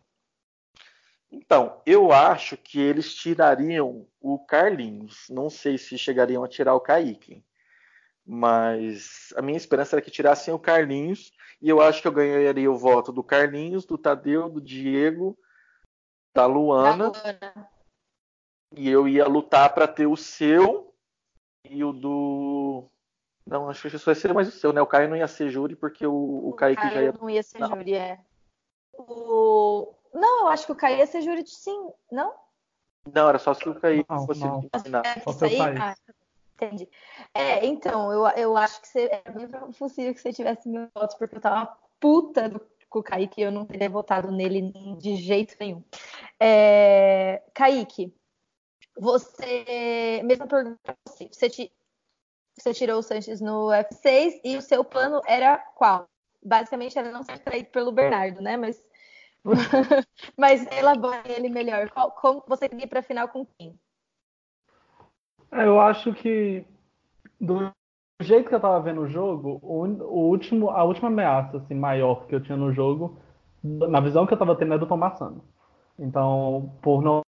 Então, 1.33 1.81
eu 1.83 2.11
acho 2.11 2.55
que 2.55 2.79
eles 2.79 3.15
tirariam 3.15 4.05
o 4.21 4.37
Carlinhos. 4.37 5.25
Não 5.31 5.49
sei 5.49 5.79
se 5.79 5.97
chegariam 5.97 6.43
a 6.43 6.47
tirar 6.47 6.75
o 6.75 6.79
Kaique. 6.79 7.43
Mas 8.23 9.33
a 9.35 9.41
minha 9.41 9.57
esperança 9.57 9.95
era 9.95 10.01
que 10.01 10.11
tirassem 10.11 10.53
o 10.53 10.59
Carlinhos 10.59 11.33
e 11.59 11.67
eu 11.67 11.81
acho 11.81 12.01
que 12.01 12.07
eu 12.07 12.11
ganharia 12.11 12.71
o 12.71 12.77
voto 12.77 13.11
do 13.11 13.23
Carlinhos, 13.23 13.83
do 13.83 13.97
Tadeu, 13.97 14.47
do 14.47 14.61
Diego, 14.61 15.35
da 16.35 16.45
Luana. 16.45 17.09
Da 17.09 17.21
Luana. 17.21 17.69
E 18.75 18.87
eu 18.87 19.07
ia 19.07 19.27
lutar 19.27 19.73
para 19.73 19.87
ter 19.87 20.05
o 20.05 20.15
seu 20.15 20.93
e 21.67 21.83
o 21.83 21.91
do. 21.91 22.87
Não, 23.45 23.69
acho 23.69 23.81
que 23.81 23.95
isso 23.95 24.05
vai 24.05 24.15
ser 24.15 24.33
mais 24.33 24.47
o 24.47 24.51
seu, 24.51 24.71
né? 24.71 24.81
O 24.81 24.87
Caio 24.87 25.09
não 25.09 25.17
ia 25.17 25.27
ser 25.27 25.49
júri 25.49 25.75
porque 25.75 26.05
o, 26.05 26.13
o, 26.13 26.49
o 26.49 26.53
Kaique 26.53 26.81
Caio 26.81 26.93
já 26.93 27.01
ia. 27.01 27.11
Não 27.11 27.29
ia 27.29 27.43
ser 27.43 27.59
não. 27.59 27.69
júri, 27.69 27.95
é. 27.95 28.19
O... 28.93 29.62
Não, 30.13 30.41
eu 30.41 30.47
acho 30.47 30.65
que 30.65 30.71
o 30.71 30.75
Caio 30.75 30.97
ia 30.97 31.07
ser 31.07 31.21
júri 31.21 31.43
sim, 31.45 31.89
não? 32.11 32.33
Não, 33.13 33.27
era 33.27 33.39
só 33.39 33.53
se 33.53 33.67
o 33.67 33.75
Caio 33.75 34.05
fosse. 34.07 34.39
Não. 34.39 34.61
Só 35.23 35.33
se 35.33 35.61
ah, 35.61 35.95
Entendi. 36.55 36.87
É, 37.33 37.65
então, 37.65 38.11
eu, 38.13 38.27
eu 38.37 38.57
acho 38.57 38.79
que 38.81 38.87
você, 38.87 39.09
é 39.25 39.31
bem 39.31 39.47
possível 39.77 40.13
que 40.13 40.21
você 40.21 40.31
tivesse 40.31 40.69
mil 40.69 40.87
votos, 40.93 41.15
porque 41.15 41.35
eu 41.35 41.41
tava 41.41 41.77
puta 41.99 42.47
do, 42.47 42.61
com 42.89 42.99
o 42.99 43.03
Kaique 43.03 43.41
e 43.41 43.43
eu 43.43 43.51
não 43.51 43.65
teria 43.65 43.89
votado 43.89 44.31
nele 44.31 44.71
de 44.97 45.15
jeito 45.15 45.55
nenhum. 45.59 45.83
É, 46.39 47.41
Kaique, 47.53 48.13
você. 48.97 50.21
Mesma 50.23 50.47
pergunta 50.47 50.79
pra 50.83 50.95
você. 51.07 51.27
Você, 51.31 51.49
te, 51.49 51.71
você 52.55 52.73
tirou 52.73 52.99
o 52.99 53.03
Sanches 53.03 53.41
no 53.41 53.69
F6 53.69 54.41
e 54.43 54.57
o 54.57 54.61
seu 54.61 54.83
plano 54.83 55.21
era 55.25 55.57
qual? 55.57 56.07
Basicamente 56.41 56.97
era 56.97 57.11
não 57.11 57.23
ser 57.23 57.39
traído 57.39 57.69
pelo 57.69 57.91
Bernardo, 57.91 58.41
né? 58.41 58.57
Mas, 58.57 58.85
mas 60.37 60.65
elabore 60.71 61.21
ele 61.25 61.49
melhor. 61.49 61.89
Qual, 61.89 62.11
como 62.11 62.43
você 62.47 62.69
queria 62.69 62.85
ir 62.85 62.89
pra 62.89 63.03
final 63.03 63.27
com 63.27 63.45
quem? 63.45 63.77
É, 65.51 65.65
eu 65.65 65.79
acho 65.79 66.13
que 66.13 66.65
do 67.39 67.71
jeito 68.21 68.49
que 68.49 68.55
eu 68.55 68.59
tava 68.59 68.79
vendo 68.79 69.01
o 69.01 69.07
jogo, 69.07 69.59
o, 69.61 69.83
o, 69.83 70.29
último, 70.29 70.69
a 70.69 70.83
última 70.83 71.09
ameaça 71.09 71.57
assim, 71.57 71.75
maior 71.75 72.25
que 72.25 72.33
eu 72.33 72.41
tinha 72.41 72.57
no 72.57 72.71
jogo, 72.71 73.17
na 73.63 73.99
visão 73.99 74.25
que 74.25 74.33
eu 74.33 74.37
tava 74.37 74.55
tendo, 74.55 74.73
é 74.73 74.77
do 74.77 74.87
Tomassano. 74.87 75.43
Então, 75.99 76.73
por 76.81 77.01
não 77.01 77.21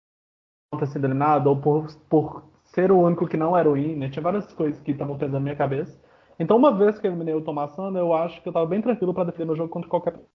ter 0.80 0.88
sido 0.88 1.06
eliminado, 1.06 1.48
ou 1.48 1.58
por, 1.58 1.88
por 2.10 2.44
ser 2.64 2.92
o 2.92 3.00
único 3.00 3.28
que 3.28 3.38
não 3.38 3.56
era 3.56 3.70
o 3.70 3.78
Inner, 3.78 4.10
tinha 4.10 4.24
várias 4.24 4.52
coisas 4.54 4.82
que 4.82 4.92
estavam 4.92 5.18
pesando 5.18 5.36
na 5.36 5.40
minha 5.42 5.56
cabeça. 5.56 6.02
Então, 6.40 6.58
uma 6.58 6.74
vez 6.74 7.00
que 7.00 7.08
eu 7.08 7.12
eliminei 7.12 7.34
o 7.34 7.42
Tomassano, 7.42 7.98
eu 7.98 8.14
acho 8.14 8.42
que 8.42 8.50
eu 8.50 8.54
tava 8.54 8.66
bem 8.66 8.82
tranquilo 8.82 9.14
para 9.14 9.26
defender 9.26 9.54
o 9.54 9.56
jogo 9.56 9.70
contra 9.70 9.90
qualquer 9.90 10.14
então, 10.14 10.26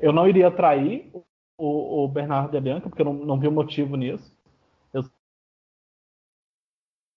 Eu 0.00 0.12
não 0.12 0.28
iria 0.28 0.50
trair 0.50 1.10
o, 1.58 2.04
o 2.04 2.08
Bernardo 2.08 2.54
e 2.54 2.58
a 2.58 2.60
Bianca, 2.60 2.88
porque 2.88 3.02
eu 3.02 3.06
não, 3.06 3.14
não 3.14 3.38
vi 3.38 3.48
o 3.48 3.52
motivo 3.52 3.96
nisso. 3.96 4.32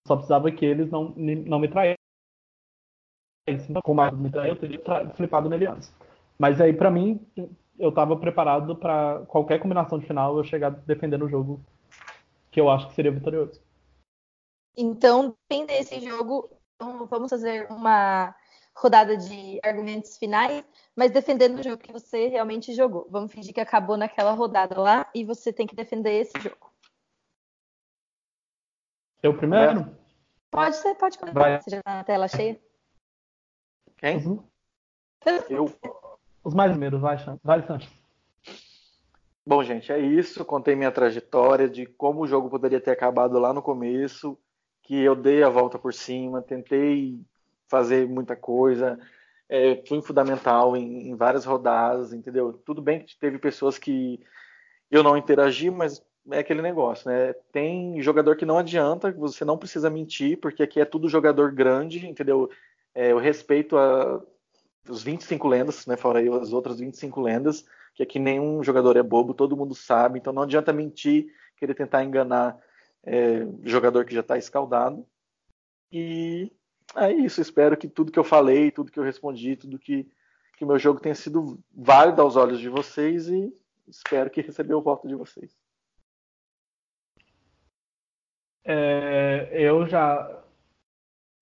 Só 0.07 0.15
precisava 0.15 0.51
que 0.51 0.63
eles 0.63 0.91
não, 0.91 1.09
não 1.15 1.59
me 1.59 1.67
traíssem. 1.67 1.95
Como 3.83 3.97
mais 3.97 4.15
me 4.15 4.29
traiu, 4.29 4.53
eu 4.53 4.59
teria 4.59 4.81
flipado 5.15 5.49
nele 5.49 5.67
antes. 5.67 5.93
Mas 6.37 6.61
aí, 6.61 6.73
para 6.73 6.91
mim, 6.91 7.25
eu 7.77 7.89
estava 7.89 8.15
preparado 8.17 8.75
para 8.75 9.25
qualquer 9.27 9.59
combinação 9.59 9.97
de 9.97 10.05
final 10.05 10.37
eu 10.37 10.43
chegar 10.43 10.69
defendendo 10.69 11.25
o 11.25 11.29
jogo 11.29 11.63
que 12.51 12.59
eu 12.61 12.69
acho 12.69 12.87
que 12.87 12.95
seria 12.95 13.11
vitorioso. 13.11 13.61
Então, 14.77 15.35
depende 15.49 15.73
desse 15.73 15.99
jogo, 15.99 16.49
então, 16.75 17.05
vamos 17.07 17.29
fazer 17.29 17.67
uma 17.71 18.35
rodada 18.75 19.15
de 19.15 19.59
argumentos 19.63 20.17
finais, 20.17 20.63
mas 20.95 21.11
defendendo 21.11 21.59
o 21.59 21.63
jogo 21.63 21.77
que 21.77 21.93
você 21.93 22.27
realmente 22.27 22.73
jogou. 22.73 23.07
Vamos 23.09 23.31
fingir 23.31 23.53
que 23.53 23.61
acabou 23.61 23.95
naquela 23.95 24.31
rodada 24.31 24.79
lá 24.79 25.09
e 25.15 25.23
você 25.23 25.53
tem 25.53 25.65
que 25.65 25.75
defender 25.75 26.11
esse 26.11 26.37
jogo. 26.39 26.71
Eu 29.23 29.35
primeiro? 29.35 29.79
É. 29.79 30.05
Pode 30.51 30.75
ser, 30.75 30.95
pode 30.95 31.17
começar. 31.17 31.39
Vai. 31.39 31.61
Você 31.61 31.69
já 31.71 31.81
tá 31.81 31.95
na 31.95 32.03
tela 32.03 32.27
cheia? 32.27 32.59
Quem? 33.97 34.17
Uhum. 34.17 34.43
Eu. 35.49 35.73
Os 36.43 36.53
mais 36.53 36.69
primeiros, 36.71 37.01
vai, 37.01 37.17
vai, 37.43 37.65
Santos. 37.65 37.89
Bom, 39.47 39.63
gente, 39.63 39.91
é 39.91 39.99
isso. 39.99 40.45
Contei 40.45 40.75
minha 40.75 40.91
trajetória 40.91 41.67
de 41.67 41.85
como 41.85 42.21
o 42.21 42.27
jogo 42.27 42.49
poderia 42.49 42.79
ter 42.79 42.91
acabado 42.91 43.39
lá 43.39 43.53
no 43.53 43.61
começo, 43.61 44.37
que 44.83 44.95
eu 44.95 45.15
dei 45.15 45.43
a 45.43 45.49
volta 45.49 45.79
por 45.79 45.93
cima, 45.93 46.41
tentei 46.41 47.19
fazer 47.69 48.07
muita 48.07 48.35
coisa, 48.35 48.99
é, 49.49 49.83
fui 49.87 50.01
fundamental 50.01 50.75
em, 50.75 51.09
em 51.09 51.15
várias 51.15 51.45
rodadas, 51.45 52.13
entendeu? 52.13 52.53
Tudo 52.53 52.81
bem 52.81 53.03
que 53.03 53.17
teve 53.17 53.37
pessoas 53.37 53.77
que 53.77 54.19
eu 54.89 55.03
não 55.03 55.17
interagi, 55.17 55.69
mas 55.69 56.03
é 56.31 56.39
aquele 56.39 56.61
negócio, 56.61 57.09
né? 57.09 57.33
Tem 57.51 58.01
jogador 58.01 58.35
que 58.35 58.45
não 58.45 58.57
adianta, 58.57 59.11
você 59.11 59.45
não 59.45 59.57
precisa 59.57 59.89
mentir, 59.89 60.39
porque 60.39 60.63
aqui 60.63 60.79
é 60.79 60.85
tudo 60.85 61.09
jogador 61.09 61.51
grande, 61.51 62.05
entendeu? 62.07 62.49
É, 62.93 63.11
eu 63.11 63.17
respeito 63.17 63.77
a, 63.77 64.21
os 64.89 65.03
25 65.03 65.47
lendas, 65.47 65.85
né? 65.85 65.95
Fora 65.97 66.19
aí 66.19 66.29
as 66.29 66.53
outras 66.53 66.79
25 66.79 67.21
lendas, 67.21 67.65
que 67.93 68.03
aqui 68.03 68.19
nenhum 68.19 68.63
jogador 68.63 68.97
é 68.97 69.03
bobo, 69.03 69.33
todo 69.33 69.57
mundo 69.57 69.75
sabe, 69.75 70.19
então 70.19 70.33
não 70.33 70.43
adianta 70.43 70.73
mentir, 70.73 71.27
querer 71.57 71.75
tentar 71.75 72.03
enganar 72.03 72.57
é, 73.03 73.47
jogador 73.63 74.05
que 74.05 74.13
já 74.13 74.21
está 74.21 74.37
escaldado. 74.37 75.05
E 75.91 76.51
é 76.95 77.11
isso, 77.11 77.41
espero 77.41 77.75
que 77.75 77.87
tudo 77.87 78.11
que 78.11 78.19
eu 78.19 78.23
falei, 78.23 78.71
tudo 78.71 78.91
que 78.91 78.99
eu 78.99 79.03
respondi, 79.03 79.55
tudo 79.55 79.79
que, 79.79 80.07
que 80.57 80.65
meu 80.65 80.77
jogo 80.77 80.99
tenha 80.99 81.15
sido 81.15 81.59
válido 81.73 82.21
aos 82.21 82.35
olhos 82.35 82.59
de 82.59 82.69
vocês 82.69 83.27
e 83.27 83.53
espero 83.87 84.29
que 84.29 84.41
recebeu 84.41 84.77
o 84.77 84.81
voto 84.81 85.07
de 85.07 85.15
vocês. 85.15 85.55
É, 88.63 89.49
eu 89.53 89.85
já, 89.87 90.43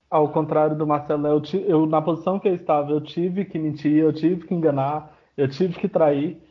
ao 0.10 0.32
contrário 0.32 0.78
do 0.78 0.88
Marcelo, 0.88 1.28
eu, 1.28 1.42
eu, 1.66 1.86
na 1.86 2.02
posição 2.02 2.40
que 2.40 2.48
eu 2.48 2.56
estava, 2.56 2.92
eu 2.92 3.02
tive 3.02 3.46
que 3.46 3.58
mentir, 3.58 3.98
eu 3.98 4.12
tive 4.12 4.46
que 4.48 4.54
enganar, 4.54 5.18
eu 5.38 5.48
tive 5.48 5.80
que 5.80 5.88
trair, 5.88 6.42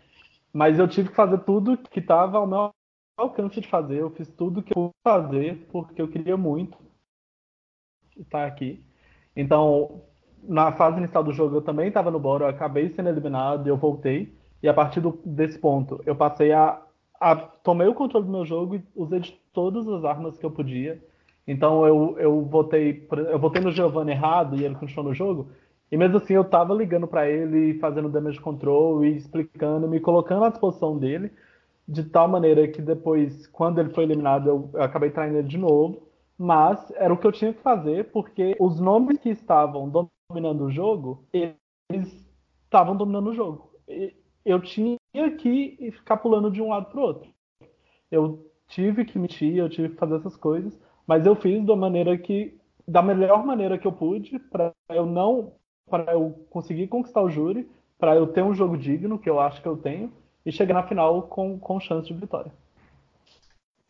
mas 0.52 0.78
eu 0.78 0.88
tive 0.88 1.10
que 1.10 1.14
fazer 1.14 1.38
tudo 1.40 1.76
que 1.76 2.00
estava 2.00 2.38
ao 2.38 2.46
meu 2.46 2.70
alcance 3.16 3.60
de 3.60 3.68
fazer. 3.68 4.00
Eu 4.00 4.10
fiz 4.10 4.28
tudo 4.28 4.62
que 4.62 4.72
eu 4.72 4.90
pude 4.90 4.94
fazer 5.04 5.66
porque 5.70 6.00
eu 6.00 6.08
queria 6.08 6.36
muito 6.36 6.78
estar 8.18 8.46
aqui. 8.46 8.82
Então, 9.36 10.02
na 10.42 10.72
fase 10.72 10.98
inicial 10.98 11.22
do 11.24 11.32
jogo, 11.32 11.56
eu 11.56 11.62
também 11.62 11.88
estava 11.88 12.10
no 12.10 12.18
boro, 12.18 12.44
eu 12.44 12.48
acabei 12.48 12.90
sendo 12.90 13.08
eliminado 13.08 13.66
e 13.66 13.70
eu 13.70 13.76
voltei. 13.76 14.34
E 14.62 14.68
a 14.68 14.74
partir 14.74 15.00
do, 15.00 15.18
desse 15.24 15.58
ponto, 15.58 16.00
eu 16.06 16.14
passei 16.14 16.52
a, 16.52 16.80
a, 17.20 17.36
Tomei 17.36 17.86
o 17.88 17.94
controle 17.94 18.26
do 18.26 18.32
meu 18.32 18.44
jogo 18.44 18.76
e 18.76 18.84
usei 18.94 19.20
de 19.20 19.32
todas 19.52 19.86
as 19.88 20.04
armas 20.04 20.38
que 20.38 20.46
eu 20.46 20.50
podia. 20.50 21.02
Então 21.46 21.86
eu, 21.86 22.16
eu 22.18 22.42
votei 22.42 23.06
eu 23.10 23.38
votei 23.38 23.60
no 23.60 23.72
Giovanni 23.72 24.12
errado 24.12 24.56
e 24.56 24.64
ele 24.64 24.76
continuou 24.76 25.08
no 25.08 25.14
jogo. 25.14 25.48
E 25.90 25.96
mesmo 25.96 26.16
assim 26.16 26.34
eu 26.34 26.44
tava 26.44 26.74
ligando 26.74 27.06
para 27.06 27.28
ele, 27.28 27.78
fazendo 27.78 28.08
damage 28.08 28.40
control 28.40 29.04
e 29.04 29.16
explicando, 29.16 29.88
me 29.88 30.00
colocando 30.00 30.44
à 30.44 30.48
disposição 30.48 30.96
dele, 30.96 31.30
de 31.86 32.04
tal 32.04 32.28
maneira 32.28 32.66
que 32.68 32.80
depois, 32.80 33.46
quando 33.48 33.80
ele 33.80 33.90
foi 33.90 34.04
eliminado, 34.04 34.48
eu, 34.48 34.70
eu 34.72 34.82
acabei 34.82 35.10
traindo 35.10 35.38
ele 35.38 35.48
de 35.48 35.58
novo. 35.58 36.02
Mas 36.42 36.90
era 36.96 37.14
o 37.14 37.16
que 37.16 37.24
eu 37.24 37.30
tinha 37.30 37.54
que 37.54 37.62
fazer, 37.62 38.10
porque 38.10 38.56
os 38.58 38.80
nomes 38.80 39.16
que 39.20 39.28
estavam 39.28 39.88
dominando 39.88 40.64
o 40.64 40.72
jogo, 40.72 41.24
eles 41.32 42.28
estavam 42.64 42.96
dominando 42.96 43.28
o 43.28 43.32
jogo. 43.32 43.70
Eu 44.44 44.60
tinha 44.60 44.98
que 45.38 45.92
ficar 45.92 46.16
pulando 46.16 46.50
de 46.50 46.60
um 46.60 46.70
lado 46.70 46.86
para 46.86 46.98
o 46.98 47.02
outro. 47.04 47.30
Eu 48.10 48.50
tive 48.66 49.04
que 49.04 49.20
mentir, 49.20 49.56
eu 49.56 49.68
tive 49.68 49.90
que 49.90 49.94
fazer 49.94 50.16
essas 50.16 50.36
coisas, 50.36 50.76
mas 51.06 51.26
eu 51.26 51.36
fiz 51.36 51.64
da 51.64 51.76
maneira 51.76 52.18
que 52.18 52.58
da 52.88 53.02
melhor 53.02 53.46
maneira 53.46 53.78
que 53.78 53.86
eu 53.86 53.92
pude 53.92 54.40
para 54.40 54.72
eu 54.88 55.06
não 55.06 55.52
para 55.88 56.12
eu 56.12 56.44
conseguir 56.50 56.88
conquistar 56.88 57.22
o 57.22 57.30
júri, 57.30 57.70
para 57.96 58.16
eu 58.16 58.26
ter 58.26 58.42
um 58.42 58.52
jogo 58.52 58.76
digno, 58.76 59.16
que 59.16 59.30
eu 59.30 59.38
acho 59.38 59.62
que 59.62 59.68
eu 59.68 59.76
tenho, 59.76 60.12
e 60.44 60.50
chegar 60.50 60.74
na 60.74 60.82
final 60.88 61.22
com, 61.22 61.56
com 61.56 61.78
chance 61.78 62.08
de 62.08 62.14
vitória. 62.14 62.52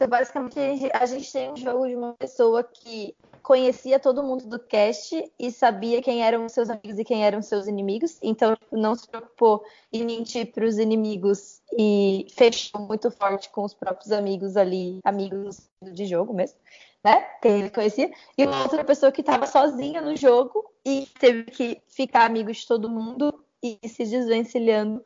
Então, 0.02 0.10
basicamente, 0.10 0.58
a 0.58 0.66
gente, 0.74 0.90
a 0.94 1.06
gente, 1.06 1.32
tem 1.32 1.52
um 1.52 1.56
jogo 1.56 1.86
de 1.86 1.94
uma 1.94 2.14
pessoa 2.14 2.64
que 2.64 3.14
conhecia 3.40 4.00
todo 4.00 4.22
mundo 4.22 4.46
do 4.46 4.58
cast 4.58 5.32
e 5.38 5.52
sabia 5.52 6.02
quem 6.02 6.24
eram 6.24 6.48
seus 6.48 6.68
amigos 6.68 6.98
e 6.98 7.04
quem 7.04 7.24
eram 7.24 7.40
seus 7.40 7.68
inimigos. 7.68 8.18
Então, 8.20 8.56
tipo, 8.56 8.76
não 8.76 8.96
se 8.96 9.06
preocupou 9.06 9.64
em 9.92 10.04
mentir 10.04 10.50
para 10.50 10.64
os 10.64 10.76
inimigos 10.76 11.62
e 11.78 12.26
fechou 12.34 12.80
muito 12.80 13.12
forte 13.12 13.48
com 13.50 13.62
os 13.62 13.74
próprios 13.74 14.10
amigos 14.10 14.56
ali, 14.56 14.98
amigos 15.04 15.70
de 15.80 16.04
jogo 16.04 16.34
mesmo, 16.34 16.58
né? 17.04 17.20
Quem 17.40 17.60
ele 17.60 17.70
conhecia. 17.70 18.10
E 18.36 18.44
uma 18.44 18.64
outra 18.64 18.82
pessoa 18.82 19.12
que 19.12 19.20
estava 19.20 19.46
sozinha 19.46 20.00
no 20.00 20.16
jogo 20.16 20.68
e 20.84 21.06
teve 21.20 21.44
que 21.44 21.80
ficar 21.86 22.24
amigo 22.24 22.50
de 22.50 22.66
todo 22.66 22.90
mundo 22.90 23.32
e 23.62 23.78
se 23.88 24.04
desvencilhando 24.04 25.04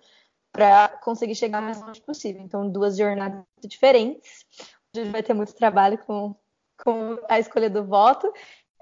para 0.51 0.89
conseguir 0.89 1.35
chegar 1.35 1.61
mais 1.61 1.83
longe 1.83 2.01
possível. 2.01 2.41
Então, 2.41 2.67
duas 2.67 2.97
jornadas 2.97 3.45
diferentes 3.63 4.47
gente 5.05 5.13
vai 5.13 5.23
ter 5.23 5.35
muito 5.35 5.55
trabalho 5.55 5.99
com, 5.99 6.35
com 6.83 7.19
a 7.29 7.39
escolha 7.39 7.71
do 7.71 7.85
voto. 7.85 8.33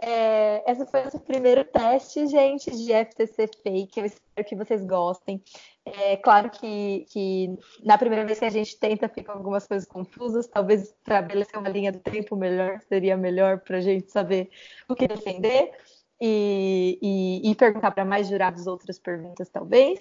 É, 0.00 0.62
essa 0.70 0.84
foi 0.86 1.00
o 1.00 1.04
nosso 1.04 1.20
primeiro 1.20 1.64
teste, 1.64 2.26
gente, 2.26 2.70
de 2.70 2.92
FTC 2.92 3.48
Fake. 3.62 3.98
Eu 3.98 4.06
espero 4.06 4.48
que 4.48 4.56
vocês 4.56 4.84
gostem. 4.84 5.42
É 5.84 6.16
claro 6.16 6.50
que, 6.50 7.06
que 7.10 7.56
na 7.82 7.96
primeira 7.96 8.26
vez 8.26 8.38
que 8.38 8.44
a 8.44 8.50
gente 8.50 8.78
tenta, 8.78 9.08
ficam 9.08 9.34
algumas 9.34 9.66
coisas 9.66 9.86
confusas. 9.86 10.46
Talvez 10.46 10.82
estabelecer 10.82 11.58
uma 11.58 11.68
linha 11.68 11.92
do 11.92 12.00
tempo 12.00 12.36
melhor 12.36 12.80
seria 12.88 13.16
melhor 13.16 13.60
para 13.60 13.78
a 13.78 13.80
gente 13.80 14.10
saber 14.10 14.50
o 14.88 14.94
que 14.94 15.06
defender 15.06 15.72
e, 16.20 16.98
e, 17.00 17.50
e 17.50 17.54
perguntar 17.54 17.90
para 17.92 18.04
mais 18.04 18.28
jurados 18.28 18.66
outras 18.66 18.98
perguntas, 18.98 19.48
talvez. 19.48 20.00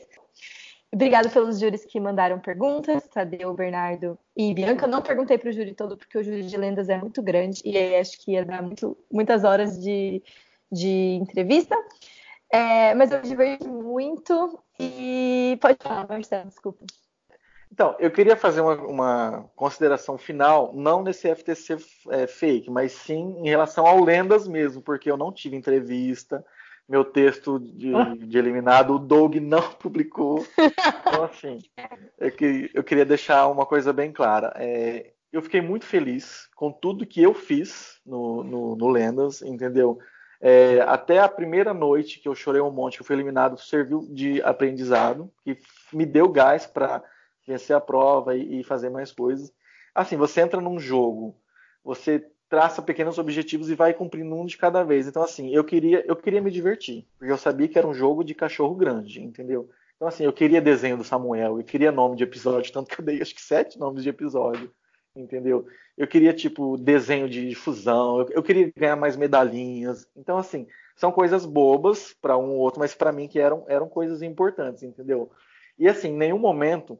Obrigada 0.93 1.27
pelos 1.27 1.59
júris 1.59 1.83
que 1.83 1.99
mandaram 1.99 2.39
perguntas, 2.39 3.07
Tadeu, 3.07 3.51
Bernardo 3.55 4.15
e 4.37 4.53
Bianca. 4.53 4.85
Não 4.85 5.01
perguntei 5.01 5.39
para 5.39 5.49
o 5.49 5.51
júri 5.51 5.73
todo, 5.73 5.97
porque 5.97 6.19
o 6.19 6.23
júri 6.23 6.43
de 6.43 6.55
lendas 6.55 6.87
é 6.87 6.95
muito 6.99 7.19
grande 7.19 7.63
e 7.65 7.75
aí 7.75 7.95
acho 7.95 8.23
que 8.23 8.33
ia 8.33 8.45
dar 8.45 8.61
muito, 8.61 8.95
muitas 9.11 9.43
horas 9.43 9.81
de, 9.81 10.21
de 10.71 11.17
entrevista. 11.19 11.75
É, 12.47 12.93
mas 12.93 13.11
eu 13.11 13.19
me 13.23 13.27
diverti 13.27 13.67
muito 13.67 14.59
e 14.79 15.57
pode 15.59 15.79
falar, 15.81 16.07
Marcelo, 16.07 16.47
desculpa. 16.47 16.85
Então, 17.71 17.95
eu 17.97 18.11
queria 18.11 18.37
fazer 18.37 18.61
uma, 18.61 18.75
uma 18.75 19.49
consideração 19.55 20.15
final, 20.15 20.71
não 20.75 21.01
nesse 21.01 21.27
FTC 21.33 21.77
é, 22.11 22.27
fake, 22.27 22.69
mas 22.69 22.91
sim 22.91 23.35
em 23.39 23.49
relação 23.49 23.87
ao 23.87 24.03
Lendas 24.03 24.47
mesmo, 24.47 24.79
porque 24.79 25.09
eu 25.09 25.17
não 25.17 25.31
tive 25.31 25.55
entrevista, 25.55 26.45
meu 26.87 27.05
texto 27.05 27.59
de, 27.59 27.91
de, 28.27 28.37
eliminado, 28.37 28.95
o 28.95 28.99
Doug 28.99 29.35
não 29.35 29.61
publicou. 29.79 30.45
Então, 30.57 31.23
assim, 31.23 31.59
é 32.19 32.29
que, 32.29 32.69
eu 32.73 32.83
queria 32.83 33.05
deixar 33.05 33.47
uma 33.47 33.65
coisa 33.65 33.93
bem 33.93 34.11
clara. 34.11 34.53
É, 34.57 35.13
eu 35.31 35.41
fiquei 35.41 35.61
muito 35.61 35.85
feliz 35.85 36.47
com 36.55 36.71
tudo 36.71 37.05
que 37.07 37.21
eu 37.21 37.33
fiz 37.33 37.99
no, 38.05 38.43
no, 38.43 38.75
no 38.75 38.87
Lendas, 38.89 39.41
entendeu? 39.41 39.97
É, 40.39 40.81
até 40.81 41.19
a 41.19 41.29
primeira 41.29 41.73
noite 41.73 42.19
que 42.19 42.27
eu 42.27 42.35
chorei 42.35 42.61
um 42.61 42.69
monte, 42.69 42.97
que 42.97 43.01
eu 43.01 43.05
fui 43.05 43.15
eliminado, 43.15 43.57
serviu 43.57 44.05
de 44.11 44.41
aprendizado, 44.41 45.31
que 45.43 45.57
me 45.93 46.05
deu 46.05 46.27
gás 46.27 46.67
para 46.67 47.01
vencer 47.47 47.75
a 47.75 47.81
prova 47.81 48.35
e, 48.35 48.59
e 48.59 48.63
fazer 48.63 48.89
mais 48.89 49.11
coisas. 49.11 49.51
Assim, 49.95 50.17
você 50.17 50.41
entra 50.41 50.59
num 50.59 50.79
jogo, 50.79 51.37
você 51.83 52.27
traça 52.53 52.83
pequenos 52.83 53.17
objetivos 53.17 53.71
e 53.71 53.73
vai 53.73 53.95
cumprindo 53.95 54.35
um 54.35 54.45
de 54.45 54.59
cada 54.59 54.83
vez. 54.83 55.07
Então, 55.07 55.23
assim, 55.23 55.49
eu 55.49 55.63
queria, 55.63 56.05
eu 56.05 56.15
queria 56.15 56.39
me 56.39 56.51
divertir, 56.51 57.03
porque 57.17 57.33
eu 57.33 57.37
sabia 57.37 57.67
que 57.67 57.79
era 57.79 57.87
um 57.87 57.95
jogo 57.95 58.23
de 58.23 58.35
cachorro 58.35 58.75
grande, 58.75 59.23
entendeu? 59.23 59.71
Então, 59.95 60.07
assim, 60.07 60.23
eu 60.23 60.31
queria 60.31 60.61
desenho 60.61 60.95
do 60.95 61.03
Samuel, 61.03 61.57
eu 61.57 61.63
queria 61.63 61.91
nome 61.91 62.15
de 62.15 62.23
episódio, 62.23 62.71
tanto 62.71 62.89
que 62.95 63.01
eu 63.01 63.05
dei 63.05 63.19
acho 63.19 63.33
que 63.33 63.41
sete 63.41 63.79
nomes 63.79 64.03
de 64.03 64.09
episódio, 64.09 64.71
entendeu? 65.15 65.65
Eu 65.97 66.05
queria, 66.05 66.31
tipo, 66.31 66.77
desenho 66.77 67.27
de 67.27 67.55
fusão, 67.55 68.19
eu, 68.19 68.29
eu 68.29 68.43
queria 68.43 68.71
ganhar 68.77 68.97
mais 68.97 69.17
medalhinhas. 69.17 70.07
Então, 70.15 70.37
assim, 70.37 70.67
são 70.95 71.11
coisas 71.11 71.47
bobas 71.47 72.15
para 72.21 72.37
um 72.37 72.51
ou 72.51 72.59
outro, 72.59 72.79
mas 72.79 72.93
para 72.93 73.11
mim 73.11 73.27
que 73.27 73.39
eram, 73.39 73.65
eram 73.67 73.89
coisas 73.89 74.21
importantes, 74.21 74.83
entendeu? 74.83 75.31
E, 75.75 75.89
assim, 75.89 76.09
em 76.09 76.17
nenhum 76.17 76.37
momento 76.37 76.99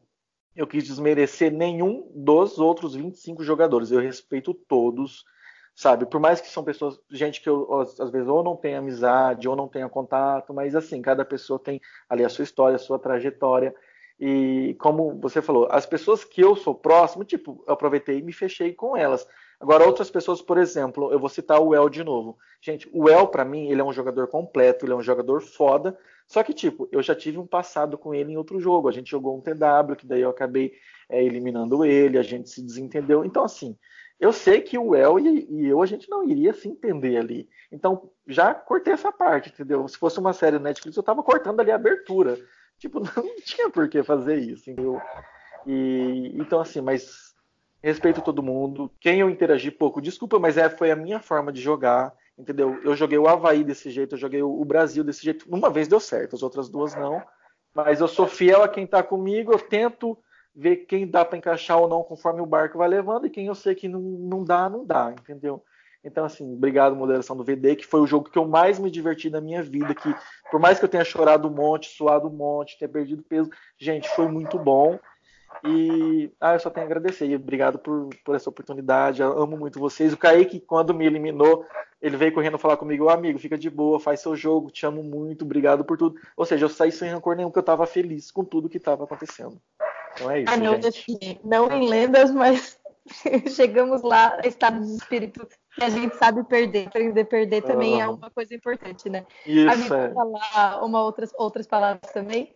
eu 0.56 0.66
quis 0.66 0.82
desmerecer 0.82 1.52
nenhum 1.52 2.10
dos 2.12 2.58
outros 2.58 2.96
25 2.96 3.44
jogadores. 3.44 3.92
Eu 3.92 4.00
respeito 4.00 4.52
todos 4.52 5.24
sabe? 5.74 6.06
Por 6.06 6.20
mais 6.20 6.40
que 6.40 6.48
são 6.48 6.62
pessoas, 6.62 6.98
gente 7.10 7.40
que 7.40 7.48
eu 7.48 7.80
às 7.80 8.10
vezes 8.10 8.28
ou 8.28 8.42
não 8.42 8.56
tem 8.56 8.76
amizade 8.76 9.48
ou 9.48 9.56
não 9.56 9.68
tenha 9.68 9.88
contato, 9.88 10.54
mas 10.54 10.74
assim, 10.74 11.02
cada 11.02 11.24
pessoa 11.24 11.58
tem 11.58 11.80
ali 12.08 12.24
a 12.24 12.28
sua 12.28 12.44
história, 12.44 12.76
a 12.76 12.78
sua 12.78 12.98
trajetória. 12.98 13.74
E 14.18 14.76
como 14.78 15.18
você 15.20 15.42
falou, 15.42 15.66
as 15.70 15.84
pessoas 15.84 16.24
que 16.24 16.40
eu 16.40 16.54
sou 16.54 16.74
próximo, 16.74 17.24
tipo, 17.24 17.64
eu 17.66 17.74
aproveitei 17.74 18.18
e 18.18 18.22
me 18.22 18.32
fechei 18.32 18.72
com 18.72 18.96
elas. 18.96 19.26
Agora, 19.60 19.86
outras 19.86 20.10
pessoas, 20.10 20.42
por 20.42 20.58
exemplo, 20.58 21.12
eu 21.12 21.18
vou 21.18 21.28
citar 21.28 21.60
o 21.60 21.74
El 21.74 21.88
de 21.88 22.04
novo. 22.04 22.36
Gente, 22.60 22.88
o 22.92 23.08
El, 23.08 23.28
para 23.28 23.44
mim, 23.44 23.68
ele 23.68 23.80
é 23.80 23.84
um 23.84 23.92
jogador 23.92 24.28
completo, 24.28 24.84
ele 24.84 24.92
é 24.92 24.96
um 24.96 25.02
jogador 25.02 25.40
foda. 25.40 25.98
Só 26.26 26.42
que, 26.42 26.52
tipo, 26.52 26.88
eu 26.92 27.02
já 27.02 27.14
tive 27.14 27.38
um 27.38 27.46
passado 27.46 27.98
com 27.98 28.14
ele 28.14 28.32
em 28.32 28.36
outro 28.36 28.60
jogo. 28.60 28.88
A 28.88 28.92
gente 28.92 29.10
jogou 29.10 29.36
um 29.36 29.40
TW, 29.40 29.96
que 29.96 30.06
daí 30.06 30.20
eu 30.20 30.30
acabei 30.30 30.72
é, 31.08 31.22
eliminando 31.22 31.84
ele, 31.84 32.18
a 32.18 32.22
gente 32.22 32.48
se 32.48 32.62
desentendeu. 32.62 33.24
Então, 33.24 33.44
assim, 33.44 33.76
eu 34.18 34.32
sei 34.32 34.60
que 34.60 34.78
o 34.78 34.94
El 34.94 35.18
e, 35.18 35.46
e, 35.50 35.66
eu 35.66 35.82
a 35.82 35.86
gente 35.86 36.08
não 36.08 36.28
iria 36.28 36.52
se 36.52 36.68
entender 36.68 37.16
ali. 37.16 37.48
Então, 37.70 38.10
já 38.26 38.54
cortei 38.54 38.92
essa 38.92 39.12
parte, 39.12 39.50
entendeu? 39.50 39.86
Se 39.88 39.98
fosse 39.98 40.18
uma 40.18 40.32
série 40.32 40.58
Netflix, 40.58 40.96
eu 40.96 41.02
tava 41.02 41.22
cortando 41.22 41.60
ali 41.60 41.70
a 41.70 41.74
abertura. 41.74 42.38
Tipo, 42.78 43.00
não 43.16 43.36
tinha 43.44 43.68
por 43.70 43.88
que 43.88 44.02
fazer 44.02 44.38
isso, 44.38 44.70
entendeu? 44.70 45.00
E, 45.66 46.32
então, 46.36 46.60
assim, 46.60 46.80
mas 46.80 47.34
respeito 47.82 48.22
todo 48.22 48.42
mundo. 48.42 48.90
Quem 49.00 49.20
eu 49.20 49.28
interagi 49.28 49.70
pouco, 49.70 50.00
desculpa, 50.00 50.38
mas 50.38 50.56
é, 50.56 50.70
foi 50.70 50.90
a 50.90 50.96
minha 50.96 51.20
forma 51.20 51.52
de 51.52 51.60
jogar, 51.60 52.14
entendeu? 52.38 52.80
Eu 52.82 52.96
joguei 52.96 53.18
o 53.18 53.28
Havaí 53.28 53.62
desse 53.62 53.90
jeito, 53.90 54.14
eu 54.14 54.18
joguei 54.18 54.42
o 54.42 54.64
Brasil 54.64 55.04
desse 55.04 55.22
jeito. 55.22 55.44
Uma 55.48 55.68
vez 55.68 55.86
deu 55.86 56.00
certo, 56.00 56.34
as 56.34 56.42
outras 56.42 56.68
duas 56.68 56.94
não. 56.94 57.22
Mas 57.74 58.00
eu 58.00 58.08
sou 58.08 58.26
fiel 58.26 58.62
a 58.62 58.68
quem 58.68 58.86
tá 58.86 59.02
comigo, 59.02 59.52
eu 59.52 59.58
tento 59.58 60.16
ver 60.54 60.76
quem 60.86 61.06
dá 61.06 61.24
para 61.24 61.38
encaixar 61.38 61.78
ou 61.78 61.88
não 61.88 62.02
conforme 62.02 62.40
o 62.40 62.46
barco 62.46 62.78
vai 62.78 62.88
levando, 62.88 63.26
e 63.26 63.30
quem 63.30 63.46
eu 63.46 63.54
sei 63.54 63.74
que 63.74 63.88
não, 63.88 64.00
não 64.00 64.44
dá, 64.44 64.68
não 64.68 64.84
dá, 64.84 65.12
entendeu? 65.18 65.62
Então, 66.04 66.24
assim, 66.24 66.52
obrigado, 66.52 66.94
moderação 66.94 67.34
do 67.34 67.42
VD, 67.42 67.76
que 67.76 67.86
foi 67.86 68.00
o 68.00 68.06
jogo 68.06 68.28
que 68.30 68.38
eu 68.38 68.46
mais 68.46 68.78
me 68.78 68.90
diverti 68.90 69.30
na 69.30 69.40
minha 69.40 69.62
vida. 69.62 69.94
Que, 69.94 70.14
por 70.50 70.60
mais 70.60 70.78
que 70.78 70.84
eu 70.84 70.88
tenha 70.88 71.04
chorado 71.04 71.48
um 71.48 71.50
monte, 71.50 71.88
suado 71.88 72.28
um 72.28 72.32
monte, 72.32 72.78
tenha 72.78 72.90
perdido 72.90 73.22
peso, 73.22 73.48
gente, 73.78 74.06
foi 74.10 74.28
muito 74.28 74.58
bom. 74.58 74.98
E 75.64 76.30
ah, 76.38 76.52
eu 76.52 76.60
só 76.60 76.68
tenho 76.68 76.84
a 76.84 76.88
agradecer. 76.88 77.26
E 77.26 77.36
obrigado 77.36 77.78
por, 77.78 78.10
por 78.22 78.34
essa 78.34 78.50
oportunidade. 78.50 79.22
Eu 79.22 79.38
amo 79.40 79.56
muito 79.56 79.80
vocês. 79.80 80.12
O 80.12 80.16
Kaique, 80.16 80.60
quando 80.60 80.92
me 80.92 81.06
eliminou, 81.06 81.64
ele 82.02 82.18
veio 82.18 82.34
correndo 82.34 82.58
falar 82.58 82.76
comigo: 82.76 83.04
oh, 83.04 83.08
amigo, 83.08 83.38
fica 83.38 83.56
de 83.56 83.70
boa, 83.70 83.98
faz 83.98 84.20
seu 84.20 84.36
jogo, 84.36 84.70
te 84.70 84.84
amo 84.84 85.02
muito, 85.02 85.44
obrigado 85.44 85.84
por 85.84 85.96
tudo. 85.96 86.16
Ou 86.36 86.44
seja, 86.44 86.66
eu 86.66 86.68
saí 86.68 86.92
sem 86.92 87.08
rancor 87.08 87.34
nenhum, 87.34 87.48
porque 87.48 87.60
eu 87.60 87.62
estava 87.62 87.86
feliz 87.86 88.30
com 88.30 88.44
tudo 88.44 88.68
que 88.68 88.76
estava 88.76 89.04
acontecendo. 89.04 89.58
Então 90.14 90.30
é 90.30 90.40
isso. 90.40 90.52
Ah, 90.52 90.56
não, 90.56 90.80
gente. 90.80 91.40
não 91.44 91.72
em 91.72 91.88
lendas, 91.88 92.30
mas 92.30 92.78
chegamos 93.54 94.02
lá, 94.02 94.40
estado 94.44 94.80
de 94.80 94.96
espírito 94.96 95.46
que 95.74 95.84
a 95.84 95.90
gente 95.90 96.16
sabe 96.16 96.42
perder. 96.44 96.88
Aprender 96.88 97.20
a 97.20 97.26
perder 97.26 97.62
também 97.62 98.00
é 98.00 98.08
uma 98.08 98.30
coisa 98.30 98.54
importante, 98.54 99.08
né? 99.08 99.26
Isso. 99.46 99.92
A 99.92 99.96
é. 99.96 100.12
falar 100.12 100.84
uma 100.84 101.02
outras, 101.02 101.32
outras 101.36 101.66
palavras 101.66 102.10
também? 102.12 102.54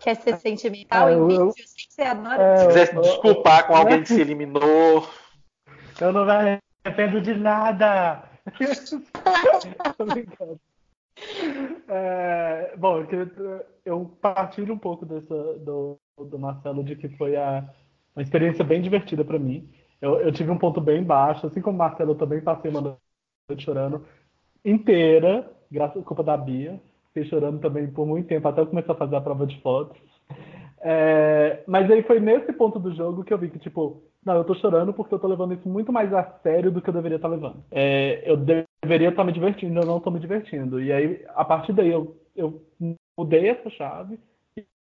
Quer 0.00 0.16
ser 0.16 0.38
sentimental? 0.38 1.06
Ah, 1.06 1.12
eu, 1.12 1.30
eu, 1.30 1.46
eu 1.46 1.52
sei 1.52 1.86
que 1.86 1.92
você 1.92 2.02
adora. 2.02 2.42
É, 2.42 2.56
se 2.56 2.66
quiser 2.66 2.86
se 2.86 3.00
desculpar 3.00 3.66
com 3.66 3.76
alguém 3.76 4.02
que 4.02 4.08
se 4.08 4.20
eliminou. 4.20 5.08
Eu 6.00 6.12
não 6.12 6.24
me 6.24 6.58
arrependo 6.84 7.20
de 7.20 7.34
nada. 7.34 8.28
é, 11.88 12.74
bom, 12.76 13.06
eu 13.84 14.16
partilho 14.20 14.74
um 14.74 14.78
pouco 14.78 15.06
dessa, 15.06 15.58
do, 15.58 15.96
do 16.22 16.38
Marcelo 16.38 16.84
de 16.84 16.94
que 16.94 17.08
foi 17.16 17.34
a, 17.36 17.68
uma 18.14 18.22
experiência 18.22 18.64
bem 18.64 18.80
divertida 18.80 19.24
para 19.24 19.38
mim. 19.38 19.68
Eu, 20.00 20.20
eu, 20.20 20.32
tive 20.32 20.50
um 20.50 20.58
ponto 20.58 20.80
bem 20.80 21.02
baixo, 21.02 21.46
assim 21.46 21.60
como 21.60 21.76
o 21.76 21.78
Marcelo, 21.78 22.12
eu 22.12 22.16
também 22.16 22.40
passei 22.40 22.70
uma 22.70 22.80
noite 22.80 23.64
chorando 23.64 24.06
inteira, 24.64 25.50
graças 25.70 26.00
à 26.00 26.04
culpa 26.04 26.22
da 26.22 26.36
Bia. 26.36 26.80
Fiquei 27.08 27.28
chorando 27.28 27.60
também 27.60 27.86
por 27.90 28.06
muito 28.06 28.28
tempo, 28.28 28.46
até 28.46 28.60
eu 28.60 28.66
começar 28.66 28.92
a 28.92 28.96
fazer 28.96 29.16
a 29.16 29.20
prova 29.20 29.46
de 29.46 29.60
fotos. 29.60 29.98
É, 30.80 31.62
mas 31.66 31.90
aí 31.90 32.02
foi 32.02 32.20
nesse 32.20 32.52
ponto 32.52 32.78
do 32.78 32.94
jogo 32.94 33.24
que 33.24 33.32
eu 33.32 33.38
vi 33.38 33.48
que, 33.48 33.58
tipo, 33.58 34.02
não, 34.24 34.36
eu 34.36 34.44
tô 34.44 34.54
chorando 34.54 34.92
porque 34.92 35.14
eu 35.14 35.18
tô 35.18 35.26
levando 35.26 35.54
isso 35.54 35.68
muito 35.68 35.92
mais 35.92 36.12
a 36.12 36.22
sério 36.42 36.70
do 36.70 36.82
que 36.82 36.90
eu 36.90 36.94
deveria 36.94 37.16
estar 37.16 37.28
tá 37.28 37.34
levando. 37.34 37.64
É, 37.70 38.22
eu 38.30 38.36
deveria 38.36 39.08
estar 39.08 39.22
tá 39.22 39.24
me 39.24 39.32
divertindo, 39.32 39.80
eu 39.80 39.86
não 39.86 40.00
tô 40.00 40.10
me 40.10 40.20
divertindo. 40.20 40.80
E 40.80 40.92
aí, 40.92 41.24
a 41.34 41.44
partir 41.44 41.72
daí, 41.72 41.90
eu, 41.90 42.16
eu 42.36 42.62
mudei 43.16 43.48
essa 43.48 43.70
chave, 43.70 44.18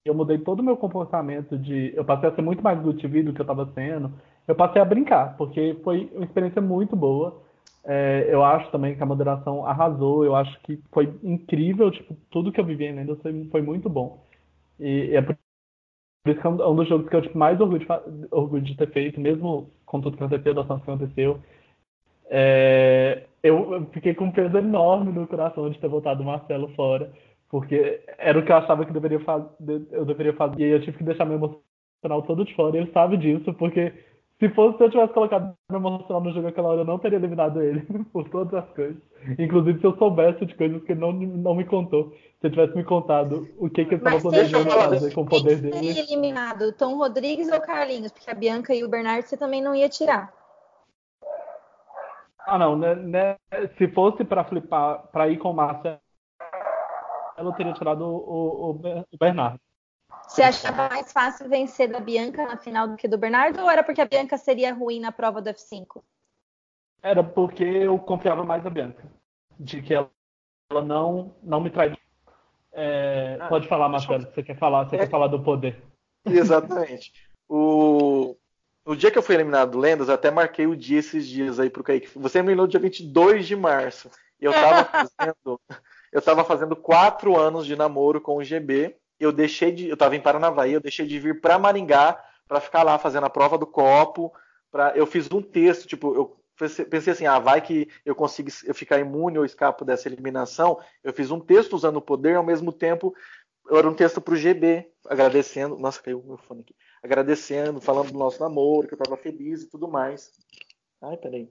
eu 0.05 0.15
mudei 0.15 0.39
todo 0.39 0.61
o 0.61 0.63
meu 0.63 0.77
comportamento 0.77 1.59
de. 1.59 1.93
Eu 1.95 2.05
passei 2.05 2.29
a 2.29 2.35
ser 2.35 2.43
muito 2.43 2.63
mais 2.63 2.81
TV 2.97 3.23
do 3.23 3.33
que 3.33 3.41
eu 3.41 3.45
estava 3.45 3.71
sendo. 3.75 4.13
Eu 4.49 4.55
passei 4.55 4.81
a 4.81 4.85
brincar, 4.85 5.37
porque 5.37 5.77
foi 5.85 6.11
uma 6.15 6.25
experiência 6.25 6.61
muito 6.61 6.97
boa. 6.97 7.43
É, 7.85 8.27
eu 8.29 8.45
acho 8.45 8.71
também 8.71 8.95
que 8.95 9.03
a 9.03 9.07
moderação 9.07 9.65
arrasou, 9.67 10.25
eu 10.25 10.35
acho 10.37 10.61
que 10.63 10.79
foi 10.93 11.13
incrível, 11.23 11.91
tipo, 11.91 12.15
tudo 12.31 12.53
que 12.53 12.61
eu 12.61 12.65
vivi 12.65 12.87
ainda 12.87 13.17
foi, 13.17 13.49
foi 13.51 13.63
muito 13.63 13.89
bom. 13.89 14.25
E, 14.79 15.11
e, 15.11 15.17
é 15.17 15.23
por 15.23 15.37
isso 16.27 16.41
que 16.41 16.47
é 16.47 16.51
um, 16.51 16.73
é 16.73 16.75
dos 16.77 16.89
jogos 16.89 17.09
que 17.09 17.17
eu 17.17 17.23
tipo, 17.23 17.39
mais 17.39 17.61
orgulho 17.61 17.81
de, 17.81 17.87
orgulho 18.31 18.63
de, 18.63 18.77
ter 18.77 18.91
feito, 18.93 19.21
mesmo 19.21 19.71
com 19.87 20.01
tudo 20.01 20.17
que 20.17 20.25
aconteceu, 20.25 20.55
da 20.55 20.65
que 20.65 20.73
aconteceu. 20.73 21.41
É, 22.29 23.25
eu, 23.43 23.73
eu, 23.73 23.87
fiquei 23.87 24.15
com 24.15 24.27
um 24.27 24.33
peso 24.33 24.57
enorme 24.59 25.13
no 25.13 25.27
coração 25.27 25.71
de 25.71 25.79
ter 25.79 25.89
voltado 25.89 26.23
o 26.23 26.27
Marcelo 26.27 26.69
fora, 26.75 27.11
porque 27.51 28.03
era 28.17 28.39
o 28.39 28.45
que 28.45 28.53
eu 28.53 28.57
achava 28.57 28.87
que 28.87 28.93
deveria 28.93 29.21
eu 29.91 30.05
deveria 30.05 30.33
fazer, 30.35 30.61
e 30.61 30.71
eu 30.71 30.81
tive 30.81 30.99
que 30.99 31.05
deixar 31.05 31.25
meu 31.25 31.37
emocional 31.37 32.23
todo 32.23 32.45
de 32.45 32.55
fora, 32.55 32.77
e 32.77 32.81
ele 32.81 32.93
sabe 32.93 33.17
disso, 33.17 33.53
porque 33.55 33.93
se 34.41 34.49
fosse 34.51 34.79
se 34.79 34.85
eu 34.85 34.91
tivesse 34.91 35.13
colocado 35.13 35.55
meu 35.69 35.79
emocional 35.79 36.23
no 36.23 36.33
jogo 36.33 36.49
aquela 36.49 36.71
hora, 36.71 36.81
eu 36.81 36.87
não 36.87 36.99
teria 36.99 37.19
eliminado 37.19 37.61
ele 37.61 37.81
por 38.11 38.27
todas 38.31 38.55
as 38.55 38.71
coisas. 38.71 38.97
Inclusive 39.39 39.79
se 39.79 39.85
eu 39.85 39.95
soubesse 39.99 40.47
de 40.47 40.55
coisas 40.55 40.83
que 40.85 40.93
ele 40.93 41.01
não, 41.01 41.13
não 41.13 41.55
me 41.55 41.67
contou. 41.67 42.11
Se 42.41 42.47
eu 42.47 42.51
tivesse 42.51 42.75
me 42.75 42.83
contado 42.83 43.47
o 43.59 43.69
que, 43.69 43.85
que 43.85 43.95
ele 43.95 44.01
estava 44.01 44.19
planejando 44.19 44.71
fazer 44.71 45.13
com 45.13 45.21
o 45.21 45.27
poder 45.27 45.61
dele. 45.61 45.93
Seria 45.93 46.03
eliminado 46.05 46.73
Tom 46.73 46.97
Rodrigues 46.97 47.53
ou 47.53 47.61
Carlinhos? 47.61 48.13
Porque 48.13 48.31
a 48.31 48.35
Bianca 48.35 48.75
e 48.75 48.83
o 48.83 48.89
Bernardo 48.89 49.27
você 49.27 49.37
também 49.37 49.63
não 49.63 49.75
ia 49.75 49.91
tirar. 49.91 50.33
Ah, 52.47 52.59
não. 52.59 52.79
Né, 52.79 52.95
né, 52.95 53.37
se 53.77 53.89
fosse 53.89 54.25
para 54.25 54.45
flipar, 54.45 55.07
para 55.13 55.29
ir 55.29 55.37
com 55.37 55.51
o 55.51 55.55
Márcia, 55.55 56.01
eu 57.47 57.53
teria 57.53 57.73
tirado 57.73 58.05
o, 58.05 58.71
o, 58.71 59.05
o 59.13 59.19
Bernardo. 59.19 59.61
Você 60.27 60.43
achava 60.43 60.89
mais 60.89 61.13
fácil 61.13 61.49
vencer 61.49 61.91
da 61.91 61.99
Bianca 61.99 62.47
na 62.47 62.57
final 62.57 62.87
do 62.87 62.97
que 62.97 63.09
do 63.09 63.19
Bernardo 63.19 63.61
ou 63.61 63.71
era 63.71 63.83
porque 63.83 64.01
a 64.01 64.07
Bianca 64.07 64.39
seria 64.39 64.73
ruim 64.73 65.01
na 65.01 65.11
prova 65.11 65.43
do 65.43 65.51
F5? 65.51 66.03
Era 67.03 67.25
porque 67.25 67.65
eu 67.65 67.99
confiava 67.99 68.45
mais 68.45 68.63
na 68.63 68.71
Bianca. 68.71 69.11
De 69.59 69.83
que 69.83 69.95
ela, 69.95 70.11
ela 70.71 70.83
não, 70.83 71.35
não 71.43 71.61
me 71.61 71.71
trai. 71.71 71.97
É, 72.73 73.39
ah, 73.41 73.49
pode 73.49 73.67
falar, 73.67 73.89
Marcelo, 73.89 74.23
você 74.23 74.43
quer 74.43 74.57
falar, 74.57 74.89
você 74.89 74.97
é, 74.97 74.99
quer 75.01 75.11
falar 75.11 75.27
do 75.27 75.43
poder. 75.43 75.83
Exatamente. 76.25 77.13
o, 77.49 78.37
o 78.85 78.95
dia 78.95 79.11
que 79.11 79.19
eu 79.19 79.23
fui 79.23 79.35
eliminado 79.35 79.73
do 79.73 79.79
Lendas, 79.79 80.09
eu 80.09 80.15
até 80.15 80.31
marquei 80.31 80.67
o 80.67 80.77
dia 80.77 81.01
esses 81.01 81.27
dias 81.27 81.59
aí 81.59 81.69
pro 81.69 81.83
Kaique. 81.83 82.19
Você 82.19 82.39
eliminou 82.39 82.67
dia 82.67 82.79
22 82.79 83.47
de 83.47 83.57
março. 83.57 84.11
E 84.41 84.45
eu 84.45 84.53
tava 84.53 84.85
fazendo, 85.19 85.61
eu 86.13 86.23
tava 86.23 86.45
fazendo 86.45 86.77
quatro 86.77 87.39
anos 87.39 87.67
de 87.67 87.77
namoro 87.77 88.21
com 88.21 88.37
o 88.37 88.45
GB 88.45 89.01
eu 89.21 89.31
deixei 89.31 89.71
de. 89.71 89.87
Eu 89.87 89.95
estava 89.95 90.17
em 90.17 90.21
Paranavaí, 90.21 90.73
eu 90.73 90.81
deixei 90.81 91.07
de 91.07 91.19
vir 91.19 91.41
para 91.41 91.59
Maringá 91.59 92.19
para 92.49 92.61
ficar 92.61 92.83
lá 92.83 92.99
fazendo 92.99 93.27
a 93.27 93.31
prova 93.31 93.59
do 93.59 93.67
copo. 93.67 94.33
Pra, 94.73 94.97
eu 94.97 95.07
fiz 95.07 95.31
um 95.31 95.43
texto, 95.43 95.87
tipo, 95.87 96.15
eu 96.15 96.41
pensei 96.57 97.13
assim, 97.13 97.27
ah, 97.27 97.39
vai 97.39 97.61
que 97.61 97.89
eu 98.05 98.15
consigo 98.15 98.51
ficar 98.75 98.99
imune 98.99 99.39
ou 99.39 99.45
escapo 99.45 99.85
dessa 99.85 100.09
eliminação. 100.09 100.81
Eu 101.05 101.13
fiz 101.13 101.31
um 101.31 101.39
texto 101.39 101.75
usando 101.75 101.97
o 101.97 102.03
poder, 102.03 102.37
ao 102.37 102.45
mesmo 102.45 102.73
tempo, 102.73 103.15
era 103.71 103.89
um 103.89 103.95
texto 103.95 104.21
para 104.21 104.35
o 104.35 104.37
GB, 104.37 104.91
agradecendo. 105.07 105.77
Nossa, 105.77 106.03
caiu 106.03 106.21
o 106.21 106.27
meu 106.27 106.39
fone 106.39 106.63
aqui. 106.63 106.75
Agradecendo, 107.03 107.81
falando 107.81 108.13
do 108.13 108.19
nosso 108.19 108.41
namoro, 108.41 108.89
que 108.89 108.95
eu 108.95 108.99
estava 108.99 109.17
feliz 109.21 109.63
e 109.63 109.69
tudo 109.69 109.87
mais. 109.87 110.31
Ai, 111.03 111.17
peraí. 111.17 111.51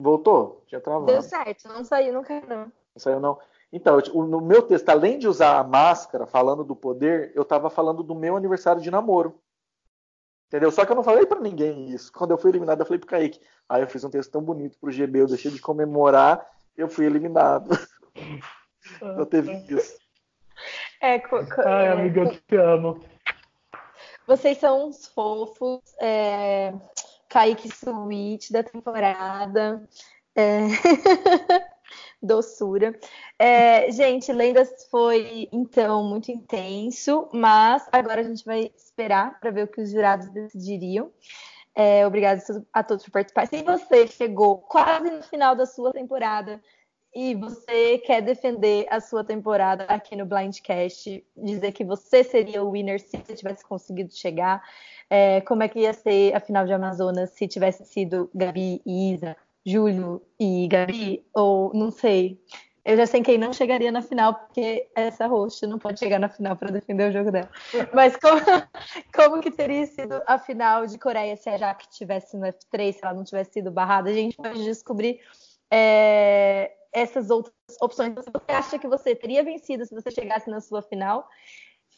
Voltou? 0.00 0.64
Já 0.66 0.80
travado. 0.80 1.12
Deu 1.12 1.20
certo, 1.20 1.68
não 1.68 1.84
saiu, 1.84 2.14
não 2.14 2.24
caiu, 2.24 2.42
não. 2.48 2.64
Não 2.64 2.72
saiu, 2.96 3.20
não. 3.20 3.38
Então, 3.70 3.98
no 3.98 4.40
meu 4.40 4.62
texto, 4.62 4.88
além 4.88 5.18
de 5.18 5.28
usar 5.28 5.58
a 5.58 5.64
máscara 5.64 6.26
falando 6.26 6.64
do 6.64 6.74
poder, 6.74 7.32
eu 7.34 7.42
estava 7.42 7.68
falando 7.68 8.02
do 8.02 8.14
meu 8.14 8.34
aniversário 8.34 8.80
de 8.80 8.90
namoro. 8.90 9.38
Entendeu? 10.48 10.72
Só 10.72 10.84
que 10.84 10.90
eu 10.90 10.96
não 10.96 11.04
falei 11.04 11.26
para 11.26 11.38
ninguém 11.38 11.90
isso. 11.90 12.10
Quando 12.12 12.30
eu 12.30 12.38
fui 12.38 12.50
eliminado, 12.50 12.80
eu 12.80 12.86
falei 12.86 12.98
pro 12.98 13.08
Kaique. 13.08 13.40
Aí 13.68 13.82
eu 13.82 13.86
fiz 13.86 14.02
um 14.02 14.10
texto 14.10 14.32
tão 14.32 14.42
bonito 14.42 14.78
pro 14.80 14.90
GB, 14.90 15.20
eu 15.20 15.26
deixei 15.28 15.50
de 15.50 15.60
comemorar, 15.60 16.44
eu 16.76 16.88
fui 16.88 17.04
eliminado. 17.04 17.70
não 19.02 19.26
teve 19.26 19.52
isso. 19.68 19.98
É, 21.00 21.18
co, 21.20 21.46
co, 21.46 21.60
Ai, 21.60 21.86
é, 21.86 21.92
amiga, 21.92 22.22
eu 22.22 22.30
te 22.30 22.56
amo. 22.56 23.00
Vocês 24.26 24.58
são 24.58 24.88
uns 24.88 25.06
fofos. 25.06 25.80
É... 26.00 26.72
Kaique 27.30 27.68
Sweet 27.68 28.52
da 28.52 28.62
temporada. 28.62 29.88
É... 30.34 30.66
Doçura. 32.22 32.98
É, 33.38 33.90
gente, 33.90 34.30
Lendas 34.30 34.86
foi 34.90 35.48
então 35.50 36.04
muito 36.04 36.30
intenso, 36.30 37.28
mas 37.32 37.88
agora 37.90 38.20
a 38.20 38.24
gente 38.24 38.44
vai 38.44 38.70
esperar 38.76 39.40
para 39.40 39.50
ver 39.50 39.64
o 39.64 39.68
que 39.68 39.80
os 39.80 39.90
jurados 39.90 40.28
decidiriam. 40.28 41.10
É, 41.74 42.06
obrigada 42.06 42.42
a 42.72 42.82
todos 42.82 43.04
por 43.04 43.12
participar. 43.12 43.46
Se 43.46 43.62
você 43.62 44.06
chegou 44.06 44.58
quase 44.58 45.10
no 45.10 45.22
final 45.22 45.56
da 45.56 45.64
sua 45.64 45.92
temporada 45.92 46.60
e 47.14 47.34
você 47.34 47.98
quer 47.98 48.20
defender 48.20 48.86
a 48.90 49.00
sua 49.00 49.24
temporada 49.24 49.84
aqui 49.84 50.14
no 50.14 50.26
Blindcast, 50.26 51.24
dizer 51.36 51.72
que 51.72 51.84
você 51.84 52.22
seria 52.22 52.62
o 52.62 52.70
winner 52.70 53.00
se 53.00 53.16
você 53.16 53.34
tivesse 53.34 53.64
conseguido 53.64 54.12
chegar, 54.12 54.62
é, 55.10 55.40
como 55.40 55.64
é 55.64 55.68
que 55.68 55.80
ia 55.80 55.92
ser 55.92 56.34
a 56.34 56.40
final 56.40 56.64
de 56.64 56.72
Amazonas 56.72 57.30
se 57.30 57.48
tivesse 57.48 57.84
sido 57.84 58.30
Gabi 58.32 58.80
e 58.86 59.12
Isa, 59.12 59.36
Júlio 59.66 60.22
e 60.38 60.68
Gabi, 60.68 61.26
ou 61.34 61.74
não 61.74 61.90
sei. 61.90 62.40
Eu 62.82 62.96
já 62.96 63.06
sei 63.06 63.22
quem 63.22 63.36
não 63.36 63.52
chegaria 63.52 63.92
na 63.92 64.00
final, 64.00 64.34
porque 64.34 64.88
essa 64.94 65.26
host 65.26 65.66
não 65.66 65.78
pode 65.78 65.98
chegar 65.98 66.18
na 66.18 66.30
final 66.30 66.56
para 66.56 66.70
defender 66.70 67.10
o 67.10 67.12
jogo 67.12 67.30
dela. 67.30 67.50
Mas 67.92 68.16
como, 68.16 68.40
como 69.14 69.42
que 69.42 69.50
teria 69.50 69.84
sido 69.84 70.22
a 70.26 70.38
final 70.38 70.86
de 70.86 70.96
Coreia 70.98 71.36
se 71.36 71.50
a 71.50 71.58
Jaque 71.58 71.90
tivesse 71.90 72.38
no 72.38 72.46
F3, 72.46 72.92
se 72.92 73.00
ela 73.02 73.12
não 73.12 73.24
tivesse 73.24 73.54
sido 73.54 73.70
barrada? 73.70 74.08
A 74.08 74.14
gente 74.14 74.36
pode 74.36 74.64
descobrir 74.64 75.20
é, 75.70 76.72
essas 76.92 77.28
outras 77.28 77.54
opções. 77.82 78.14
Você 78.14 78.52
acha 78.52 78.78
que 78.78 78.88
você 78.88 79.14
teria 79.14 79.44
vencido 79.44 79.84
se 79.84 79.94
você 79.94 80.10
chegasse 80.10 80.48
na 80.48 80.60
sua 80.60 80.80
final? 80.80 81.28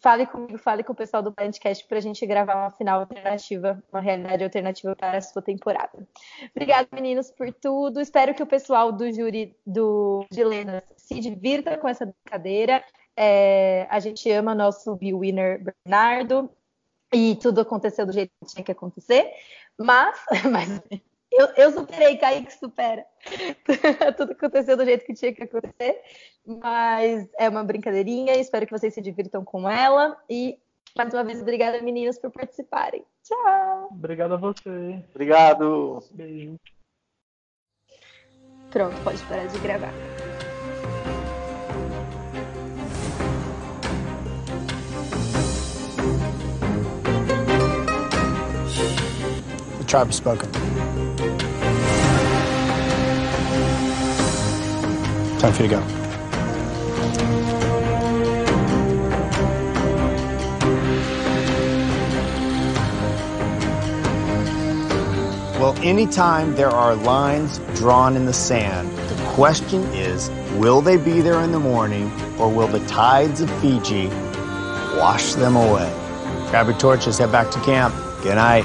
Fale 0.02 0.26
comigo, 0.26 0.58
fale 0.58 0.82
com 0.82 0.92
o 0.92 0.96
pessoal 0.96 1.22
do 1.22 1.32
podcast 1.32 1.86
para 1.86 1.98
a 1.98 2.00
gente 2.00 2.26
gravar 2.26 2.56
uma 2.56 2.70
final 2.72 3.00
alternativa, 3.00 3.82
uma 3.92 4.02
realidade 4.02 4.42
alternativa 4.42 4.96
para 4.96 5.18
a 5.18 5.22
sua 5.22 5.40
temporada. 5.40 6.06
Obrigada, 6.54 6.88
meninos, 6.92 7.30
por 7.30 7.52
tudo. 7.52 8.00
Espero 8.00 8.34
que 8.34 8.42
o 8.42 8.46
pessoal 8.46 8.90
do 8.90 9.10
júri 9.12 9.56
do 9.64 10.26
de 10.30 10.42
Lenas 10.42 10.82
se 10.96 11.20
divirta 11.20 11.78
com 11.78 11.88
essa 11.88 12.04
brincadeira. 12.04 12.84
É, 13.16 13.86
a 13.88 14.00
gente 14.00 14.28
ama 14.30 14.54
nosso 14.54 14.96
B-Winner 14.96 15.62
Bernardo 15.62 16.50
e 17.12 17.36
tudo 17.36 17.60
aconteceu 17.60 18.04
do 18.04 18.12
jeito 18.12 18.32
que 18.40 18.52
tinha 18.52 18.64
que 18.64 18.72
acontecer, 18.72 19.30
mas, 19.78 20.18
mas 20.50 20.82
eu, 21.32 21.46
eu 21.56 21.72
superei, 21.72 22.16
Kaique 22.16 22.52
supera. 22.54 23.04
tudo 24.16 24.32
aconteceu 24.32 24.76
do 24.76 24.84
jeito 24.84 25.04
que 25.04 25.14
tinha 25.14 25.32
que 25.32 25.42
acontecer, 25.42 26.00
mas 26.46 27.28
é 27.38 27.48
uma 27.48 27.64
brincadeirinha, 27.64 28.34
espero 28.36 28.66
que 28.66 28.72
vocês 28.72 28.94
se 28.94 29.00
divirtam 29.00 29.44
com 29.44 29.68
ela 29.68 30.16
e 30.28 30.58
mais 30.94 31.12
uma 31.14 31.24
vez, 31.24 31.40
obrigada, 31.40 31.80
meninas, 31.80 32.18
por 32.18 32.30
participarem. 32.30 33.02
Tchau! 33.22 33.88
Obrigado 33.90 34.34
a 34.34 34.36
você. 34.36 35.02
Obrigado. 35.10 36.02
Beijo. 36.10 36.56
Pronto, 38.70 38.94
pode 39.02 39.22
parar 39.24 39.46
de 39.46 39.58
gravar. 39.60 39.92
The 49.78 49.84
tribe 49.86 50.08
has 50.08 50.16
spoken. 50.16 50.71
Time 55.42 55.52
for 55.52 55.62
you 55.64 55.68
to 55.70 55.74
go. 55.74 55.80
Well, 65.58 65.76
anytime 65.82 66.54
there 66.54 66.70
are 66.70 66.94
lines 66.94 67.58
drawn 67.74 68.14
in 68.14 68.24
the 68.24 68.32
sand, 68.32 68.88
the 69.08 69.20
question 69.30 69.82
is 69.86 70.30
will 70.60 70.80
they 70.80 70.96
be 70.96 71.20
there 71.20 71.40
in 71.40 71.50
the 71.50 71.58
morning 71.58 72.12
or 72.38 72.48
will 72.48 72.68
the 72.68 72.86
tides 72.86 73.40
of 73.40 73.50
Fiji 73.60 74.06
wash 74.96 75.34
them 75.34 75.56
away? 75.56 75.92
Grab 76.50 76.68
your 76.68 76.78
torches, 76.78 77.18
head 77.18 77.32
back 77.32 77.50
to 77.50 77.58
camp. 77.62 77.92
Good 78.22 78.36
night. 78.36 78.64